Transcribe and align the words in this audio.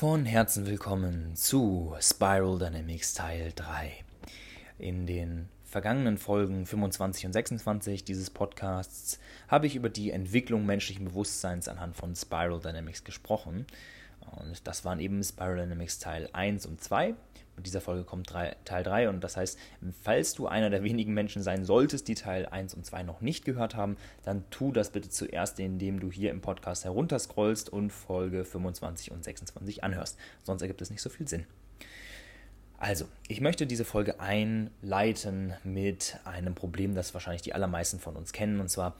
Von 0.00 0.24
Herzen 0.24 0.64
willkommen 0.64 1.36
zu 1.36 1.94
Spiral 2.00 2.58
Dynamics 2.58 3.12
Teil 3.12 3.52
3. 3.54 3.92
In 4.78 5.06
den 5.06 5.50
vergangenen 5.66 6.16
Folgen 6.16 6.64
25 6.64 7.26
und 7.26 7.34
26 7.34 8.02
dieses 8.02 8.30
Podcasts 8.30 9.20
habe 9.46 9.66
ich 9.66 9.76
über 9.76 9.90
die 9.90 10.10
Entwicklung 10.10 10.64
menschlichen 10.64 11.04
Bewusstseins 11.04 11.68
anhand 11.68 11.96
von 11.96 12.16
Spiral 12.16 12.60
Dynamics 12.60 13.04
gesprochen. 13.04 13.66
Und 14.38 14.66
das 14.66 14.86
waren 14.86 15.00
eben 15.00 15.22
Spiral 15.22 15.56
Dynamics 15.56 15.98
Teil 15.98 16.30
1 16.32 16.64
und 16.64 16.82
2. 16.82 17.14
Dieser 17.60 17.80
Folge 17.80 18.04
kommt 18.04 18.32
drei, 18.32 18.56
Teil 18.64 18.82
3 18.82 19.08
und 19.08 19.22
das 19.22 19.36
heißt, 19.36 19.58
falls 20.02 20.34
du 20.34 20.46
einer 20.46 20.70
der 20.70 20.82
wenigen 20.82 21.14
Menschen 21.14 21.42
sein 21.42 21.64
solltest, 21.64 22.08
die 22.08 22.14
Teil 22.14 22.46
1 22.46 22.74
und 22.74 22.84
2 22.84 23.02
noch 23.02 23.20
nicht 23.20 23.44
gehört 23.44 23.76
haben, 23.76 23.96
dann 24.24 24.44
tu 24.50 24.72
das 24.72 24.90
bitte 24.90 25.08
zuerst, 25.08 25.58
indem 25.60 26.00
du 26.00 26.10
hier 26.10 26.30
im 26.30 26.40
Podcast 26.40 26.84
herunterscrollst 26.84 27.70
und 27.70 27.90
Folge 27.90 28.44
25 28.44 29.12
und 29.12 29.24
26 29.24 29.84
anhörst. 29.84 30.18
Sonst 30.42 30.62
ergibt 30.62 30.82
es 30.82 30.90
nicht 30.90 31.02
so 31.02 31.10
viel 31.10 31.28
Sinn. 31.28 31.46
Also, 32.78 33.04
ich 33.28 33.42
möchte 33.42 33.66
diese 33.66 33.84
Folge 33.84 34.20
einleiten 34.20 35.52
mit 35.64 36.18
einem 36.24 36.54
Problem, 36.54 36.94
das 36.94 37.12
wahrscheinlich 37.12 37.42
die 37.42 37.52
allermeisten 37.52 38.00
von 38.00 38.16
uns 38.16 38.32
kennen. 38.32 38.58
Und 38.58 38.70
zwar, 38.70 38.96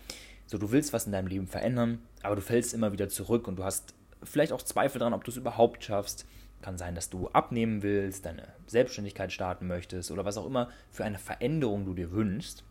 so 0.47 0.59
du 0.59 0.71
willst 0.71 0.93
was 0.93 1.07
in 1.07 1.13
deinem 1.13 1.29
Leben 1.29 1.47
verändern, 1.47 1.99
aber 2.23 2.37
du 2.37 2.43
fällst 2.43 2.74
immer 2.74 2.93
wieder 2.93 3.09
zurück 3.09 3.49
und 3.49 3.57
du 3.57 3.65
hast 3.65 3.95
vielleicht 4.23 4.52
auch 4.52 4.61
Zweifel 4.61 4.99
daran, 4.99 5.15
ob 5.15 5.24
du 5.24 5.30
es 5.30 5.38
überhaupt 5.38 5.83
schaffst. 5.83 6.27
Kann 6.63 6.79
sein, 6.79 6.95
dass 6.95 7.11
du 7.11 7.29
abnehmen 7.29 7.83
willst, 7.83 8.27
deine 8.27 8.49
Selbstständigkeit 8.67 9.33
starten 9.33 9.67
möchtest 9.67 10.11
oder 10.11 10.25
was 10.25 10.37
auch 10.37 10.47
immer 10.47 10.69
für 10.91 11.05
eine 11.05 11.19
Veränderung 11.19 11.87
du 11.87 11.95
dir 11.95 12.13
wünschst. 12.13 12.65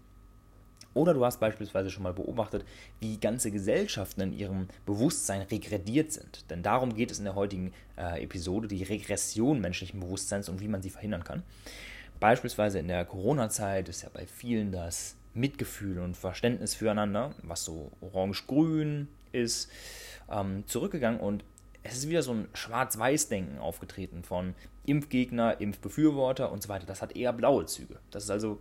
Oder 0.93 1.13
du 1.13 1.23
hast 1.23 1.39
beispielsweise 1.39 1.91
schon 1.91 2.03
mal 2.03 2.13
beobachtet, 2.13 2.65
wie 2.99 3.19
ganze 3.19 3.51
Gesellschaften 3.51 4.21
in 4.21 4.33
ihrem 4.33 4.67
Bewusstsein 4.85 5.41
regrediert 5.43 6.11
sind. 6.11 6.49
Denn 6.49 6.63
darum 6.63 6.95
geht 6.95 7.11
es 7.11 7.19
in 7.19 7.25
der 7.25 7.35
heutigen 7.35 7.73
äh, 7.97 8.23
Episode, 8.23 8.67
die 8.67 8.83
Regression 8.83 9.61
menschlichen 9.61 9.99
Bewusstseins 9.99 10.49
und 10.49 10.61
wie 10.61 10.67
man 10.67 10.81
sie 10.81 10.89
verhindern 10.89 11.23
kann. 11.23 11.43
Beispielsweise 12.19 12.79
in 12.79 12.87
der 12.87 13.05
Corona-Zeit 13.05 13.87
ist 13.87 14.01
ja 14.01 14.09
bei 14.11 14.25
vielen 14.25 14.71
das 14.71 15.15
Mitgefühl 15.33 15.99
und 15.99 16.17
Verständnis 16.17 16.75
füreinander, 16.75 17.33
was 17.43 17.63
so 17.63 17.91
orange-grün 18.01 19.07
ist, 19.31 19.69
ähm, 20.29 20.63
zurückgegangen 20.67 21.19
und 21.19 21.43
es 21.83 21.95
ist 21.95 22.09
wieder 22.09 22.23
so 22.23 22.33
ein 22.33 22.47
Schwarz-Weiß-Denken 22.53 23.59
aufgetreten 23.59 24.23
von 24.23 24.53
Impfgegner, 24.85 25.61
Impfbefürworter 25.61 26.51
und 26.51 26.63
so 26.63 26.69
weiter. 26.69 26.85
Das 26.85 27.01
hat 27.01 27.15
eher 27.15 27.33
blaue 27.33 27.65
Züge. 27.65 27.99
Das 28.11 28.23
ist 28.23 28.29
also 28.29 28.59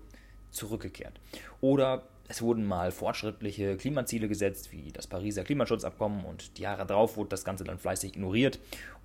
zurückgekehrt. 0.51 1.21
Oder 1.61 2.05
es 2.29 2.43
wurden 2.43 2.65
mal 2.67 2.93
fortschrittliche 2.93 3.77
Klimaziele 3.77 4.29
gesetzt, 4.29 4.71
wie 4.73 4.93
das 4.93 5.07
Pariser 5.07 5.45
Klimaschutzabkommen, 5.45 6.25
und 6.25 6.59
die 6.59 6.63
Jahre 6.63 6.87
darauf 6.87 7.17
wurde 7.17 7.31
das 7.31 7.45
Ganze 7.45 7.65
dann 7.65 7.79
fleißig 7.79 8.15
ignoriert. 8.15 8.59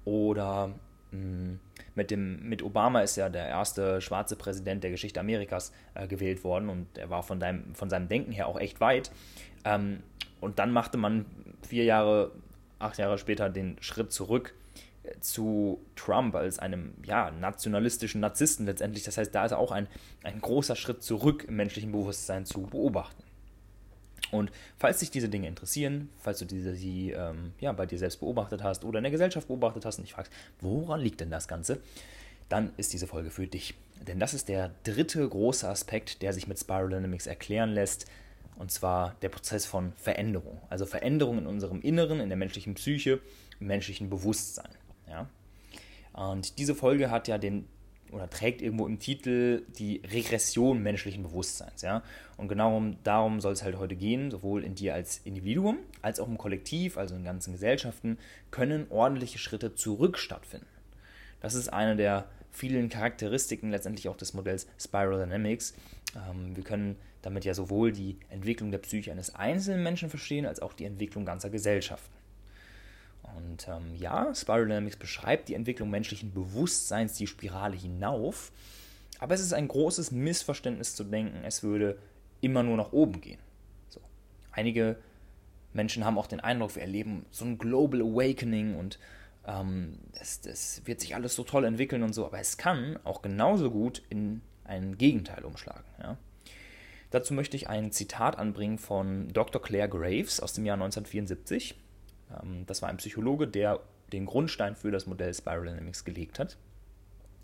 Oder 0.03 0.67
mh, 1.11 1.17
hm, 1.17 1.59
mit, 1.95 2.11
dem, 2.11 2.47
mit 2.47 2.61
Obama 2.61 3.01
ist 3.01 3.15
ja 3.15 3.29
der 3.29 3.47
erste 3.47 4.01
schwarze 4.01 4.35
Präsident 4.35 4.83
der 4.83 4.91
Geschichte 4.91 5.19
Amerikas 5.19 5.71
äh, 5.95 6.07
gewählt 6.07 6.43
worden 6.43 6.69
und 6.69 6.97
er 6.97 7.09
war 7.09 7.23
von, 7.23 7.39
deinem, 7.39 7.73
von 7.75 7.89
seinem 7.89 8.09
Denken 8.09 8.31
her 8.31 8.47
auch 8.47 8.59
echt 8.59 8.81
weit. 8.81 9.11
Ähm, 9.63 10.03
und 10.41 10.59
dann 10.59 10.71
machte 10.71 10.97
man 10.97 11.25
vier 11.61 11.85
Jahre 11.85 12.31
acht 12.83 12.97
Jahre 12.97 13.17
später 13.17 13.49
den 13.49 13.77
Schritt 13.81 14.11
zurück 14.11 14.53
äh, 15.03 15.19
zu 15.19 15.79
Trump 15.95 16.35
als 16.35 16.59
einem 16.59 16.93
ja, 17.05 17.31
nationalistischen 17.31 18.21
Narzissten 18.21 18.65
letztendlich. 18.65 19.03
Das 19.03 19.17
heißt, 19.17 19.33
da 19.33 19.45
ist 19.45 19.53
auch 19.53 19.71
ein, 19.71 19.87
ein 20.23 20.39
großer 20.41 20.75
Schritt 20.75 21.03
zurück 21.03 21.45
im 21.47 21.55
menschlichen 21.55 21.91
Bewusstsein 21.91 22.45
zu 22.45 22.61
beobachten. 22.61 23.23
Und 24.31 24.51
falls 24.77 24.99
dich 24.99 25.11
diese 25.11 25.29
Dinge 25.29 25.47
interessieren, 25.47 26.09
falls 26.19 26.39
du 26.39 26.45
diese 26.45 26.73
die, 26.73 27.11
ähm, 27.11 27.53
ja, 27.59 27.71
bei 27.71 27.85
dir 27.85 27.99
selbst 27.99 28.19
beobachtet 28.19 28.63
hast 28.63 28.83
oder 28.83 28.97
in 28.97 29.03
der 29.03 29.11
Gesellschaft 29.11 29.47
beobachtet 29.47 29.85
hast 29.85 29.99
und 29.99 30.05
dich 30.05 30.13
fragst, 30.13 30.33
woran 30.59 31.01
liegt 31.01 31.21
denn 31.21 31.29
das 31.29 31.47
Ganze, 31.47 31.79
dann 32.49 32.71
ist 32.77 32.93
diese 32.93 33.05
Folge 33.05 33.29
für 33.29 33.45
dich. 33.45 33.75
Denn 34.07 34.19
das 34.19 34.33
ist 34.33 34.49
der 34.49 34.71
dritte 34.83 35.27
große 35.27 35.67
Aspekt, 35.69 36.21
der 36.23 36.33
sich 36.33 36.47
mit 36.47 36.59
Spiral 36.59 36.89
Dynamics 36.89 37.27
erklären 37.27 37.73
lässt, 37.73 38.07
und 38.57 38.71
zwar 38.71 39.15
der 39.21 39.29
Prozess 39.29 39.65
von 39.65 39.93
Veränderung. 39.93 40.61
Also 40.69 40.85
Veränderung 40.85 41.37
in 41.39 41.47
unserem 41.47 41.81
Inneren, 41.81 42.19
in 42.19 42.29
der 42.29 42.37
menschlichen 42.37 42.75
Psyche, 42.75 43.19
im 43.59 43.67
menschlichen 43.67 44.09
Bewusstsein. 44.09 44.69
Ja? 45.07 45.27
Und 46.13 46.57
diese 46.59 46.75
Folge 46.75 47.11
hat 47.11 47.27
ja 47.27 47.37
den 47.37 47.67
oder 48.11 48.29
trägt 48.29 48.61
irgendwo 48.61 48.85
im 48.85 48.99
Titel 48.99 49.63
die 49.79 50.01
Regression 50.11 50.83
menschlichen 50.83 51.23
Bewusstseins. 51.23 51.81
Ja? 51.81 52.03
Und 52.37 52.47
genau 52.47 52.81
darum 53.03 53.41
soll 53.41 53.53
es 53.53 53.63
halt 53.63 53.77
heute 53.77 53.95
gehen, 53.95 54.29
sowohl 54.29 54.63
in 54.63 54.75
dir 54.75 54.93
als 54.93 55.21
Individuum 55.23 55.79
als 56.01 56.19
auch 56.19 56.27
im 56.27 56.37
Kollektiv, 56.37 56.97
also 56.97 57.15
in 57.15 57.23
ganzen 57.23 57.53
Gesellschaften, 57.53 58.19
können 58.51 58.85
ordentliche 58.89 59.39
Schritte 59.39 59.73
zurück 59.73 60.19
stattfinden. 60.19 60.67
Das 61.41 61.55
ist 61.55 61.69
eine 61.69 61.95
der 61.95 62.27
vielen 62.51 62.89
Charakteristiken 62.89 63.71
letztendlich 63.71 64.07
auch 64.07 64.15
des 64.15 64.33
Modells 64.33 64.67
Spiral 64.79 65.19
Dynamics. 65.19 65.73
Ähm, 66.15 66.55
wir 66.55 66.63
können 66.63 66.97
damit 67.23 67.45
ja 67.45 67.55
sowohl 67.55 67.91
die 67.91 68.17
Entwicklung 68.29 68.69
der 68.69 68.77
Psyche 68.77 69.11
eines 69.11 69.33
einzelnen 69.33 69.81
Menschen 69.81 70.09
verstehen, 70.09 70.45
als 70.45 70.61
auch 70.61 70.73
die 70.73 70.85
Entwicklung 70.85 71.25
ganzer 71.25 71.49
Gesellschaften. 71.49 72.13
Und 73.35 73.67
ähm, 73.67 73.95
ja, 73.95 74.35
Spiral 74.35 74.65
Dynamics 74.65 74.97
beschreibt 74.97 75.49
die 75.49 75.55
Entwicklung 75.55 75.89
menschlichen 75.89 76.33
Bewusstseins 76.33 77.13
die 77.13 77.25
Spirale 77.25 77.75
hinauf, 77.75 78.51
aber 79.19 79.33
es 79.33 79.41
ist 79.41 79.53
ein 79.53 79.67
großes 79.69 80.11
Missverständnis 80.11 80.95
zu 80.95 81.05
denken, 81.05 81.43
es 81.45 81.63
würde 81.63 81.97
immer 82.41 82.61
nur 82.61 82.75
nach 82.77 82.91
oben 82.91 83.21
gehen. 83.21 83.39
So. 83.87 84.01
Einige 84.51 84.97
Menschen 85.71 86.03
haben 86.05 86.17
auch 86.17 86.27
den 86.27 86.41
Eindruck, 86.41 86.75
wir 86.75 86.81
erleben 86.81 87.25
so 87.31 87.45
ein 87.45 87.57
Global 87.57 88.01
Awakening 88.01 88.75
und 88.75 88.99
ähm, 89.47 89.97
das, 90.19 90.41
das 90.41 90.81
wird 90.85 90.99
sich 90.99 91.15
alles 91.15 91.35
so 91.35 91.43
toll 91.43 91.63
entwickeln 91.63 92.03
und 92.03 92.13
so, 92.13 92.25
aber 92.25 92.39
es 92.39 92.57
kann 92.57 92.99
auch 93.05 93.21
genauso 93.21 93.71
gut 93.71 94.03
in 94.09 94.41
ein 94.65 94.97
Gegenteil 94.97 95.45
umschlagen. 95.45 95.85
Ja? 96.01 96.17
Dazu 97.13 97.35
möchte 97.35 97.55
ich 97.55 97.69
ein 97.69 97.91
Zitat 97.91 98.39
anbringen 98.39 98.79
von 98.79 99.31
Dr. 99.31 99.61
Claire 99.61 99.87
Graves 99.87 100.39
aus 100.39 100.53
dem 100.53 100.65
Jahr 100.65 100.77
1974. 100.77 101.75
Ähm, 102.31 102.65
das 102.65 102.81
war 102.81 102.89
ein 102.89 102.97
Psychologe, 102.97 103.47
der 103.47 103.81
den 104.11 104.25
Grundstein 104.25 104.75
für 104.75 104.89
das 104.89 105.05
Modell 105.05 105.31
Spiral 105.31 105.65
Dynamics 105.65 106.05
gelegt 106.05 106.39
hat. 106.39 106.57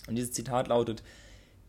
Und 0.08 0.16
dieses 0.16 0.32
Zitat 0.32 0.70
lautet, 0.70 1.04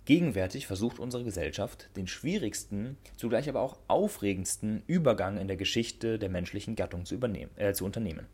Gegenwärtig 0.06 0.66
versucht 0.66 0.98
unsere 0.98 1.24
Gesellschaft, 1.24 1.90
den 1.94 2.06
schwierigsten, 2.06 2.96
zugleich 3.18 3.50
aber 3.50 3.60
auch 3.60 3.76
aufregendsten 3.86 4.82
Übergang 4.86 5.36
in 5.36 5.46
der 5.46 5.58
Geschichte 5.58 6.18
der 6.18 6.30
menschlichen 6.30 6.76
Gattung 6.76 7.04
zu, 7.04 7.16
äh, 7.16 7.74
zu 7.74 7.84
unternehmen. 7.84 8.26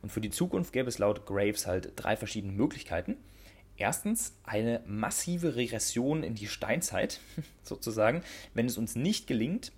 Und 0.00 0.12
für 0.12 0.22
die 0.22 0.30
Zukunft 0.30 0.72
gäbe 0.72 0.88
es 0.88 0.98
laut 0.98 1.26
Graves 1.26 1.66
halt 1.66 1.92
drei 1.96 2.16
verschiedene 2.16 2.54
Möglichkeiten. 2.54 3.18
Erstens 3.78 4.36
eine 4.42 4.82
massive 4.86 5.54
Regression 5.54 6.24
in 6.24 6.34
die 6.34 6.48
Steinzeit, 6.48 7.20
sozusagen, 7.62 8.22
wenn 8.52 8.66
es 8.66 8.76
uns 8.76 8.96
nicht 8.96 9.26
gelingt, 9.26 9.72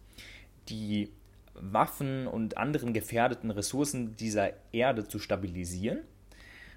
die 0.69 1.11
Waffen 1.55 2.27
und 2.27 2.57
anderen 2.57 2.95
gefährdeten 2.95 3.51
Ressourcen 3.51 4.17
dieser 4.17 4.53
Erde 4.73 5.07
zu 5.07 5.19
stabilisieren. 5.19 6.01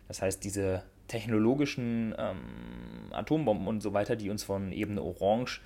Das 0.10 0.22
heißt, 0.22 0.44
diese 0.44 0.84
technologischen 1.08 2.14
ähm, 2.18 2.38
Atombomben 3.12 3.68
und 3.68 3.82
so 3.82 3.94
weiter, 3.94 4.18
die 4.18 4.30
uns 4.30 4.44
von 4.44 4.74
Ebene 4.74 5.02
Orange 5.02 5.62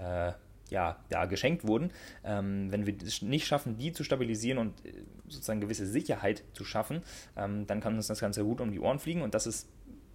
äh, 0.00 0.32
ja, 0.70 0.96
ja, 1.10 1.24
geschenkt 1.24 1.66
wurden, 1.66 1.90
ähm, 2.24 2.70
wenn 2.70 2.86
wir 2.86 2.94
es 3.04 3.22
nicht 3.22 3.46
schaffen, 3.46 3.76
die 3.78 3.92
zu 3.92 4.04
stabilisieren 4.04 4.58
und 4.58 4.86
äh, 4.86 4.92
sozusagen 5.26 5.60
gewisse 5.60 5.86
Sicherheit 5.86 6.44
zu 6.52 6.64
schaffen, 6.64 7.02
ähm, 7.36 7.66
dann 7.66 7.80
kann 7.80 7.96
uns 7.96 8.06
das 8.06 8.20
Ganze 8.20 8.44
gut 8.44 8.60
um 8.60 8.70
die 8.70 8.78
Ohren 8.78 9.00
fliegen 9.00 9.22
und 9.22 9.34
das 9.34 9.46
ist 9.46 9.68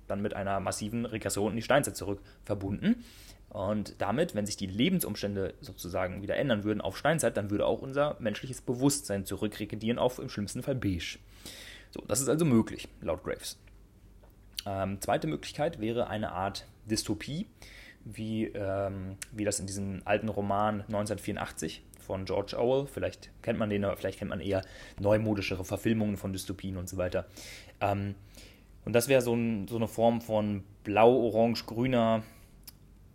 dann 0.07 0.21
mit 0.21 0.33
einer 0.33 0.59
massiven 0.59 1.05
Regression 1.05 1.51
in 1.51 1.55
die 1.55 1.61
Steinzeit 1.61 1.95
zurück 1.95 2.21
verbunden. 2.43 3.03
Und 3.49 4.01
damit, 4.01 4.35
wenn 4.35 4.45
sich 4.45 4.57
die 4.57 4.67
Lebensumstände 4.67 5.53
sozusagen 5.61 6.21
wieder 6.21 6.35
ändern 6.35 6.63
würden 6.63 6.81
auf 6.81 6.97
Steinzeit, 6.97 7.37
dann 7.37 7.49
würde 7.49 7.65
auch 7.65 7.81
unser 7.81 8.17
menschliches 8.19 8.61
Bewusstsein 8.61 9.25
zurückregredieren 9.25 9.97
auf 9.97 10.19
im 10.19 10.29
schlimmsten 10.29 10.61
Fall 10.61 10.75
beige. 10.75 11.19
So, 11.91 12.03
das 12.07 12.19
ist 12.19 12.27
also 12.27 12.43
möglich, 12.43 12.89
laut 13.01 13.23
Graves. 13.23 13.57
Ähm, 14.65 14.99
zweite 14.99 15.27
Möglichkeit 15.27 15.79
wäre 15.79 16.07
eine 16.07 16.31
Art 16.31 16.65
Dystopie, 16.85 17.47
wie, 18.03 18.47
ähm, 18.47 19.15
wie 19.31 19.45
das 19.45 19.59
in 19.59 19.67
diesem 19.67 20.01
alten 20.03 20.27
Roman 20.27 20.81
1984 20.81 21.81
von 22.05 22.25
George 22.25 22.57
Orwell, 22.57 22.87
vielleicht 22.87 23.29
kennt 23.41 23.57
man 23.57 23.69
den, 23.69 23.83
aber 23.83 23.97
vielleicht 23.97 24.19
kennt 24.19 24.29
man 24.29 24.39
eher 24.39 24.63
neumodischere 24.99 25.65
Verfilmungen 25.65 26.17
von 26.17 26.33
Dystopien 26.33 26.77
und 26.77 26.87
so 26.87 26.97
weiter. 26.97 27.25
Ähm, 27.81 28.15
und 28.85 28.93
das 28.93 29.07
wäre 29.07 29.21
so, 29.21 29.33
ein, 29.33 29.67
so 29.67 29.75
eine 29.75 29.87
Form 29.87 30.21
von 30.21 30.63
blau-orange-grüner 30.83 32.23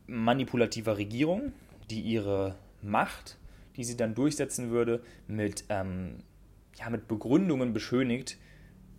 manipulativer 0.07 0.99
Regierung, 0.99 1.53
die 1.89 2.01
ihre 2.01 2.57
Macht, 2.83 3.39
die 3.77 3.85
sie 3.85 3.97
dann 3.97 4.15
durchsetzen 4.15 4.71
würde, 4.71 5.03
mit, 5.29 5.65
ähm, 5.69 6.25
ja, 6.77 6.91
mit 6.91 7.07
Begründungen 7.07 7.73
beschönigt, 7.73 8.37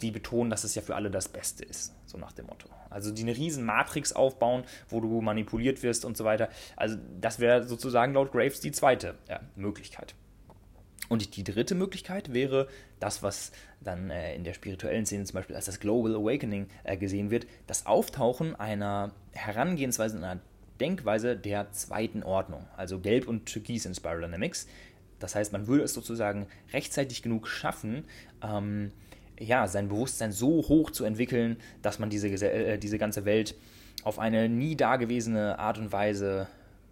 die 0.02 0.12
betonen, 0.12 0.50
dass 0.50 0.64
es 0.64 0.74
ja 0.74 0.82
für 0.82 0.96
alle 0.96 1.12
das 1.12 1.30
Beste 1.30 1.64
ist, 1.64 1.94
so 2.06 2.18
nach 2.18 2.32
dem 2.32 2.48
Motto. 2.48 2.68
Also 2.90 3.12
die 3.12 3.22
eine 3.22 3.36
riesen 3.36 3.66
Matrix 3.66 4.14
aufbauen, 4.14 4.64
wo 4.90 5.00
du 5.00 5.22
manipuliert 5.22 5.84
wirst 5.84 6.06
und 6.06 6.18
so 6.18 6.26
weiter. 6.26 6.50
Also 6.76 6.98
das 7.20 7.40
wäre 7.40 7.64
sozusagen 7.64 8.14
laut 8.14 8.32
Graves 8.32 8.60
die 8.60 8.72
zweite 8.72 9.16
ja, 9.30 9.42
Möglichkeit. 9.56 10.16
Und 11.12 11.36
die 11.36 11.44
dritte 11.44 11.76
Möglichkeit 11.76 12.32
wäre 12.32 12.70
das, 13.02 13.22
was 13.22 13.52
dann 13.82 14.10
äh, 14.12 14.34
in 14.34 14.46
der 14.46 14.54
spirituellen 14.54 15.06
Szene 15.06 15.26
zum 15.26 15.34
Beispiel 15.34 15.58
als 15.58 15.66
das 15.66 15.82
Global 15.82 16.16
Awakening 16.16 16.68
äh, 16.86 16.96
gesehen 16.96 17.32
wird, 17.32 17.48
das 17.68 17.86
Auftauchen 17.86 18.56
einer 18.56 19.12
Herangehensweise, 19.34 20.16
einer 20.16 20.40
Denkweise 20.80 21.36
der 21.36 21.70
zweiten 21.74 22.24
Ordnung, 22.24 22.66
also 22.78 23.00
Gelb 23.00 23.28
und 23.28 23.46
Türkis 23.46 23.86
in 23.86 23.94
Spiral 23.94 24.22
Dynamics. 24.22 24.68
Das 25.20 25.36
heißt, 25.36 25.52
man 25.52 25.68
würde 25.68 25.84
es 25.84 25.94
sozusagen 25.94 26.48
rechtzeitig 26.72 27.22
genug 27.22 27.50
schaffen, 27.50 28.06
ähm, 28.42 28.94
ja, 29.38 29.68
sein 29.68 29.90
Bewusstsein 29.90 30.32
so 30.32 30.66
hoch 30.70 30.92
zu 30.92 31.04
entwickeln, 31.04 31.58
dass 31.82 32.00
man 32.00 32.10
diese, 32.10 32.30
äh, 32.30 32.78
diese 32.78 32.98
ganze 32.98 33.26
Welt 33.26 33.56
auf 34.06 34.18
eine 34.18 34.48
nie 34.48 34.78
dagewesene 34.78 35.60
Art 35.60 35.78
und 35.78 35.92
Weise 35.92 36.48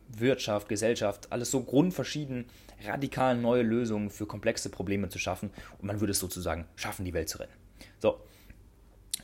Wirtschaft, 0.09 0.69
Gesellschaft, 0.69 1.31
alles 1.31 1.51
so 1.51 1.63
grundverschieden, 1.63 2.45
radikal 2.83 3.37
neue 3.37 3.61
Lösungen 3.61 4.09
für 4.09 4.25
komplexe 4.25 4.69
Probleme 4.69 5.09
zu 5.09 5.19
schaffen 5.19 5.51
und 5.77 5.85
man 5.85 5.99
würde 5.99 6.11
es 6.11 6.19
sozusagen 6.19 6.65
schaffen, 6.75 7.05
die 7.05 7.13
Welt 7.13 7.29
zu 7.29 7.39
retten. 7.39 7.53
So. 7.99 8.19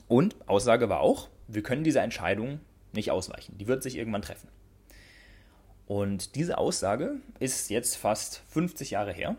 Und 0.07 0.35
Aussage 0.47 0.89
war 0.89 0.99
auch, 0.99 1.29
wir 1.47 1.63
können 1.63 1.83
dieser 1.83 2.03
Entscheidung 2.03 2.59
nicht 2.93 3.11
ausweichen. 3.11 3.57
Die 3.57 3.67
wird 3.67 3.83
sich 3.83 3.97
irgendwann 3.97 4.21
treffen. 4.21 4.49
Und 5.87 6.35
diese 6.35 6.57
Aussage 6.57 7.17
ist 7.39 7.69
jetzt 7.69 7.95
fast 7.95 8.41
50 8.49 8.91
Jahre 8.91 9.13
her. 9.13 9.35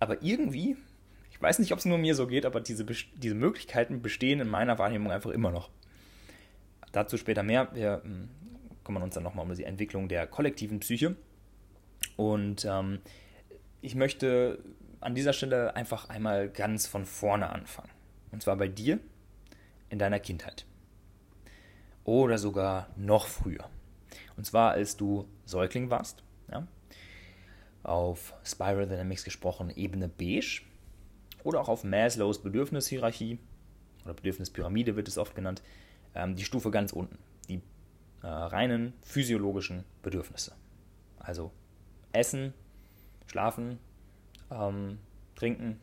Aber 0.00 0.22
irgendwie, 0.22 0.76
ich 1.30 1.40
weiß 1.40 1.58
nicht, 1.58 1.72
ob 1.72 1.78
es 1.78 1.84
nur 1.84 1.98
mir 1.98 2.14
so 2.14 2.26
geht, 2.26 2.46
aber 2.46 2.60
diese, 2.60 2.86
diese 3.16 3.34
Möglichkeiten 3.34 4.00
bestehen 4.00 4.40
in 4.40 4.48
meiner 4.48 4.78
Wahrnehmung 4.78 5.12
einfach 5.12 5.30
immer 5.30 5.50
noch. 5.50 5.70
Dazu 6.92 7.18
später 7.18 7.42
mehr. 7.42 7.68
Wir 7.74 8.00
hm, 8.02 8.30
kümmern 8.88 9.02
uns 9.02 9.14
dann 9.14 9.22
nochmal 9.22 9.44
um 9.44 9.54
die 9.54 9.64
Entwicklung 9.64 10.08
der 10.08 10.26
kollektiven 10.26 10.80
Psyche. 10.80 11.14
Und 12.16 12.64
ähm, 12.64 13.00
ich 13.82 13.94
möchte 13.94 14.64
an 15.00 15.14
dieser 15.14 15.34
Stelle 15.34 15.76
einfach 15.76 16.08
einmal 16.08 16.48
ganz 16.48 16.86
von 16.86 17.04
vorne 17.04 17.50
anfangen. 17.50 17.90
Und 18.32 18.42
zwar 18.42 18.56
bei 18.56 18.66
dir 18.66 18.98
in 19.90 19.98
deiner 19.98 20.18
Kindheit. 20.20 20.64
Oder 22.04 22.38
sogar 22.38 22.88
noch 22.96 23.26
früher. 23.26 23.68
Und 24.38 24.46
zwar, 24.46 24.70
als 24.70 24.96
du 24.96 25.28
Säugling 25.44 25.90
warst. 25.90 26.22
Ja? 26.50 26.66
Auf 27.82 28.32
Spiral 28.42 28.88
Dynamics 28.88 29.24
gesprochen, 29.24 29.70
Ebene 29.76 30.08
Beige. 30.08 30.62
Oder 31.44 31.60
auch 31.60 31.68
auf 31.68 31.84
Maslows 31.84 32.42
Bedürfnishierarchie 32.42 33.38
oder 34.06 34.14
Bedürfnispyramide 34.14 34.96
wird 34.96 35.08
es 35.08 35.18
oft 35.18 35.34
genannt. 35.34 35.62
Ähm, 36.14 36.36
die 36.36 36.44
Stufe 36.44 36.70
ganz 36.70 36.94
unten 36.94 37.18
äh, 38.22 38.26
reinen 38.26 38.92
physiologischen 39.02 39.84
Bedürfnisse. 40.02 40.52
Also 41.18 41.52
Essen, 42.12 42.54
Schlafen, 43.26 43.78
ähm, 44.50 44.98
Trinken. 45.36 45.78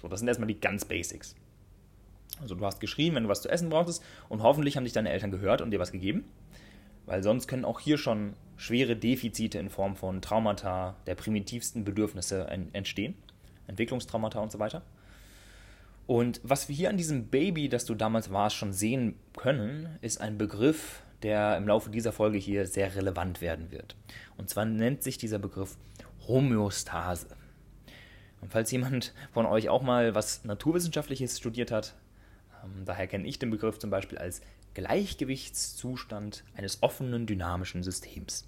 So, 0.00 0.08
das 0.08 0.20
sind 0.20 0.28
erstmal 0.28 0.48
die 0.48 0.60
ganz 0.60 0.84
Basics. 0.84 1.34
Also 2.40 2.54
du 2.54 2.64
hast 2.66 2.80
geschrien, 2.80 3.14
wenn 3.14 3.24
du 3.24 3.28
was 3.28 3.42
zu 3.42 3.48
essen 3.48 3.70
brauchtest 3.70 4.02
und 4.28 4.42
hoffentlich 4.42 4.76
haben 4.76 4.84
dich 4.84 4.92
deine 4.92 5.10
Eltern 5.10 5.30
gehört 5.30 5.60
und 5.60 5.70
dir 5.70 5.80
was 5.80 5.92
gegeben. 5.92 6.24
Weil 7.06 7.22
sonst 7.22 7.48
können 7.48 7.64
auch 7.64 7.80
hier 7.80 7.98
schon 7.98 8.34
schwere 8.56 8.96
Defizite 8.96 9.58
in 9.58 9.68
Form 9.68 9.94
von 9.94 10.22
Traumata 10.22 10.96
der 11.06 11.14
primitivsten 11.14 11.84
Bedürfnisse 11.84 12.46
entstehen. 12.72 13.14
Entwicklungstraumata 13.66 14.40
und 14.40 14.52
so 14.52 14.58
weiter. 14.58 14.82
Und 16.06 16.40
was 16.42 16.68
wir 16.68 16.76
hier 16.76 16.90
an 16.90 16.96
diesem 16.96 17.28
Baby, 17.28 17.68
das 17.68 17.84
du 17.84 17.94
damals 17.94 18.30
warst, 18.30 18.56
schon 18.56 18.72
sehen 18.72 19.16
können, 19.36 19.98
ist 20.02 20.20
ein 20.20 20.36
Begriff, 20.36 21.02
der 21.24 21.56
im 21.56 21.66
Laufe 21.66 21.90
dieser 21.90 22.12
Folge 22.12 22.38
hier 22.38 22.66
sehr 22.66 22.94
relevant 22.94 23.40
werden 23.40 23.72
wird. 23.72 23.96
Und 24.36 24.50
zwar 24.50 24.66
nennt 24.66 25.02
sich 25.02 25.16
dieser 25.18 25.38
Begriff 25.38 25.76
Homöostase. 26.28 27.26
Und 28.42 28.52
falls 28.52 28.70
jemand 28.70 29.14
von 29.32 29.46
euch 29.46 29.70
auch 29.70 29.82
mal 29.82 30.14
was 30.14 30.44
Naturwissenschaftliches 30.44 31.38
studiert 31.38 31.72
hat, 31.72 31.94
ähm, 32.62 32.84
daher 32.84 33.06
kenne 33.06 33.26
ich 33.26 33.38
den 33.38 33.50
Begriff 33.50 33.78
zum 33.78 33.88
Beispiel 33.88 34.18
als 34.18 34.42
Gleichgewichtszustand 34.74 36.44
eines 36.54 36.82
offenen 36.82 37.26
dynamischen 37.26 37.82
Systems. 37.82 38.46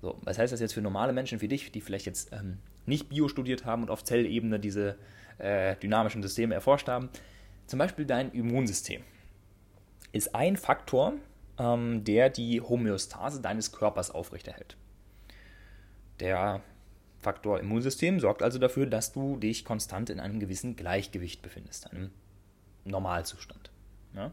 So, 0.00 0.18
was 0.22 0.38
heißt 0.38 0.54
das 0.54 0.60
jetzt 0.60 0.72
für 0.72 0.80
normale 0.80 1.12
Menschen 1.12 1.42
wie 1.42 1.48
dich, 1.48 1.70
die 1.70 1.82
vielleicht 1.82 2.06
jetzt 2.06 2.32
ähm, 2.32 2.58
nicht 2.86 3.10
Bio 3.10 3.28
studiert 3.28 3.66
haben 3.66 3.82
und 3.82 3.90
auf 3.90 4.04
Zellebene 4.04 4.58
diese 4.58 4.96
äh, 5.36 5.76
dynamischen 5.76 6.22
Systeme 6.22 6.54
erforscht 6.54 6.88
haben? 6.88 7.10
Zum 7.66 7.78
Beispiel 7.78 8.06
dein 8.06 8.32
Immunsystem 8.32 9.02
ist 10.12 10.34
ein 10.34 10.56
Faktor, 10.56 11.14
ähm, 11.58 12.04
der 12.04 12.30
die 12.30 12.60
Homöostase 12.60 13.40
deines 13.40 13.72
Körpers 13.72 14.10
aufrechterhält. 14.10 14.76
Der 16.20 16.62
Faktor 17.20 17.60
Immunsystem 17.60 18.18
sorgt 18.18 18.42
also 18.42 18.58
dafür, 18.58 18.86
dass 18.86 19.12
du 19.12 19.36
dich 19.36 19.64
konstant 19.64 20.10
in 20.10 20.20
einem 20.20 20.40
gewissen 20.40 20.76
Gleichgewicht 20.76 21.42
befindest, 21.42 21.90
einem 21.90 22.10
Normalzustand. 22.84 23.70
Ja? 24.14 24.32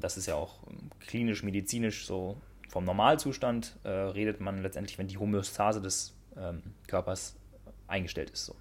Das 0.00 0.16
ist 0.16 0.26
ja 0.26 0.34
auch 0.34 0.58
klinisch, 1.00 1.42
medizinisch 1.42 2.06
so. 2.06 2.40
Vom 2.68 2.84
Normalzustand 2.84 3.76
äh, 3.84 3.88
redet 3.88 4.40
man 4.40 4.62
letztendlich, 4.62 4.98
wenn 4.98 5.06
die 5.06 5.18
Homöostase 5.18 5.80
des 5.80 6.16
ähm, 6.36 6.62
Körpers 6.88 7.36
eingestellt 7.86 8.30
ist. 8.30 8.46
So. 8.46 8.56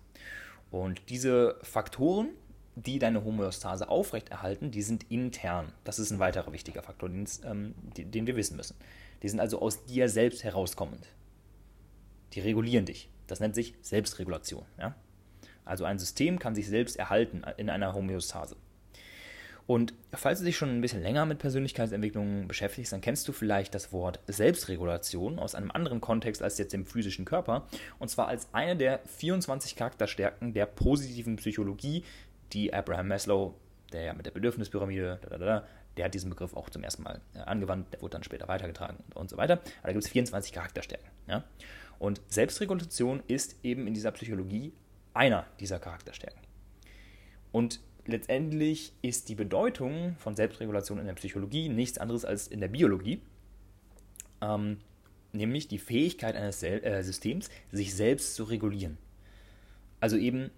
Und 0.70 1.02
diese 1.10 1.58
Faktoren 1.64 2.30
die 2.76 3.00
deine 3.00 3.24
Homöostase 3.24 3.90
aufrechterhalten, 3.90 4.72
die 4.72 4.82
sind 4.82 5.10
intern. 5.12 5.72
Das 5.84 6.00
ist 6.00 6.12
ein 6.12 6.20
weiterer 6.20 6.54
wichtiger 6.54 6.84
Faktor, 6.84 7.10
den, 7.10 7.28
ähm, 7.46 7.76
den 7.96 8.28
wir 8.28 8.36
wissen 8.36 8.58
müssen. 8.58 8.76
Die 9.22 9.30
sind 9.30 9.40
also 9.40 9.62
aus 9.62 9.86
dir 9.86 10.10
selbst 10.10 10.44
herauskommend. 10.44 11.08
Die 12.34 12.40
regulieren 12.40 12.86
dich. 12.86 13.10
Das 13.28 13.40
nennt 13.40 13.56
sich 13.56 13.76
Selbstregulation. 13.82 14.66
Ja? 14.80 14.96
Also 15.66 15.86
ein 15.86 16.00
System 16.00 16.40
kann 16.40 16.56
sich 16.56 16.68
selbst 16.68 16.98
erhalten 16.98 17.44
in 17.58 17.70
einer 17.70 17.94
Homöostase. 17.94 18.56
Und 19.66 19.94
falls 20.12 20.40
du 20.40 20.46
dich 20.46 20.58
schon 20.58 20.70
ein 20.70 20.82
bisschen 20.82 21.02
länger 21.02 21.26
mit 21.26 21.40
Persönlichkeitsentwicklung 21.40 22.50
beschäftigst, 22.50 22.92
dann 22.92 23.00
kennst 23.00 23.28
du 23.28 23.32
vielleicht 23.32 23.74
das 23.74 23.94
Wort 23.94 24.20
Selbstregulation 24.28 25.40
aus 25.40 25.56
einem 25.56 25.72
anderen 25.72 26.02
Kontext 26.02 26.44
als 26.44 26.58
jetzt 26.58 26.74
dem 26.74 26.86
physischen 26.86 27.24
Körper. 27.24 27.66
Und 27.98 28.10
zwar 28.10 28.28
als 28.28 28.50
eine 28.52 28.76
der 28.76 29.00
24 29.18 29.78
Charakterstärken 29.78 30.54
der 30.54 30.66
positiven 30.66 31.38
Psychologie, 31.38 32.04
die 32.54 32.74
Abraham 32.74 33.08
Maslow, 33.08 33.56
der 33.92 34.04
ja 34.04 34.14
mit 34.14 34.26
der 34.26 34.32
Bedürfnispyramide, 34.32 35.20
der 35.98 36.06
hat 36.06 36.14
diesen 36.14 36.30
Begriff 36.30 36.56
auch 36.56 36.70
zum 36.70 36.84
ersten 36.84 37.04
Mal 37.04 37.22
äh, 37.36 37.40
angewandt, 37.40 37.94
der 37.94 38.02
wurde 38.02 38.14
dann 38.14 38.24
später 38.24 38.48
weitergetragen 38.48 38.98
und, 39.08 39.16
und 39.16 39.30
so 39.30 39.38
weiter. 39.38 39.54
Aber 39.54 39.88
da 39.88 39.92
gibt 39.92 40.06
es 40.06 40.12
24 40.12 40.52
Charakterstärken. 40.52 41.08
Ja? 41.28 41.44
Und 42.00 42.22
Selbstregulation 42.28 43.22
ist 43.28 43.64
eben 43.64 43.88
in 43.88 43.94
dieser 43.94 44.12
Psychologie 44.12 44.74
einer 45.14 45.46
dieser 45.60 45.80
Charakterstärken. 45.80 46.42
Und 47.52 47.80
letztendlich 48.06 48.94
ist 49.02 49.30
die 49.30 49.36
Bedeutung 49.36 50.16
von 50.18 50.36
Selbstregulation 50.36 51.00
in 51.00 51.06
der 51.06 51.14
Psychologie 51.14 51.70
nichts 51.70 51.98
anderes 52.00 52.26
als 52.26 52.48
in 52.48 52.60
der 52.60 52.68
Biologie, 52.68 53.22
ähm, 54.42 54.80
nämlich 55.32 55.68
die 55.68 55.78
Fähigkeit 55.78 56.36
eines 56.36 56.60
Sel 56.60 56.84
äh, 56.84 57.04
Systems, 57.04 57.50
sich 57.72 57.96
selbst 57.96 58.36
zu 58.36 58.44
regulieren. 58.44 58.98
Also 60.00 60.18
eben 60.18 60.52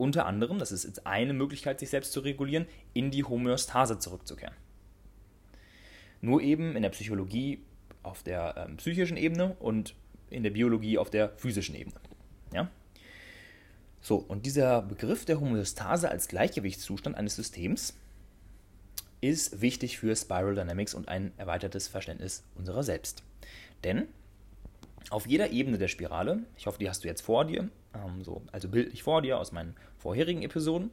unter 0.00 0.24
anderem, 0.24 0.58
das 0.58 0.72
ist 0.72 0.84
jetzt 0.84 1.06
eine 1.06 1.34
Möglichkeit, 1.34 1.78
sich 1.78 1.90
selbst 1.90 2.12
zu 2.12 2.20
regulieren, 2.20 2.66
in 2.94 3.10
die 3.10 3.22
Homöostase 3.22 3.98
zurückzukehren. 3.98 4.54
Nur 6.22 6.40
eben 6.40 6.74
in 6.74 6.82
der 6.82 6.88
Psychologie 6.88 7.62
auf 8.02 8.22
der 8.22 8.54
ähm, 8.56 8.78
psychischen 8.78 9.18
Ebene 9.18 9.56
und 9.60 9.94
in 10.30 10.42
der 10.42 10.50
Biologie 10.50 10.96
auf 10.96 11.10
der 11.10 11.36
physischen 11.36 11.74
Ebene. 11.74 11.96
Ja? 12.54 12.70
So, 14.00 14.16
und 14.16 14.46
dieser 14.46 14.80
Begriff 14.80 15.26
der 15.26 15.38
Homöostase 15.38 16.08
als 16.08 16.28
Gleichgewichtszustand 16.28 17.14
eines 17.14 17.36
Systems 17.36 17.94
ist 19.20 19.60
wichtig 19.60 19.98
für 19.98 20.16
Spiral 20.16 20.54
Dynamics 20.54 20.94
und 20.94 21.08
ein 21.08 21.32
erweitertes 21.36 21.88
Verständnis 21.88 22.42
unserer 22.54 22.82
selbst. 22.82 23.22
Denn 23.84 24.08
auf 25.08 25.26
jeder 25.26 25.50
Ebene 25.50 25.78
der 25.78 25.88
Spirale, 25.88 26.44
ich 26.56 26.66
hoffe, 26.66 26.78
die 26.78 26.88
hast 26.88 27.02
du 27.04 27.08
jetzt 27.08 27.22
vor 27.22 27.44
dir, 27.44 27.68
ähm, 27.94 28.22
so, 28.22 28.42
also 28.52 28.68
bildlich 28.68 29.02
vor 29.02 29.22
dir 29.22 29.38
aus 29.38 29.52
meinen 29.52 29.74
vorherigen 29.98 30.42
Episoden. 30.42 30.90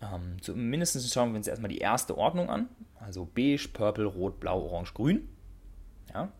Ähm, 0.00 0.36
zumindest 0.40 1.12
schauen 1.12 1.32
wir 1.32 1.36
uns 1.36 1.48
erstmal 1.48 1.70
die 1.70 1.78
erste 1.78 2.16
Ordnung 2.16 2.48
an, 2.48 2.68
also 3.00 3.28
beige, 3.34 3.68
purple, 3.72 4.06
rot, 4.06 4.40
blau, 4.40 4.62
orange, 4.62 4.94
grün. 4.94 5.28
Ja. 6.12 6.30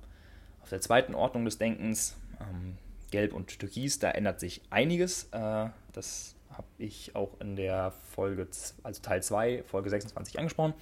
Auf 0.62 0.70
der 0.70 0.80
zweiten 0.80 1.14
Ordnung 1.14 1.44
des 1.44 1.58
Denkens, 1.58 2.16
ähm, 2.40 2.78
gelb 3.10 3.32
und 3.32 3.58
türkis, 3.58 3.98
da 3.98 4.10
ändert 4.10 4.40
sich 4.40 4.62
einiges. 4.70 5.24
Äh, 5.32 5.68
das 5.92 6.34
habe 6.50 6.66
ich 6.78 7.14
auch 7.14 7.40
in 7.40 7.56
der 7.56 7.92
Folge, 8.12 8.48
also 8.82 9.02
Teil 9.02 9.22
2, 9.22 9.64
Folge 9.64 9.90
26 9.90 10.38
angesprochen. 10.38 10.74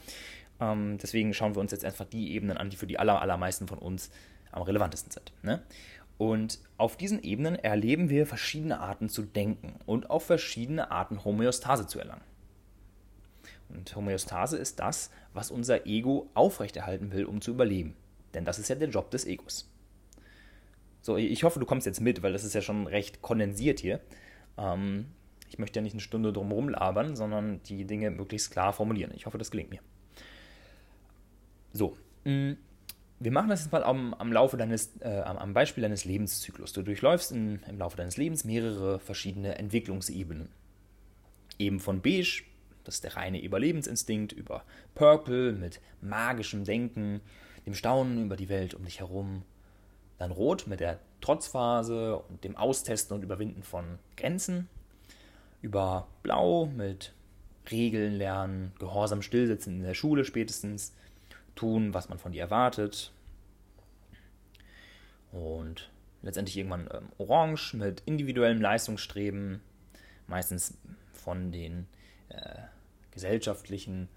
Ähm, 0.61 0.99
deswegen 0.99 1.35
schauen 1.35 1.55
wir 1.55 1.61
uns 1.61 1.73
jetzt 1.73 1.85
einfach 1.85 2.05
die 2.05 2.33
Ebenen 2.33 2.57
an, 2.57 2.71
die 2.71 2.77
für 2.77 2.87
die 2.87 2.99
aller, 2.99 3.21
allermeisten 3.21 3.67
von 3.67 3.79
uns 3.79 4.11
am 4.53 4.63
relevantesten 4.63 5.11
sind. 5.11 5.33
Ne? 5.43 5.63
Und 6.19 6.61
auf 6.77 6.97
diesen 6.97 7.23
Ebenen 7.23 7.57
erleben 7.57 8.09
wir 8.09 8.27
verschiedene 8.27 8.79
Arten 8.79 9.09
zu 9.09 9.23
denken 9.23 9.75
und 9.87 10.11
auch 10.11 10.23
verschiedene 10.23 10.91
Arten 10.91 11.25
Homöostase 11.25 11.87
zu 11.87 11.99
erlangen. 11.99 12.23
Und 13.69 13.97
Homöostase 13.97 14.57
ist 14.57 14.79
das, 14.79 15.11
was 15.33 15.51
unser 15.51 15.87
Ego 15.87 16.31
aufrechterhalten 16.35 17.13
will, 17.13 17.25
um 17.25 17.41
zu 17.41 17.51
überleben. 17.51 17.97
Denn 18.35 18.45
das 18.45 18.59
ist 18.59 18.69
ja 18.69 18.77
der 18.77 18.89
Job 18.89 19.11
des 19.11 19.25
Egos. 19.25 19.69
So, 21.01 21.17
ich 21.17 21.43
hoffe, 21.43 21.59
du 21.59 21.67
kommst 21.67 21.87
jetzt 21.87 22.01
mit, 22.01 22.23
weil 22.23 22.33
das 22.33 22.45
ist 22.45 22.55
ja 22.55 22.61
schon 22.61 22.87
recht 22.87 23.23
kondensiert 23.23 23.81
hier. 23.81 24.01
Ähm, 24.57 25.07
ich 25.49 25.59
möchte 25.59 25.81
ja 25.81 25.83
nicht 25.83 25.95
eine 25.95 26.01
Stunde 26.01 26.33
drum 26.33 26.69
labern, 26.69 27.17
sondern 27.17 27.63
die 27.65 27.85
Dinge 27.85 28.11
möglichst 28.11 28.51
klar 28.53 28.73
formulieren. 28.73 29.13
Ich 29.15 29.27
hoffe, 29.27 29.39
das 29.39 29.51
gelingt 29.51 29.71
mir. 29.71 29.81
So, 31.73 31.97
mm, 32.25 32.53
wir 33.23 33.31
machen 33.31 33.49
das 33.49 33.63
jetzt 33.63 33.73
mal 33.73 33.85
am, 33.85 34.15
am 34.15 34.33
Laufe 34.33 34.57
deines, 34.57 34.91
äh, 35.01 35.21
am 35.21 35.55
Beispiel 35.55 35.83
deines 35.83 36.05
Lebenszyklus. 36.05 36.73
Du 36.73 36.83
durchläufst 36.83 37.31
in, 37.31 37.61
im 37.69 37.79
Laufe 37.79 37.97
deines 37.97 38.17
Lebens 38.17 38.45
mehrere 38.45 38.99
verschiedene 38.99 39.59
Entwicklungsebenen. 39.59 40.49
Eben 41.59 41.79
von 41.79 42.03
Beige, 42.03 42.43
das 42.85 42.97
ist 42.97 43.05
der 43.05 43.17
reine 43.17 43.41
Überlebensinstinkt, 43.41 44.33
über 44.33 44.65
Purple 44.95 45.53
mit 45.53 45.81
magischem 46.01 46.65
Denken, 46.65 47.21
dem 47.65 47.75
Staunen 47.75 48.25
über 48.25 48.37
die 48.37 48.49
Welt 48.49 48.75
um 48.75 48.85
dich 48.85 48.99
herum, 48.99 49.43
dann 50.19 50.33
Rot 50.33 50.67
mit 50.67 50.81
der 50.81 50.99
Trotzphase 51.21 52.19
und 52.19 52.43
dem 52.43 52.57
Austesten 52.57 53.15
und 53.15 53.23
Überwinden 53.23 53.63
von 53.63 53.99
Grenzen. 54.17 54.69
Über 55.61 56.09
Blau 56.25 56.67
mit 56.67 57.13
Regeln 57.71 58.15
lernen, 58.15 58.73
gehorsam 58.81 59.23
stillsitzen 59.23 59.77
in 59.77 59.83
der 59.85 59.95
Schule 59.95 60.25
spätestens, 60.25 60.93
tun, 61.55 61.95
was 61.95 62.09
man 62.09 62.19
von 62.19 62.33
dir 62.33 62.43
erwartet. 62.43 63.13
Und 65.33 65.91
letztendlich 66.23 66.57
irgendwann 66.57 66.89
ähm, 66.93 67.09
Orange 67.19 67.75
mit 67.75 68.03
individuellem 68.07 68.61
Leistungsstreben, 68.61 69.61
meistens 70.27 70.79
von 71.13 71.53
den 71.53 71.87
äh, 72.29 72.61
gesellschaftlichen 73.11 74.09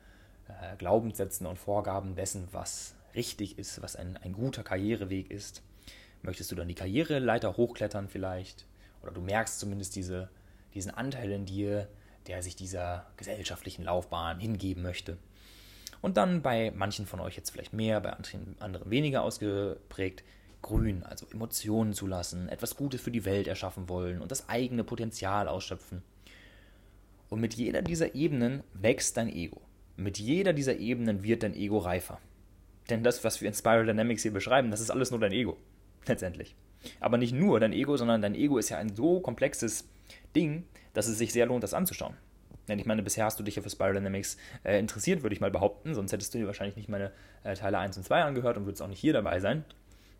äh, 0.48 0.76
Glaubenssätzen 0.78 1.48
und 1.48 1.58
Vorgaben 1.58 2.16
dessen, 2.16 2.48
was 2.52 2.96
richtig 3.16 3.58
ist, 3.58 3.82
was 3.82 3.96
ein, 3.96 4.18
ein 4.18 4.34
guter 4.34 4.64
Karriereweg 4.64 5.32
ist. 5.32 5.64
Möchtest 6.22 6.52
du 6.52 6.56
dann 6.56 6.68
die 6.68 6.76
Karriereleiter 6.76 7.56
hochklettern 7.56 8.10
vielleicht? 8.10 8.66
Oder 9.02 9.12
du 9.12 9.22
merkst 9.22 9.60
zumindest 9.60 9.96
diese, 9.96 10.30
diesen 10.74 10.92
Anteil 10.92 11.32
in 11.32 11.46
dir, 11.46 11.88
der 12.28 12.42
sich 12.42 12.56
dieser 12.56 13.06
gesellschaftlichen 13.18 13.84
Laufbahn 13.84 14.40
hingeben 14.40 14.82
möchte. 14.82 15.18
Und 16.06 16.18
dann 16.18 16.44
bei 16.44 16.72
manchen 16.76 17.08
von 17.08 17.20
euch 17.20 17.36
jetzt 17.36 17.50
vielleicht 17.50 17.74
mehr, 17.74 18.00
bei 18.00 18.16
anderen 18.60 18.92
weniger 18.92 19.24
ausgeprägt, 19.24 20.24
grün, 20.62 21.02
also 21.02 21.26
Emotionen 21.34 21.94
zulassen, 21.94 22.48
etwas 22.48 22.76
Gutes 22.76 23.02
für 23.02 23.10
die 23.10 23.26
Welt 23.26 23.48
erschaffen 23.48 23.90
wollen 23.90 24.22
und 24.22 24.30
das 24.30 24.48
eigene 24.48 24.84
Potenzial 24.84 25.48
ausschöpfen. 25.48 26.04
Und 27.28 27.42
mit 27.42 27.56
jeder 27.56 27.82
dieser 27.82 28.14
Ebenen 28.14 28.62
wächst 28.76 29.18
dein 29.18 29.30
Ego. 29.30 29.62
Mit 29.98 30.20
jeder 30.20 30.54
dieser 30.54 30.78
Ebenen 30.78 31.24
wird 31.24 31.42
dein 31.42 31.56
Ego 31.56 31.80
reifer. 31.80 32.20
Denn 32.92 33.04
das, 33.04 33.24
was 33.24 33.42
wir 33.42 33.48
in 33.48 33.56
Spiral 33.56 33.88
Dynamics 33.88 34.22
hier 34.22 34.32
beschreiben, 34.32 34.70
das 34.70 34.82
ist 34.82 34.92
alles 34.92 35.10
nur 35.10 35.20
dein 35.20 35.32
Ego 35.32 35.58
letztendlich. 36.06 36.56
Aber 37.00 37.18
nicht 37.18 37.34
nur 37.34 37.60
dein 37.60 37.74
Ego, 37.74 37.98
sondern 37.98 38.22
dein 38.22 38.36
Ego 38.36 38.60
ist 38.60 38.70
ja 38.70 38.78
ein 38.78 38.96
so 38.96 39.22
komplexes 39.22 39.90
Ding, 40.36 40.66
dass 40.94 41.08
es 41.08 41.18
sich 41.18 41.34
sehr 41.34 41.48
lohnt, 41.48 41.64
das 41.64 41.74
anzuschauen. 41.74 42.16
Denn 42.68 42.80
ich 42.80 42.86
meine, 42.86 43.04
bisher 43.04 43.26
hast 43.26 43.40
du 43.40 43.44
dich 43.44 43.56
ja 43.56 43.62
für 43.62 43.70
Spiral 43.70 43.94
Dynamics 43.94 44.38
äh, 44.64 44.80
interessiert, 44.80 45.24
würde 45.24 45.36
ich 45.36 45.42
mal 45.42 45.52
behaupten, 45.52 45.94
sonst 45.94 46.12
hättest 46.12 46.34
du 46.34 46.40
dir 46.40 46.48
wahrscheinlich 46.48 46.76
nicht 46.76 46.90
meine 46.90 47.12
äh, 47.44 47.54
Teile 47.56 47.78
1 47.78 47.98
und 47.98 48.04
2 48.04 48.24
angehört 48.24 48.58
und 48.58 48.66
würdest 48.66 48.82
auch 48.82 48.88
nicht 48.88 49.00
hier 49.00 49.14
dabei 49.14 49.40
sein. 49.40 49.66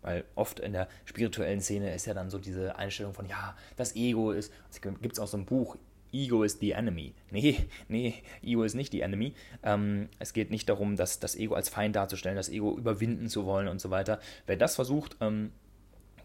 Weil 0.02 0.24
oft 0.36 0.60
in 0.60 0.72
der 0.72 0.88
spirituellen 1.04 1.60
Szene 1.60 1.94
ist 1.94 2.06
ja 2.06 2.14
dann 2.14 2.30
so 2.30 2.38
diese 2.38 2.76
Einstellung 2.76 3.12
von, 3.12 3.26
ja, 3.26 3.56
das 3.76 3.96
Ego 3.96 4.30
ist, 4.30 4.52
gibt 4.80 5.14
es 5.14 5.18
auch 5.18 5.26
so 5.26 5.36
ein 5.36 5.46
Buch, 5.46 5.76
Ego 6.12 6.44
is 6.44 6.58
the 6.60 6.72
enemy. 6.72 7.14
Nee, 7.30 7.66
nee, 7.88 8.14
Ego 8.42 8.62
ist 8.62 8.74
nicht 8.74 8.92
die 8.92 9.00
enemy. 9.00 9.34
Ähm, 9.62 10.08
es 10.18 10.32
geht 10.32 10.50
nicht 10.50 10.68
darum, 10.68 10.96
dass 10.96 11.18
das 11.18 11.36
Ego 11.36 11.54
als 11.54 11.68
Feind 11.68 11.96
darzustellen, 11.96 12.36
das 12.36 12.48
Ego 12.48 12.76
überwinden 12.76 13.28
zu 13.28 13.46
wollen 13.46 13.68
und 13.68 13.80
so 13.80 13.90
weiter. 13.90 14.20
Wer 14.46 14.56
das 14.56 14.76
versucht, 14.76 15.16
ähm, 15.20 15.52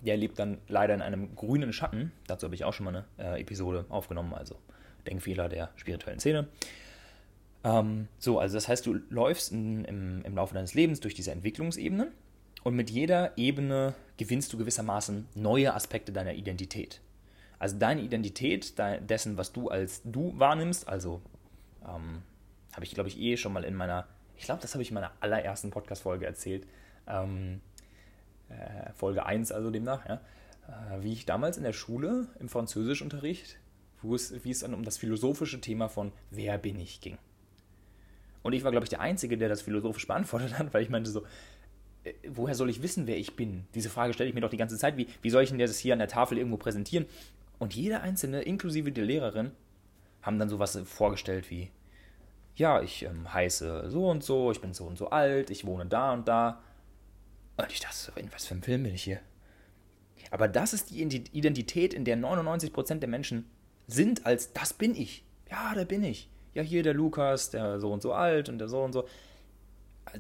der 0.01 0.17
lebt 0.17 0.39
dann 0.39 0.57
leider 0.67 0.93
in 0.93 1.01
einem 1.01 1.35
grünen 1.35 1.73
Schatten. 1.73 2.11
Dazu 2.27 2.45
habe 2.45 2.55
ich 2.55 2.63
auch 2.63 2.73
schon 2.73 2.85
mal 2.85 3.05
eine 3.17 3.35
äh, 3.37 3.41
Episode 3.41 3.85
aufgenommen, 3.89 4.33
also 4.33 4.55
Denkfehler 5.07 5.49
der 5.49 5.69
spirituellen 5.75 6.19
Szene. 6.19 6.47
Ähm, 7.63 8.07
so, 8.17 8.39
also 8.39 8.55
das 8.55 8.67
heißt, 8.67 8.85
du 8.85 8.99
läufst 9.09 9.51
in, 9.51 9.85
im, 9.85 10.21
im 10.23 10.35
Laufe 10.35 10.53
deines 10.53 10.73
Lebens 10.73 10.99
durch 10.99 11.13
diese 11.13 11.31
Entwicklungsebenen 11.31 12.11
und 12.63 12.75
mit 12.75 12.89
jeder 12.89 13.37
Ebene 13.37 13.93
gewinnst 14.17 14.53
du 14.53 14.57
gewissermaßen 14.57 15.27
neue 15.35 15.73
Aspekte 15.73 16.11
deiner 16.11 16.33
Identität. 16.33 17.01
Also 17.59 17.77
deine 17.77 18.01
Identität, 18.01 18.73
dessen, 19.07 19.37
was 19.37 19.51
du 19.53 19.69
als 19.69 20.01
du 20.03 20.33
wahrnimmst, 20.37 20.87
also 20.87 21.21
ähm, 21.83 22.23
habe 22.73 22.85
ich, 22.85 22.93
glaube 22.93 23.09
ich, 23.09 23.19
eh 23.19 23.37
schon 23.37 23.53
mal 23.53 23.63
in 23.63 23.75
meiner, 23.75 24.07
ich 24.35 24.45
glaube, 24.45 24.61
das 24.61 24.73
habe 24.73 24.81
ich 24.81 24.89
in 24.89 24.95
meiner 24.95 25.11
allerersten 25.19 25.69
Podcast-Folge 25.69 26.25
erzählt, 26.25 26.65
ähm, 27.07 27.61
äh, 28.49 28.91
Folge 28.93 29.25
1 29.25 29.51
also 29.51 29.69
demnach, 29.69 30.07
ja, 30.07 30.21
äh, 30.67 31.03
wie 31.03 31.13
ich 31.13 31.25
damals 31.25 31.57
in 31.57 31.63
der 31.63 31.73
Schule 31.73 32.27
im 32.39 32.49
Französischunterricht, 32.49 33.57
wo 34.01 34.15
es, 34.15 34.43
wie 34.43 34.51
es 34.51 34.59
dann 34.59 34.73
um 34.73 34.83
das 34.83 34.97
philosophische 34.97 35.61
Thema 35.61 35.89
von 35.89 36.11
Wer 36.29 36.57
bin 36.57 36.79
ich 36.79 37.01
ging. 37.01 37.17
Und 38.43 38.53
ich 38.53 38.63
war, 38.63 38.71
glaube 38.71 38.85
ich, 38.85 38.89
der 38.89 39.01
Einzige, 39.01 39.37
der 39.37 39.49
das 39.49 39.61
philosophisch 39.61 40.07
beantwortet 40.07 40.57
hat, 40.57 40.73
weil 40.73 40.83
ich 40.83 40.89
meinte 40.89 41.09
so, 41.09 41.23
äh, 42.03 42.13
woher 42.29 42.55
soll 42.55 42.69
ich 42.69 42.81
wissen, 42.81 43.07
wer 43.07 43.17
ich 43.17 43.35
bin? 43.35 43.65
Diese 43.75 43.89
Frage 43.89 44.13
stelle 44.13 44.29
ich 44.29 44.35
mir 44.35 44.41
doch 44.41 44.49
die 44.49 44.57
ganze 44.57 44.77
Zeit. 44.77 44.97
Wie, 44.97 45.07
wie 45.21 45.29
soll 45.29 45.43
ich 45.43 45.49
denn 45.49 45.59
das 45.59 45.77
hier 45.77 45.93
an 45.93 45.99
der 45.99 46.07
Tafel 46.07 46.37
irgendwo 46.37 46.57
präsentieren? 46.57 47.05
Und 47.59 47.75
jeder 47.75 48.01
Einzelne, 48.01 48.41
inklusive 48.41 48.91
der 48.91 49.05
Lehrerin, 49.05 49.51
haben 50.21 50.39
dann 50.39 50.49
sowas 50.49 50.77
vorgestellt 50.85 51.49
wie, 51.49 51.69
ja, 52.55 52.81
ich 52.81 53.03
ähm, 53.03 53.33
heiße 53.33 53.89
so 53.89 54.09
und 54.09 54.23
so, 54.23 54.51
ich 54.51 54.61
bin 54.61 54.73
so 54.73 54.85
und 54.85 54.97
so 54.97 55.09
alt, 55.09 55.49
ich 55.49 55.65
wohne 55.65 55.85
da 55.85 56.13
und 56.13 56.27
da. 56.27 56.61
Und 57.57 57.71
ich 57.71 57.79
dachte 57.79 57.95
so, 57.95 58.11
in 58.15 58.31
was 58.33 58.45
für 58.45 58.55
einem 58.55 58.63
Film 58.63 58.83
bin 58.83 58.95
ich 58.95 59.03
hier? 59.03 59.19
Aber 60.31 60.47
das 60.47 60.73
ist 60.73 60.91
die 60.91 61.01
Identität, 61.01 61.93
in 61.93 62.05
der 62.05 62.17
99% 62.17 62.99
der 62.99 63.09
Menschen 63.09 63.45
sind, 63.93 64.25
als 64.25 64.53
das 64.53 64.73
bin 64.73 64.95
ich. 64.95 65.23
Ja, 65.49 65.73
da 65.75 65.83
bin 65.83 66.03
ich. 66.03 66.29
Ja, 66.53 66.63
hier 66.63 66.83
der 66.83 66.93
Lukas, 66.93 67.49
der 67.49 67.79
so 67.79 67.91
und 67.91 68.01
so 68.01 68.13
alt 68.13 68.49
und 68.49 68.59
der 68.59 68.67
so 68.67 68.81
und 68.81 68.93
so. 68.93 69.07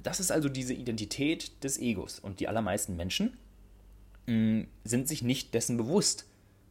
Das 0.03 0.19
ist 0.19 0.31
also 0.31 0.49
diese 0.49 0.73
Identität 0.73 1.63
des 1.63 1.77
Egos. 1.77 2.19
Und 2.19 2.39
die 2.39 2.47
allermeisten 2.47 2.95
Menschen 2.95 3.37
mh, 4.27 4.33
mm, 4.33 4.67
sind 4.83 5.07
sich 5.07 5.23
nicht 5.23 5.53
dessen 5.53 5.77
bewusst, 5.77 6.25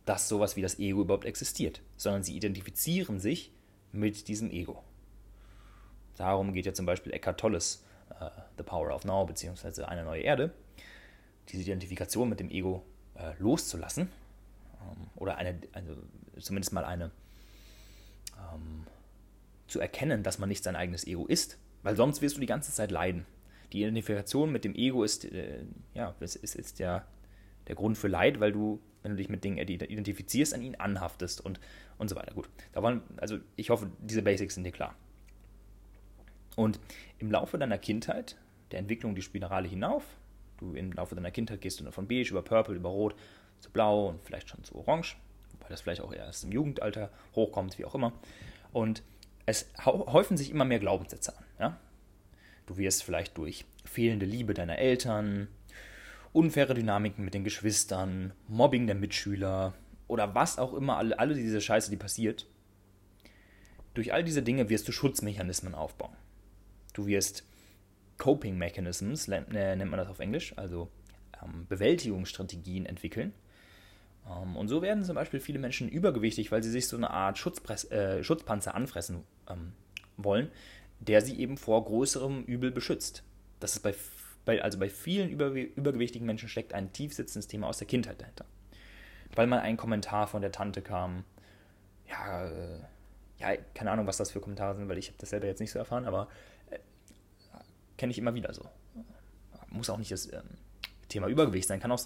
dass 0.04 0.28
sowas 0.28 0.56
wie 0.56 0.62
das 0.62 0.78
Ego 0.78 1.02
überhaupt 1.02 1.24
existiert, 1.24 1.80
sondern 1.96 2.22
sie 2.22 2.34
identifizieren 2.36 3.20
sich 3.20 3.52
mit 3.92 4.28
diesem 4.28 4.50
Ego. 4.50 4.82
Darum 6.16 6.52
geht 6.52 6.66
ja 6.66 6.72
zum 6.72 6.86
Beispiel 6.86 7.12
Eckhart 7.12 7.40
Tolles 7.40 7.84
äh, 8.18 8.30
The 8.56 8.62
Power 8.62 8.94
of 8.94 9.04
Now 9.04 9.24
beziehungsweise 9.24 9.88
Eine 9.88 10.04
neue 10.04 10.22
Erde, 10.22 10.52
diese 11.48 11.62
Identifikation 11.62 12.28
mit 12.28 12.40
dem 12.40 12.50
Ego 12.50 12.84
äh, 13.14 13.32
loszulassen 13.38 14.10
ähm, 14.80 15.06
oder 15.16 15.36
eine, 15.36 15.60
also 15.72 15.96
zumindest 16.38 16.72
mal 16.72 16.84
eine 16.84 17.10
ähm, 18.36 18.86
zu 19.66 19.80
erkennen, 19.80 20.22
dass 20.22 20.38
man 20.38 20.48
nicht 20.48 20.64
sein 20.64 20.76
eigenes 20.76 21.06
Ego 21.06 21.26
ist, 21.26 21.58
weil 21.82 21.96
sonst 21.96 22.22
wirst 22.22 22.36
du 22.36 22.40
die 22.40 22.46
ganze 22.46 22.72
Zeit 22.72 22.90
leiden. 22.90 23.26
Die 23.72 23.82
Identifikation 23.82 24.50
mit 24.50 24.64
dem 24.64 24.74
Ego 24.74 25.04
ist, 25.04 25.24
äh, 25.24 25.64
ja, 25.94 26.14
ist, 26.20 26.36
ist, 26.36 26.56
ist 26.56 26.80
der, 26.80 27.06
der 27.68 27.76
Grund 27.76 27.96
für 27.96 28.08
Leid, 28.08 28.40
weil 28.40 28.52
du, 28.52 28.80
wenn 29.02 29.12
du 29.12 29.16
dich 29.16 29.28
mit 29.28 29.44
Dingen 29.44 29.58
identifizierst, 29.58 30.54
an 30.54 30.62
ihn 30.62 30.74
anhaftest 30.74 31.44
und, 31.44 31.60
und 31.98 32.08
so 32.08 32.16
weiter. 32.16 32.34
Gut, 32.34 32.48
da 32.72 32.82
waren, 32.82 33.02
also 33.18 33.38
ich 33.56 33.70
hoffe, 33.70 33.90
diese 34.00 34.22
Basics 34.22 34.54
sind 34.54 34.64
dir 34.64 34.72
klar. 34.72 34.96
Und 36.56 36.80
im 37.18 37.30
Laufe 37.30 37.58
deiner 37.58 37.78
Kindheit, 37.78 38.36
der 38.72 38.80
Entwicklung 38.80 39.14
die 39.14 39.22
Spirale 39.22 39.68
hinauf, 39.68 40.04
du 40.58 40.74
im 40.74 40.92
Laufe 40.92 41.14
deiner 41.14 41.30
Kindheit 41.30 41.60
gehst 41.60 41.78
du 41.78 41.84
dann 41.84 41.92
von 41.92 42.08
beige 42.08 42.30
über 42.30 42.42
purple, 42.42 42.74
über 42.74 42.88
rot 42.88 43.14
zu 43.60 43.70
blau 43.70 44.08
und 44.08 44.22
vielleicht 44.22 44.48
schon 44.48 44.64
zu 44.64 44.74
orange, 44.74 45.16
das 45.70 45.80
vielleicht 45.80 46.00
auch 46.00 46.12
erst 46.12 46.44
im 46.44 46.52
Jugendalter 46.52 47.10
hochkommt, 47.34 47.78
wie 47.78 47.84
auch 47.84 47.94
immer. 47.94 48.12
Und 48.72 49.02
es 49.46 49.70
häufen 49.84 50.36
sich 50.36 50.50
immer 50.50 50.64
mehr 50.64 50.78
Glaubenssätze 50.78 51.36
an. 51.36 51.44
Ja? 51.58 51.80
Du 52.66 52.76
wirst 52.76 53.02
vielleicht 53.02 53.36
durch 53.36 53.64
fehlende 53.84 54.26
Liebe 54.26 54.54
deiner 54.54 54.78
Eltern, 54.78 55.48
unfaire 56.32 56.74
Dynamiken 56.74 57.24
mit 57.24 57.34
den 57.34 57.44
Geschwistern, 57.44 58.32
Mobbing 58.46 58.86
der 58.86 58.96
Mitschüler 58.96 59.74
oder 60.06 60.34
was 60.34 60.58
auch 60.58 60.74
immer, 60.74 60.96
alle, 60.96 61.18
alle 61.18 61.34
diese 61.34 61.60
Scheiße, 61.60 61.90
die 61.90 61.96
passiert, 61.96 62.46
durch 63.94 64.12
all 64.12 64.22
diese 64.22 64.42
Dinge 64.42 64.68
wirst 64.68 64.86
du 64.86 64.92
Schutzmechanismen 64.92 65.74
aufbauen. 65.74 66.16
Du 66.92 67.06
wirst 67.06 67.44
Coping 68.18 68.56
Mechanisms, 68.56 69.28
äh, 69.28 69.40
nennt 69.76 69.90
man 69.90 69.98
das 69.98 70.08
auf 70.08 70.20
Englisch, 70.20 70.56
also 70.56 70.90
ähm, 71.42 71.66
Bewältigungsstrategien 71.68 72.86
entwickeln. 72.86 73.32
Ähm, 74.28 74.56
und 74.56 74.68
so 74.68 74.82
werden 74.82 75.04
zum 75.04 75.14
Beispiel 75.14 75.40
viele 75.40 75.58
Menschen 75.58 75.88
übergewichtig, 75.88 76.52
weil 76.52 76.62
sie 76.62 76.70
sich 76.70 76.88
so 76.88 76.96
eine 76.96 77.10
Art 77.10 77.38
Schutzpress, 77.38 77.90
äh, 77.90 78.22
Schutzpanzer 78.22 78.74
anfressen 78.74 79.24
ähm, 79.48 79.72
wollen, 80.16 80.50
der 81.00 81.22
sie 81.22 81.38
eben 81.38 81.56
vor 81.56 81.84
größerem 81.84 82.44
Übel 82.44 82.70
beschützt. 82.70 83.22
Das 83.58 83.74
ist 83.74 83.80
bei, 83.80 83.94
bei 84.44 84.62
also 84.62 84.78
bei 84.78 84.88
vielen 84.88 85.30
über, 85.30 85.48
übergewichtigen 85.48 86.26
Menschen 86.26 86.48
steckt 86.48 86.72
ein 86.72 86.92
tief 86.92 87.14
sitzendes 87.14 87.48
Thema 87.48 87.68
aus 87.68 87.78
der 87.78 87.86
Kindheit 87.86 88.20
dahinter. 88.20 88.44
Weil 89.34 89.46
mal 89.46 89.60
ein 89.60 89.76
Kommentar 89.76 90.26
von 90.26 90.42
der 90.42 90.52
Tante 90.52 90.82
kam, 90.82 91.24
ja, 92.08 92.46
äh, 92.46 92.80
ja, 93.38 93.56
keine 93.74 93.92
Ahnung, 93.92 94.06
was 94.06 94.16
das 94.16 94.30
für 94.30 94.40
Kommentare 94.40 94.76
sind, 94.76 94.88
weil 94.88 94.98
ich 94.98 95.08
habe 95.08 95.18
das 95.18 95.30
selber 95.30 95.46
jetzt 95.46 95.60
nicht 95.60 95.70
so 95.70 95.78
erfahren, 95.78 96.04
aber 96.04 96.28
kenne 98.00 98.12
ich 98.12 98.18
immer 98.18 98.34
wieder 98.34 98.54
so. 98.54 98.62
Muss 99.68 99.90
auch 99.90 99.98
nicht 99.98 100.10
das 100.10 100.32
ähm, 100.32 100.48
Thema 101.10 101.26
Übergewicht 101.26 101.68
sein, 101.68 101.80
kann 101.80 101.92
auch 101.92 102.00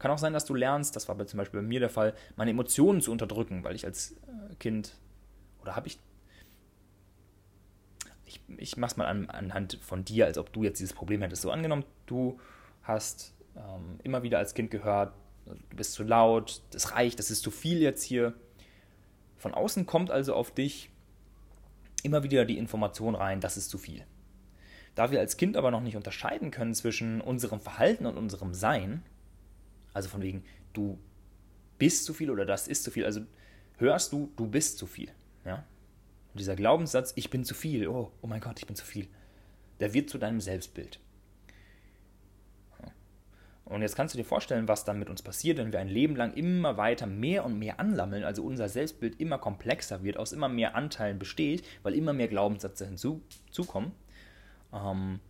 Kann 0.00 0.10
auch 0.10 0.18
sein, 0.18 0.32
dass 0.32 0.46
du 0.46 0.54
lernst, 0.54 0.96
das 0.96 1.08
war 1.08 1.26
zum 1.26 1.36
Beispiel 1.36 1.60
bei 1.60 1.66
mir 1.66 1.78
der 1.78 1.90
Fall, 1.90 2.14
meine 2.34 2.50
Emotionen 2.50 3.02
zu 3.02 3.12
unterdrücken, 3.12 3.62
weil 3.64 3.76
ich 3.76 3.84
als 3.84 4.12
äh, 4.12 4.54
Kind, 4.58 4.96
oder 5.60 5.76
habe 5.76 5.88
ich, 5.88 6.00
ich, 8.24 8.40
ich 8.56 8.76
mach's 8.78 8.96
mal 8.96 9.04
an, 9.04 9.28
anhand 9.28 9.78
von 9.82 10.02
dir, 10.04 10.24
als 10.24 10.38
ob 10.38 10.54
du 10.54 10.64
jetzt 10.64 10.80
dieses 10.80 10.94
Problem 10.94 11.20
hättest. 11.20 11.42
So 11.42 11.50
angenommen, 11.50 11.84
du 12.06 12.40
hast 12.82 13.34
ähm, 13.54 14.00
immer 14.02 14.22
wieder 14.22 14.38
als 14.38 14.54
Kind 14.54 14.70
gehört, 14.70 15.12
du 15.44 15.76
bist 15.76 15.92
zu 15.92 16.02
laut, 16.02 16.62
das 16.70 16.92
reicht, 16.92 17.18
das 17.18 17.30
ist 17.30 17.42
zu 17.42 17.50
viel 17.50 17.82
jetzt 17.82 18.02
hier. 18.02 18.32
Von 19.36 19.52
außen 19.52 19.84
kommt 19.84 20.10
also 20.10 20.34
auf 20.34 20.50
dich 20.50 20.90
immer 22.02 22.22
wieder 22.22 22.46
die 22.46 22.56
Information 22.56 23.14
rein, 23.14 23.42
das 23.42 23.58
ist 23.58 23.68
zu 23.68 23.76
viel. 23.76 24.02
Da 24.94 25.10
wir 25.10 25.20
als 25.20 25.36
Kind 25.36 25.58
aber 25.58 25.70
noch 25.70 25.82
nicht 25.82 25.96
unterscheiden 25.96 26.50
können 26.50 26.74
zwischen 26.74 27.20
unserem 27.20 27.60
Verhalten 27.60 28.06
und 28.06 28.16
unserem 28.16 28.54
Sein, 28.54 29.02
also 29.92 30.08
von 30.08 30.22
wegen, 30.22 30.44
du 30.72 30.98
bist 31.78 32.04
zu 32.04 32.14
viel 32.14 32.30
oder 32.30 32.44
das 32.44 32.68
ist 32.68 32.84
zu 32.84 32.90
viel, 32.90 33.04
also 33.04 33.22
hörst 33.78 34.12
du, 34.12 34.32
du 34.36 34.46
bist 34.46 34.78
zu 34.78 34.86
viel. 34.86 35.10
Ja? 35.44 35.64
Und 36.32 36.40
dieser 36.40 36.56
Glaubenssatz, 36.56 37.12
ich 37.16 37.30
bin 37.30 37.44
zu 37.44 37.54
viel, 37.54 37.88
oh, 37.88 38.12
oh 38.20 38.26
mein 38.26 38.40
Gott, 38.40 38.58
ich 38.58 38.66
bin 38.66 38.76
zu 38.76 38.84
viel, 38.84 39.08
der 39.80 39.94
wird 39.94 40.10
zu 40.10 40.18
deinem 40.18 40.40
Selbstbild. 40.40 41.00
Und 43.70 43.82
jetzt 43.82 43.94
kannst 43.94 44.14
du 44.14 44.18
dir 44.18 44.24
vorstellen, 44.24 44.66
was 44.66 44.84
dann 44.84 44.98
mit 44.98 45.08
uns 45.08 45.22
passiert, 45.22 45.58
wenn 45.58 45.72
wir 45.72 45.78
ein 45.78 45.86
Leben 45.86 46.16
lang 46.16 46.34
immer 46.34 46.76
weiter 46.76 47.06
mehr 47.06 47.44
und 47.44 47.56
mehr 47.56 47.78
anlammeln, 47.78 48.24
also 48.24 48.42
unser 48.42 48.68
Selbstbild 48.68 49.20
immer 49.20 49.38
komplexer 49.38 50.02
wird, 50.02 50.16
aus 50.16 50.32
immer 50.32 50.48
mehr 50.48 50.74
Anteilen 50.74 51.20
besteht, 51.20 51.64
weil 51.84 51.94
immer 51.94 52.12
mehr 52.12 52.26
Glaubenssätze 52.26 52.84
hinzukommen. 52.84 53.92
Ähm, 54.72 55.20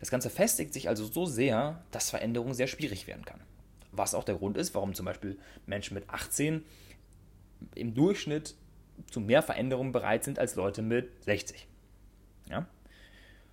das 0.00 0.10
Ganze 0.10 0.30
festigt 0.30 0.72
sich 0.72 0.88
also 0.88 1.04
so 1.04 1.26
sehr, 1.26 1.84
dass 1.90 2.08
Veränderung 2.08 2.54
sehr 2.54 2.66
schwierig 2.66 3.06
werden 3.06 3.26
kann. 3.26 3.40
Was 3.96 4.14
auch 4.14 4.24
der 4.24 4.36
Grund 4.36 4.56
ist, 4.56 4.74
warum 4.74 4.94
zum 4.94 5.06
Beispiel 5.06 5.38
Menschen 5.66 5.94
mit 5.94 6.08
18 6.08 6.64
im 7.74 7.94
Durchschnitt 7.94 8.54
zu 9.10 9.20
mehr 9.20 9.42
Veränderungen 9.42 9.92
bereit 9.92 10.24
sind 10.24 10.38
als 10.38 10.54
Leute 10.54 10.82
mit 10.82 11.24
60. 11.24 11.66
Ja? 12.48 12.66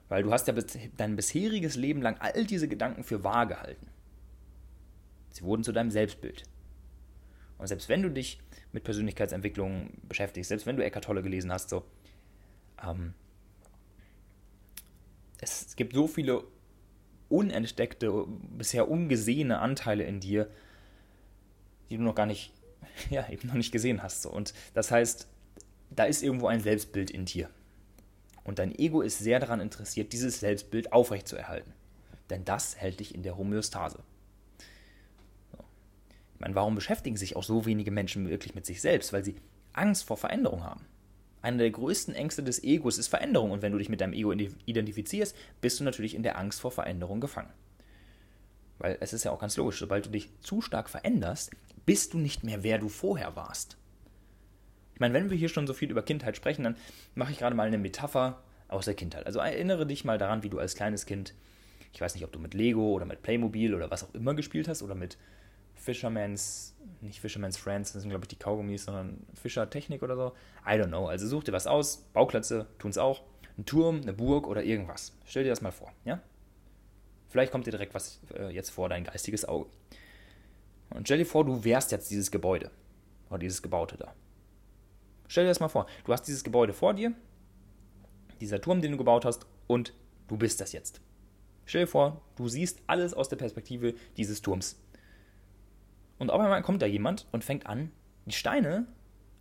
Weil 0.09 0.23
du 0.23 0.31
hast 0.31 0.47
ja 0.47 0.53
dein 0.97 1.15
bisheriges 1.15 1.75
Leben 1.75 2.01
lang 2.01 2.17
all 2.19 2.45
diese 2.45 2.67
Gedanken 2.67 3.03
für 3.03 3.23
wahr 3.23 3.47
gehalten. 3.47 3.87
Sie 5.29 5.43
wurden 5.43 5.63
zu 5.63 5.71
deinem 5.71 5.91
Selbstbild. 5.91 6.43
Und 7.57 7.67
selbst 7.67 7.89
wenn 7.89 8.03
du 8.03 8.09
dich 8.09 8.39
mit 8.71 8.83
Persönlichkeitsentwicklung 8.83 9.91
beschäftigst, 10.07 10.49
selbst 10.49 10.65
wenn 10.65 10.75
du 10.75 10.83
Eckart 10.83 11.05
Tolle 11.05 11.23
gelesen 11.23 11.51
hast, 11.51 11.69
so, 11.69 11.85
ähm, 12.85 13.13
es 15.39 15.75
gibt 15.75 15.93
so 15.93 16.07
viele 16.07 16.43
unentdeckte, 17.33 18.25
bisher 18.57 18.89
ungesehene 18.89 19.59
Anteile 19.59 20.03
in 20.03 20.19
dir, 20.19 20.49
die 21.89 21.97
du 21.97 22.03
noch 22.03 22.15
gar 22.15 22.25
nicht, 22.25 22.53
ja, 23.09 23.27
eben 23.29 23.47
noch 23.47 23.55
nicht 23.55 23.71
gesehen 23.71 24.03
hast. 24.03 24.25
Und 24.25 24.53
das 24.73 24.91
heißt, 24.91 25.27
da 25.89 26.05
ist 26.05 26.23
irgendwo 26.23 26.47
ein 26.47 26.61
Selbstbild 26.61 27.11
in 27.11 27.25
dir. 27.25 27.49
Und 28.43 28.59
dein 28.59 28.77
Ego 28.77 29.01
ist 29.01 29.19
sehr 29.19 29.39
daran 29.39 29.61
interessiert, 29.61 30.11
dieses 30.11 30.39
Selbstbild 30.39 30.91
aufrechtzuerhalten. 30.91 31.71
Denn 32.29 32.45
das 32.45 32.77
hält 32.77 32.99
dich 32.99 33.15
in 33.15 33.23
der 33.23 33.37
Homöostase 33.37 33.99
meine, 36.43 36.55
warum 36.55 36.75
beschäftigen 36.75 37.15
sich 37.15 37.35
auch 37.35 37.43
so 37.43 37.65
wenige 37.65 37.89
Menschen 37.89 38.29
wirklich 38.29 38.53
mit 38.53 38.65
sich 38.65 38.81
selbst? 38.81 39.13
Weil 39.13 39.23
sie 39.23 39.35
Angst 39.71 40.03
vor 40.03 40.17
Veränderung 40.17 40.63
haben. 40.63 40.85
Einer 41.43 41.57
der 41.57 41.71
größten 41.71 42.15
Ängste 42.15 42.41
des 42.41 42.63
Egos 42.63 42.97
ist 42.97 43.09
Veränderung. 43.09 43.51
Und 43.51 43.61
wenn 43.61 43.73
du 43.73 43.77
dich 43.77 43.89
mit 43.89 43.99
deinem 43.99 44.13
Ego 44.13 44.31
identifizierst, 44.31 45.35
bist 45.59 45.77
du 45.77 45.83
natürlich 45.83 46.15
in 46.15 46.23
der 46.23 46.39
Angst 46.39 46.61
vor 46.61 46.71
Veränderung 46.71 47.19
gefangen. 47.19 47.51
Weil 48.79 48.97
es 49.01 49.11
ist 49.11 49.25
ja 49.25 49.31
auch 49.31 49.39
ganz 49.39 49.57
logisch, 49.57 49.77
sobald 49.77 50.05
du 50.05 50.09
dich 50.09 50.29
zu 50.39 50.61
stark 50.61 50.89
veränderst, 50.89 51.51
bist 51.85 52.13
du 52.13 52.17
nicht 52.17 52.45
mehr, 52.45 52.63
wer 52.63 52.79
du 52.79 52.87
vorher 52.87 53.35
warst. 53.35 53.75
Ich 54.93 55.01
meine, 55.01 55.13
wenn 55.13 55.29
wir 55.29 55.37
hier 55.37 55.49
schon 55.49 55.67
so 55.67 55.73
viel 55.73 55.91
über 55.91 56.01
Kindheit 56.01 56.37
sprechen, 56.37 56.63
dann 56.63 56.77
mache 57.13 57.33
ich 57.33 57.39
gerade 57.39 57.57
mal 57.57 57.67
eine 57.67 57.77
Metapher 57.77 58.41
aus 58.69 58.85
der 58.85 58.93
Kindheit. 58.93 59.25
Also 59.25 59.39
erinnere 59.39 59.85
dich 59.85 60.05
mal 60.05 60.17
daran, 60.17 60.43
wie 60.43 60.49
du 60.49 60.59
als 60.59 60.75
kleines 60.75 61.05
Kind, 61.05 61.33
ich 61.91 61.99
weiß 61.99 62.15
nicht, 62.15 62.23
ob 62.23 62.31
du 62.31 62.39
mit 62.39 62.53
Lego 62.53 62.93
oder 62.93 63.05
mit 63.05 63.21
Playmobil 63.21 63.75
oder 63.75 63.91
was 63.91 64.05
auch 64.05 64.13
immer 64.13 64.33
gespielt 64.33 64.69
hast 64.69 64.81
oder 64.81 64.95
mit 64.95 65.17
Fisherman's, 65.83 66.73
nicht 67.01 67.19
Fisherman's 67.19 67.57
Friends, 67.57 67.91
das 67.91 68.03
sind 68.03 68.09
glaube 68.09 68.23
ich 68.23 68.29
die 68.29 68.37
Kaugummis, 68.37 68.85
sondern 68.85 69.27
Fischer 69.33 69.69
Technik 69.69 70.01
oder 70.01 70.15
so. 70.15 70.33
I 70.65 70.79
don't 70.79 70.87
know. 70.87 71.07
Also 71.07 71.27
such 71.27 71.43
dir 71.43 71.51
was 71.51 71.67
aus. 71.67 71.97
Bauklötze 72.13 72.67
tun 72.79 72.91
es 72.91 72.97
auch. 72.97 73.21
Ein 73.57 73.65
Turm, 73.65 74.01
eine 74.01 74.13
Burg 74.13 74.47
oder 74.47 74.63
irgendwas. 74.63 75.13
Stell 75.25 75.43
dir 75.43 75.49
das 75.49 75.61
mal 75.61 75.71
vor, 75.71 75.91
ja? 76.05 76.21
Vielleicht 77.27 77.51
kommt 77.51 77.67
dir 77.67 77.71
direkt 77.71 77.93
was 77.93 78.21
äh, 78.33 78.49
jetzt 78.49 78.69
vor, 78.69 78.87
dein 78.87 79.03
geistiges 79.03 79.43
Auge. 79.43 79.69
Und 80.89 81.07
stell 81.07 81.17
dir 81.17 81.25
vor, 81.25 81.43
du 81.43 81.63
wärst 81.65 81.91
jetzt 81.91 82.09
dieses 82.11 82.31
Gebäude. 82.31 82.71
Oder 83.29 83.39
dieses 83.39 83.61
Gebaute 83.61 83.97
da. 83.97 84.13
Stell 85.27 85.43
dir 85.43 85.49
das 85.49 85.59
mal 85.59 85.67
vor. 85.67 85.87
Du 86.05 86.13
hast 86.13 86.23
dieses 86.23 86.43
Gebäude 86.43 86.73
vor 86.73 86.93
dir, 86.93 87.11
dieser 88.39 88.61
Turm, 88.61 88.81
den 88.81 88.91
du 88.91 88.97
gebaut 88.97 89.25
hast, 89.25 89.45
und 89.67 89.93
du 90.27 90.37
bist 90.37 90.61
das 90.61 90.71
jetzt. 90.71 91.01
Stell 91.65 91.81
dir 91.81 91.87
vor, 91.87 92.21
du 92.35 92.47
siehst 92.47 92.79
alles 92.87 93.13
aus 93.13 93.27
der 93.29 93.37
Perspektive 93.37 93.95
dieses 94.15 94.41
Turms. 94.41 94.77
Und 96.23 96.29
auf 96.29 96.39
einmal 96.39 96.61
kommt 96.61 96.81
da 96.81 96.85
jemand 96.85 97.27
und 97.33 97.43
fängt 97.43 97.67
an, 97.67 97.91
die 98.25 98.31
Steine, 98.31 98.87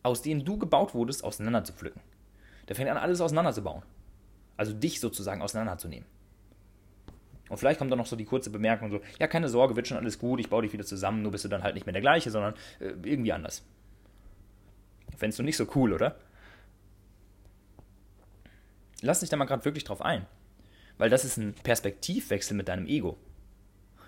aus 0.02 0.20
denen 0.20 0.44
du 0.44 0.58
gebaut 0.58 0.94
wurdest, 0.94 1.22
auseinander 1.22 1.62
zu 1.62 1.72
pflücken. 1.72 2.00
Der 2.66 2.74
fängt 2.74 2.90
an, 2.90 2.96
alles 2.96 3.20
auseinanderzubauen. 3.20 3.84
Also 4.56 4.72
dich 4.72 4.98
sozusagen 4.98 5.42
auseinanderzunehmen. 5.42 6.08
Und 7.48 7.56
vielleicht 7.56 7.78
kommt 7.78 7.92
dann 7.92 8.00
noch 8.00 8.06
so 8.06 8.16
die 8.16 8.24
kurze 8.24 8.50
Bemerkung 8.50 8.90
so, 8.90 9.00
ja, 9.20 9.28
keine 9.28 9.48
Sorge, 9.48 9.76
wird 9.76 9.86
schon 9.86 9.96
alles 9.96 10.18
gut, 10.18 10.40
ich 10.40 10.50
baue 10.50 10.62
dich 10.62 10.72
wieder 10.72 10.84
zusammen, 10.84 11.22
nur 11.22 11.30
bist 11.30 11.44
du 11.44 11.48
dann 11.48 11.62
halt 11.62 11.76
nicht 11.76 11.86
mehr 11.86 11.92
der 11.92 12.02
gleiche, 12.02 12.32
sondern 12.32 12.54
äh, 12.80 12.86
irgendwie 13.04 13.32
anders. 13.32 13.64
Fändest 15.16 15.38
du 15.38 15.44
nicht 15.44 15.56
so 15.56 15.68
cool, 15.76 15.92
oder? 15.92 16.16
Lass 19.02 19.20
dich 19.20 19.28
da 19.28 19.36
mal 19.36 19.44
gerade 19.44 19.64
wirklich 19.64 19.84
drauf 19.84 20.02
ein. 20.02 20.26
Weil 20.98 21.10
das 21.10 21.24
ist 21.24 21.36
ein 21.36 21.54
Perspektivwechsel 21.54 22.56
mit 22.56 22.66
deinem 22.66 22.86
Ego. 22.86 23.18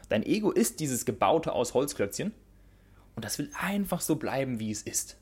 Dein 0.08 0.24
Ego 0.24 0.50
ist 0.50 0.80
dieses 0.80 1.04
Gebaute 1.04 1.52
aus 1.52 1.72
Holzklötzchen 1.74 2.34
und 3.16 3.24
das 3.24 3.38
will 3.38 3.50
einfach 3.58 4.00
so 4.00 4.16
bleiben, 4.16 4.58
wie 4.58 4.70
es 4.70 4.82
ist. 4.82 5.18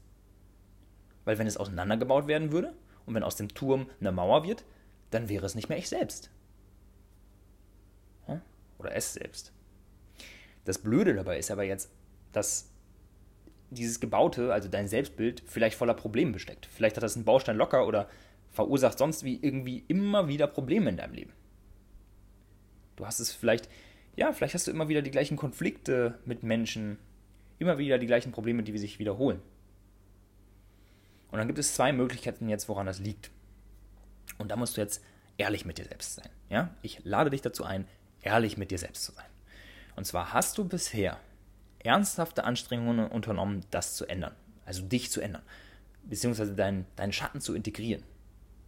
Weil 1.25 1.39
wenn 1.39 1.47
es 1.47 1.57
auseinandergebaut 1.57 2.27
werden 2.27 2.53
würde 2.53 2.75
und 3.07 3.15
wenn 3.15 3.23
aus 3.23 3.37
dem 3.37 3.49
Turm 3.49 3.87
eine 4.01 4.13
Mauer 4.13 4.45
wird, 4.45 4.65
dann 5.11 5.29
wäre 5.29 5.47
es 5.47 5.55
nicht 5.55 5.69
mehr 5.69 5.79
ich 5.79 5.89
selbst. 5.89 6.31
Oder 8.83 8.97
es 8.97 9.13
selbst. 9.13 9.53
Das 10.65 10.79
Blöde 10.79 11.15
dabei 11.15 11.39
ist 11.39 11.53
aber 11.53 11.63
jetzt, 11.63 11.93
dass 12.33 12.71
dieses 13.71 14.01
Gebaute, 14.01 14.53
also 14.53 14.69
dein 14.69 14.89
Selbstbild, 14.89 15.43
vielleicht 15.47 15.77
voller 15.77 15.95
Probleme 15.95 16.33
besteckt. 16.33 16.67
Vielleicht 16.67 16.97
hat 16.97 17.05
das 17.05 17.15
einen 17.15 17.25
Baustein 17.25 17.57
locker 17.57 17.87
oder 17.87 18.09
verursacht 18.51 18.99
sonst 18.99 19.25
wie 19.25 19.39
irgendwie 19.41 19.85
immer 19.89 20.29
wieder 20.29 20.47
Probleme 20.47 20.91
in 20.91 20.97
deinem 20.97 21.15
Leben. 21.15 21.33
Du 22.97 23.07
hast 23.07 23.21
es 23.21 23.33
vielleicht, 23.33 23.69
ja, 24.17 24.33
vielleicht 24.33 24.55
hast 24.55 24.67
du 24.67 24.71
immer 24.73 24.89
wieder 24.89 25.01
die 25.01 25.11
gleichen 25.11 25.37
Konflikte 25.37 26.19
mit 26.25 26.43
Menschen, 26.43 26.99
immer 27.59 27.79
wieder 27.79 27.99
die 27.99 28.07
gleichen 28.07 28.33
Probleme, 28.33 28.63
die 28.63 28.77
sich 28.79 28.99
wiederholen. 28.99 29.41
Und 31.31 31.39
dann 31.39 31.47
gibt 31.47 31.59
es 31.59 31.75
zwei 31.75 31.93
Möglichkeiten 31.93 32.49
jetzt, 32.49 32.69
woran 32.69 32.87
das 32.87 32.99
liegt. 32.99 33.31
Und 34.39 34.51
da 34.51 34.57
musst 34.57 34.77
du 34.77 34.81
jetzt 34.81 35.03
ehrlich 35.39 35.65
mit 35.65 35.79
dir 35.79 35.85
selbst 35.85 36.15
sein. 36.15 36.29
Ja? 36.51 36.75
Ich 36.83 37.01
lade 37.05 37.31
dich 37.31 37.41
dazu 37.41 37.65
ein, 37.65 37.87
ehrlich 38.21 38.57
mit 38.57 38.71
dir 38.71 38.79
selbst 38.79 39.05
zu 39.05 39.13
sein. 39.13 39.25
Und 39.97 40.07
zwar 40.07 40.33
hast 40.33 40.59
du 40.59 40.65
bisher 40.65 41.19
ernsthafte 41.79 42.45
Anstrengungen 42.45 43.09
unternommen, 43.09 43.65
das 43.71 43.97
zu 43.97 44.07
ändern. 44.07 44.35
Also 44.65 44.83
dich 44.83 45.11
zu 45.11 45.21
ändern. 45.21 45.43
Beziehungsweise 46.05 46.55
deinen, 46.55 46.87
deinen 46.97 47.13
Schatten 47.13 47.41
zu 47.41 47.55
integrieren. 47.55 48.03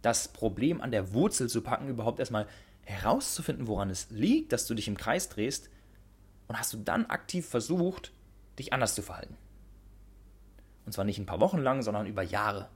Das 0.01 0.27
Problem 0.27 0.81
an 0.81 0.91
der 0.91 1.13
Wurzel 1.13 1.49
zu 1.49 1.61
packen, 1.61 1.87
überhaupt 1.87 2.19
erstmal 2.19 2.47
herauszufinden, 2.83 3.67
woran 3.67 3.89
es 3.89 4.09
liegt, 4.09 4.51
dass 4.53 4.67
du 4.67 4.73
dich 4.73 4.87
im 4.87 4.97
Kreis 4.97 5.29
drehst. 5.29 5.69
Und 6.47 6.59
hast 6.59 6.73
du 6.73 6.77
dann 6.77 7.07
aktiv 7.07 7.47
versucht, 7.47 8.11
dich 8.59 8.73
anders 8.73 8.95
zu 8.95 9.01
verhalten. 9.01 9.37
Und 10.85 10.91
zwar 10.91 11.05
nicht 11.05 11.17
ein 11.17 11.25
paar 11.25 11.41
Wochen 11.41 11.59
lang, 11.59 11.81
sondern 11.81 12.05
über 12.05 12.21
Jahre. 12.21 12.69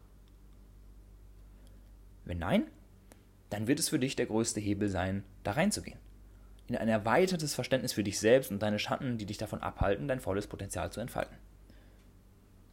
Wenn 2.25 2.39
nein, 2.39 2.67
dann 3.49 3.67
wird 3.67 3.79
es 3.79 3.89
für 3.89 3.99
dich 3.99 4.15
der 4.15 4.25
größte 4.25 4.59
Hebel 4.59 4.89
sein, 4.89 5.23
da 5.43 5.51
reinzugehen. 5.51 5.99
In 6.67 6.75
ein 6.75 6.87
erweitertes 6.87 7.55
Verständnis 7.55 7.93
für 7.93 8.03
dich 8.03 8.19
selbst 8.19 8.51
und 8.51 8.61
deine 8.61 8.77
Schatten, 8.77 9.17
die 9.17 9.25
dich 9.25 9.37
davon 9.37 9.61
abhalten, 9.61 10.07
dein 10.07 10.19
volles 10.19 10.45
Potenzial 10.45 10.91
zu 10.91 10.99
entfalten. 10.99 11.35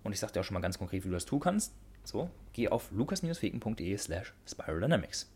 Und 0.02 0.12
ich 0.12 0.20
sagte 0.20 0.40
auch 0.40 0.44
schon 0.44 0.54
mal 0.54 0.60
ganz 0.60 0.78
konkret, 0.78 1.04
wie 1.04 1.08
du 1.08 1.14
das 1.14 1.24
tun 1.24 1.40
kannst. 1.40 1.74
So, 2.04 2.30
geh 2.52 2.68
auf 2.68 2.90
lukas-feken.de 2.92 3.96
slash 3.96 4.34
spiraldynamics. 4.46 5.30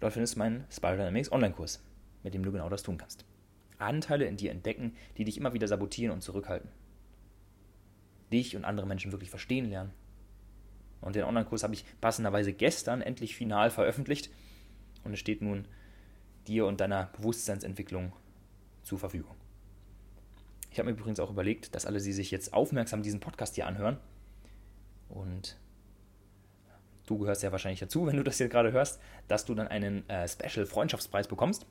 Dort 0.00 0.12
findest 0.12 0.34
du 0.34 0.38
meinen 0.40 0.64
Spiral 0.70 0.98
Dynamics 0.98 1.32
Online-Kurs, 1.32 1.82
mit 2.22 2.34
dem 2.34 2.44
du 2.44 2.52
genau 2.52 2.68
das 2.68 2.82
tun 2.82 2.98
kannst. 2.98 3.24
Anteile 3.78 4.26
in 4.26 4.36
dir 4.36 4.50
entdecken, 4.50 4.94
die 5.16 5.24
dich 5.24 5.38
immer 5.38 5.54
wieder 5.54 5.66
sabotieren 5.66 6.12
und 6.12 6.22
zurückhalten 6.22 6.70
dich 8.32 8.56
und 8.56 8.64
andere 8.64 8.86
Menschen 8.86 9.12
wirklich 9.12 9.30
verstehen 9.30 9.68
lernen. 9.70 9.92
Und 11.00 11.16
den 11.16 11.24
Online-Kurs 11.24 11.62
habe 11.62 11.74
ich 11.74 11.84
passenderweise 12.00 12.52
gestern 12.52 13.02
endlich 13.02 13.36
final 13.36 13.70
veröffentlicht 13.70 14.30
und 15.04 15.12
es 15.12 15.20
steht 15.20 15.42
nun 15.42 15.68
dir 16.46 16.66
und 16.66 16.80
deiner 16.80 17.06
Bewusstseinsentwicklung 17.16 18.12
zur 18.82 18.98
Verfügung. 18.98 19.34
Ich 20.70 20.78
habe 20.78 20.90
mir 20.90 20.96
übrigens 20.96 21.20
auch 21.20 21.30
überlegt, 21.30 21.74
dass 21.74 21.86
alle, 21.86 22.00
die 22.00 22.12
sich 22.12 22.30
jetzt 22.30 22.52
aufmerksam 22.52 23.02
diesen 23.02 23.20
Podcast 23.20 23.54
hier 23.54 23.66
anhören, 23.66 23.98
und 25.08 25.56
du 27.06 27.18
gehörst 27.18 27.42
ja 27.42 27.52
wahrscheinlich 27.52 27.80
dazu, 27.80 28.06
wenn 28.06 28.16
du 28.16 28.24
das 28.24 28.38
hier 28.38 28.48
gerade 28.48 28.72
hörst, 28.72 29.00
dass 29.26 29.44
du 29.44 29.54
dann 29.54 29.68
einen 29.68 30.08
äh, 30.08 30.28
Special 30.28 30.66
Freundschaftspreis 30.66 31.28
bekommst. 31.28 31.66